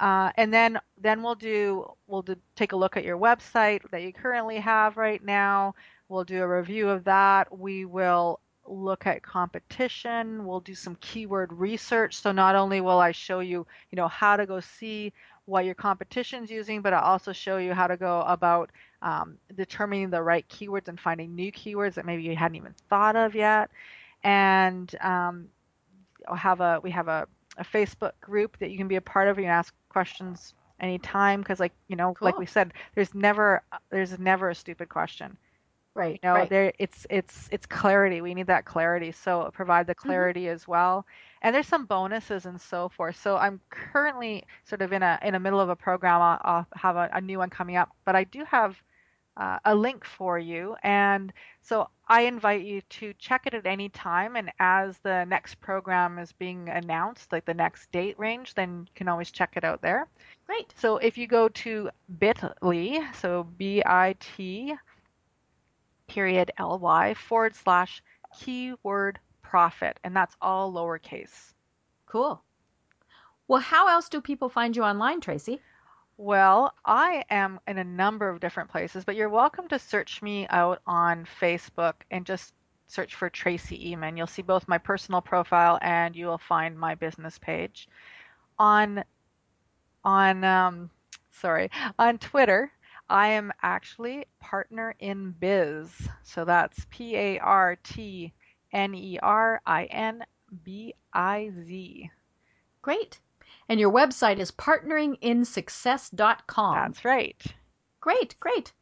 Uh, 0.00 0.30
and 0.36 0.52
then 0.52 0.78
then 0.98 1.22
we'll 1.22 1.34
do 1.36 1.86
we'll 2.06 2.22
do, 2.22 2.36
take 2.56 2.72
a 2.72 2.76
look 2.76 2.96
at 2.96 3.04
your 3.04 3.18
website 3.18 3.82
that 3.90 4.02
you 4.02 4.12
currently 4.12 4.58
have 4.58 4.96
right 4.96 5.22
now. 5.24 5.74
We'll 6.08 6.24
do 6.24 6.42
a 6.42 6.48
review 6.48 6.88
of 6.88 7.04
that. 7.04 7.56
We 7.56 7.84
will 7.84 8.40
look 8.66 9.06
at 9.06 9.22
competition. 9.22 10.44
We'll 10.46 10.60
do 10.60 10.74
some 10.74 10.96
keyword 11.00 11.52
research. 11.52 12.16
So 12.16 12.32
not 12.32 12.54
only 12.56 12.80
will 12.80 12.98
I 13.00 13.12
show 13.12 13.40
you, 13.40 13.66
you 13.90 13.96
know, 13.96 14.08
how 14.08 14.36
to 14.36 14.46
go 14.46 14.60
see 14.60 15.12
what 15.46 15.64
your 15.64 15.74
competition's 15.74 16.50
using, 16.50 16.80
but 16.82 16.92
I'll 16.92 17.02
also 17.02 17.32
show 17.32 17.56
you 17.56 17.74
how 17.74 17.86
to 17.86 17.96
go 17.96 18.20
about 18.22 18.70
um, 19.02 19.38
determining 19.56 20.10
the 20.10 20.22
right 20.22 20.46
keywords 20.48 20.88
and 20.88 20.98
finding 20.98 21.34
new 21.34 21.50
keywords 21.50 21.94
that 21.94 22.06
maybe 22.06 22.22
you 22.22 22.36
hadn't 22.36 22.56
even 22.56 22.74
thought 22.88 23.16
of 23.16 23.34
yet. 23.34 23.70
And 24.22 24.94
um, 25.00 25.48
I'll 26.28 26.36
have 26.36 26.60
a 26.60 26.80
we 26.82 26.90
have 26.90 27.08
a, 27.08 27.26
a 27.56 27.64
Facebook 27.64 28.12
group 28.20 28.58
that 28.58 28.70
you 28.70 28.78
can 28.78 28.88
be 28.88 28.96
a 28.96 29.00
part 29.00 29.28
of. 29.28 29.38
You 29.38 29.44
can 29.44 29.52
ask 29.52 29.74
questions 29.88 30.54
anytime 30.78 31.40
because, 31.40 31.60
like 31.60 31.72
you 31.88 31.96
know, 31.96 32.14
like 32.20 32.38
we 32.38 32.46
said, 32.46 32.72
there's 32.94 33.14
never 33.14 33.62
there's 33.90 34.18
never 34.18 34.50
a 34.50 34.54
stupid 34.54 34.88
question. 34.88 35.36
Right. 35.94 36.20
You 36.22 36.28
know, 36.28 36.34
right. 36.34 36.50
there 36.50 36.72
it's 36.78 37.06
it's 37.10 37.48
it's 37.50 37.66
clarity. 37.66 38.20
We 38.20 38.34
need 38.34 38.46
that 38.46 38.64
clarity. 38.64 39.12
So 39.12 39.50
provide 39.52 39.86
the 39.86 39.94
clarity 39.94 40.48
as 40.48 40.68
well. 40.68 41.06
And 41.42 41.54
there's 41.54 41.66
some 41.66 41.86
bonuses 41.86 42.46
and 42.46 42.60
so 42.60 42.88
forth. 42.88 43.20
So 43.20 43.36
I'm 43.36 43.60
currently 43.70 44.44
sort 44.64 44.82
of 44.82 44.92
in 44.92 45.02
a 45.02 45.18
in 45.22 45.32
the 45.32 45.40
middle 45.40 45.60
of 45.60 45.68
a 45.68 45.76
program. 45.76 46.20
I'll, 46.20 46.40
I'll 46.42 46.66
have 46.74 46.96
a, 46.96 47.08
a 47.14 47.20
new 47.20 47.38
one 47.38 47.50
coming 47.50 47.76
up, 47.76 47.90
but 48.04 48.14
I 48.14 48.24
do 48.24 48.44
have 48.44 48.76
uh, 49.36 49.58
a 49.64 49.74
link 49.74 50.04
for 50.04 50.38
you. 50.38 50.76
And 50.82 51.32
so 51.62 51.88
I 52.08 52.22
invite 52.22 52.62
you 52.62 52.82
to 52.82 53.14
check 53.14 53.46
it 53.46 53.54
at 53.54 53.66
any 53.66 53.88
time. 53.88 54.36
And 54.36 54.52
as 54.58 54.98
the 54.98 55.24
next 55.24 55.60
program 55.60 56.18
is 56.18 56.32
being 56.32 56.68
announced, 56.68 57.32
like 57.32 57.46
the 57.46 57.54
next 57.54 57.90
date 57.90 58.18
range, 58.18 58.54
then 58.54 58.80
you 58.80 58.92
can 58.94 59.08
always 59.08 59.30
check 59.30 59.52
it 59.56 59.64
out 59.64 59.80
there. 59.80 60.08
Great. 60.46 60.74
So 60.76 60.98
if 60.98 61.16
you 61.16 61.26
go 61.26 61.48
to 61.48 61.90
bit.ly, 62.18 63.08
so 63.18 63.44
B-I-T 63.56 64.74
period 66.06 66.50
L-Y 66.58 67.14
forward 67.14 67.54
slash 67.54 68.02
keyword 68.38 69.18
profit, 69.50 69.98
and 70.04 70.14
that's 70.14 70.36
all 70.40 70.72
lowercase. 70.72 71.54
Cool. 72.06 72.40
Well, 73.48 73.60
how 73.60 73.88
else 73.88 74.08
do 74.08 74.20
people 74.20 74.48
find 74.48 74.76
you 74.76 74.84
online, 74.84 75.20
Tracey? 75.20 75.60
Well, 76.16 76.72
I 76.84 77.24
am 77.30 77.58
in 77.66 77.78
a 77.78 77.82
number 77.82 78.28
of 78.28 78.38
different 78.38 78.70
places, 78.70 79.04
but 79.04 79.16
you're 79.16 79.28
welcome 79.28 79.66
to 79.68 79.78
search 79.80 80.22
me 80.22 80.46
out 80.50 80.82
on 80.86 81.26
Facebook 81.40 81.94
and 82.12 82.24
just 82.24 82.54
search 82.86 83.16
for 83.16 83.28
Tracey 83.28 83.92
Ehman. 83.92 84.16
You'll 84.16 84.28
see 84.28 84.42
both 84.42 84.68
my 84.68 84.78
personal 84.78 85.20
profile 85.20 85.80
and 85.82 86.14
you 86.14 86.26
will 86.26 86.38
find 86.38 86.78
my 86.78 86.94
business 86.94 87.36
page. 87.36 87.88
On 88.56 89.02
on 90.04 90.44
um, 90.44 90.90
sorry, 91.32 91.70
on 91.98 92.18
Twitter, 92.18 92.70
I 93.08 93.30
am 93.30 93.52
actually 93.62 94.26
partner 94.38 94.94
in 95.00 95.34
biz. 95.40 95.90
So 96.22 96.44
that's 96.44 96.86
P 96.90 97.16
A 97.16 97.38
R 97.40 97.76
T 97.82 98.32
N 98.72 98.94
E 98.94 99.18
R 99.22 99.60
I 99.66 99.84
N 99.84 100.24
B 100.64 100.94
I 101.12 101.50
Z. 101.64 102.10
Great. 102.82 103.20
And 103.68 103.78
your 103.78 103.92
website 103.92 104.38
is 104.38 104.50
partneringinsuccess.com. 104.50 106.74
That's 106.74 107.04
right. 107.04 107.42
Great, 108.00 108.34
great. 108.40 108.72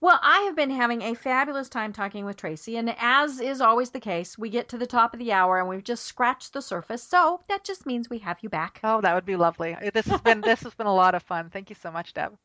Well, 0.00 0.18
I 0.20 0.40
have 0.40 0.56
been 0.56 0.70
having 0.70 1.02
a 1.02 1.14
fabulous 1.14 1.68
time 1.68 1.92
talking 1.92 2.24
with 2.24 2.36
Tracey, 2.36 2.76
and 2.76 2.92
as 2.98 3.40
is 3.40 3.60
always 3.60 3.90
the 3.90 4.00
case, 4.00 4.36
we 4.36 4.50
get 4.50 4.68
to 4.70 4.78
the 4.78 4.86
top 4.86 5.14
of 5.14 5.20
the 5.20 5.32
hour 5.32 5.60
and 5.60 5.68
we've 5.68 5.84
just 5.84 6.04
scratched 6.04 6.52
the 6.52 6.60
surface. 6.60 7.04
So 7.04 7.40
that 7.48 7.62
just 7.62 7.86
means 7.86 8.10
we 8.10 8.18
have 8.18 8.38
you 8.42 8.48
back. 8.48 8.80
Oh, 8.82 9.00
that 9.00 9.14
would 9.14 9.24
be 9.24 9.36
lovely. 9.36 9.76
This 9.94 10.06
has 10.06 10.20
been 10.20 10.40
this 10.40 10.62
has 10.62 10.74
been 10.74 10.88
a 10.88 10.94
lot 10.94 11.14
of 11.14 11.22
fun. 11.22 11.50
Thank 11.50 11.70
you 11.70 11.76
so 11.76 11.92
much, 11.92 12.14
Deb. 12.14 12.36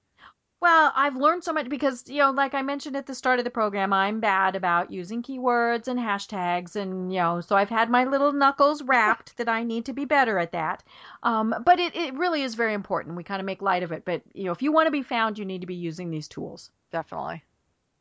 Well, 0.60 0.91
I've 0.95 1.16
learned 1.16 1.43
so 1.43 1.53
much 1.53 1.70
because, 1.70 2.10
you 2.10 2.18
know, 2.18 2.32
like 2.32 2.55
I 2.55 2.64
mentioned 2.64 2.95
at 2.95 3.05
the 3.05 3.14
start 3.14 3.38
of 3.38 3.45
the 3.45 3.51
program, 3.51 3.93
I'm 3.93 4.20
bad 4.20 4.55
about 4.55 4.91
using 4.91 5.22
keywords 5.22 5.88
and 5.88 5.99
hashtags. 5.99 6.76
And, 6.76 7.14
you 7.14 7.20
know, 7.20 7.41
so 7.41 7.55
I've 7.55 7.70
had 7.70 7.91
my 7.91 8.05
little 8.05 8.32
knuckles 8.32 8.82
rapped 8.82 9.38
that 9.38 9.47
I 9.47 9.62
need 9.62 9.86
to 9.86 9.93
be 9.93 10.05
better 10.05 10.39
at 10.39 10.53
that. 10.53 10.84
Um, 11.22 11.53
but 11.64 11.80
it, 11.80 11.95
it 11.95 12.16
really 12.16 12.41
is 12.41 12.55
very 12.55 12.74
important. 12.74 13.16
We 13.16 13.24
kind 13.24 13.39
of 13.39 13.45
make 13.45 13.62
light 13.62 13.84
of 13.84 13.91
it. 13.91 14.03
But, 14.03 14.24
you 14.34 14.45
know, 14.45 14.51
if 14.51 14.64
you 14.64 14.72
want 14.72 14.88
to 14.88 14.91
be 14.91 15.03
found, 15.03 15.38
you 15.38 15.45
need 15.45 15.62
to 15.62 15.68
be 15.68 15.76
using 15.76 16.10
these 16.10 16.28
tools. 16.28 16.72
Definitely. 16.91 17.43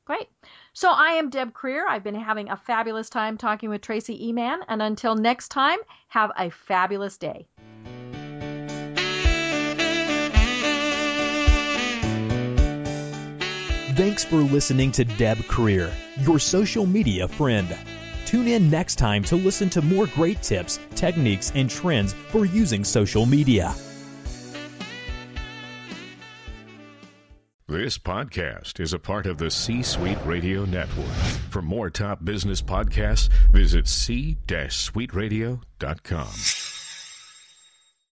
Great. 0.07 0.29
So 0.73 0.91
I 0.91 1.11
am 1.11 1.29
Deb 1.29 1.53
Krier. 1.53 1.85
I've 1.87 2.05
been 2.05 2.15
having 2.15 2.49
a 2.49 2.57
fabulous 2.57 3.11
time 3.11 3.37
talking 3.37 3.69
with 3.69 3.83
Tracey 3.83 4.33
Ehman. 4.33 4.61
And 4.69 4.81
until 4.81 5.15
next 5.15 5.49
time, 5.49 5.79
have 6.09 6.33
a 6.39 6.49
fabulous 6.49 7.19
day. 7.19 7.47
Thanks 13.97 14.23
for 14.23 14.37
listening 14.37 14.93
to 14.93 15.05
Deb 15.07 15.39
Krier, 15.39 15.91
your 16.19 16.39
social 16.39 16.85
media 16.85 17.27
friend. 17.27 17.75
Tune 18.27 18.47
in 18.47 18.69
next 18.69 18.97
time 18.97 19.25
to 19.25 19.37
listen 19.37 19.71
to 19.71 19.81
more 19.81 20.07
great 20.09 20.43
tips, 20.43 20.79
techniques, 20.95 21.51
and 21.55 21.71
trends 21.71 22.13
for 22.13 22.45
using 22.45 22.85
social 22.85 23.25
media. 23.25 23.75
This 27.67 27.97
podcast 27.97 28.81
is 28.81 28.93
a 28.93 28.99
part 28.99 29.25
of 29.25 29.39
the 29.39 29.51
C 29.51 29.83
Suite 29.83 30.19
Radio 30.27 30.67
Network. 30.67 31.07
For 31.49 31.63
more 31.63 31.89
top 31.89 32.23
business 32.23 32.61
podcasts, 32.61 33.31
visit 33.51 33.89
c-suiteradio.com. 33.89 36.66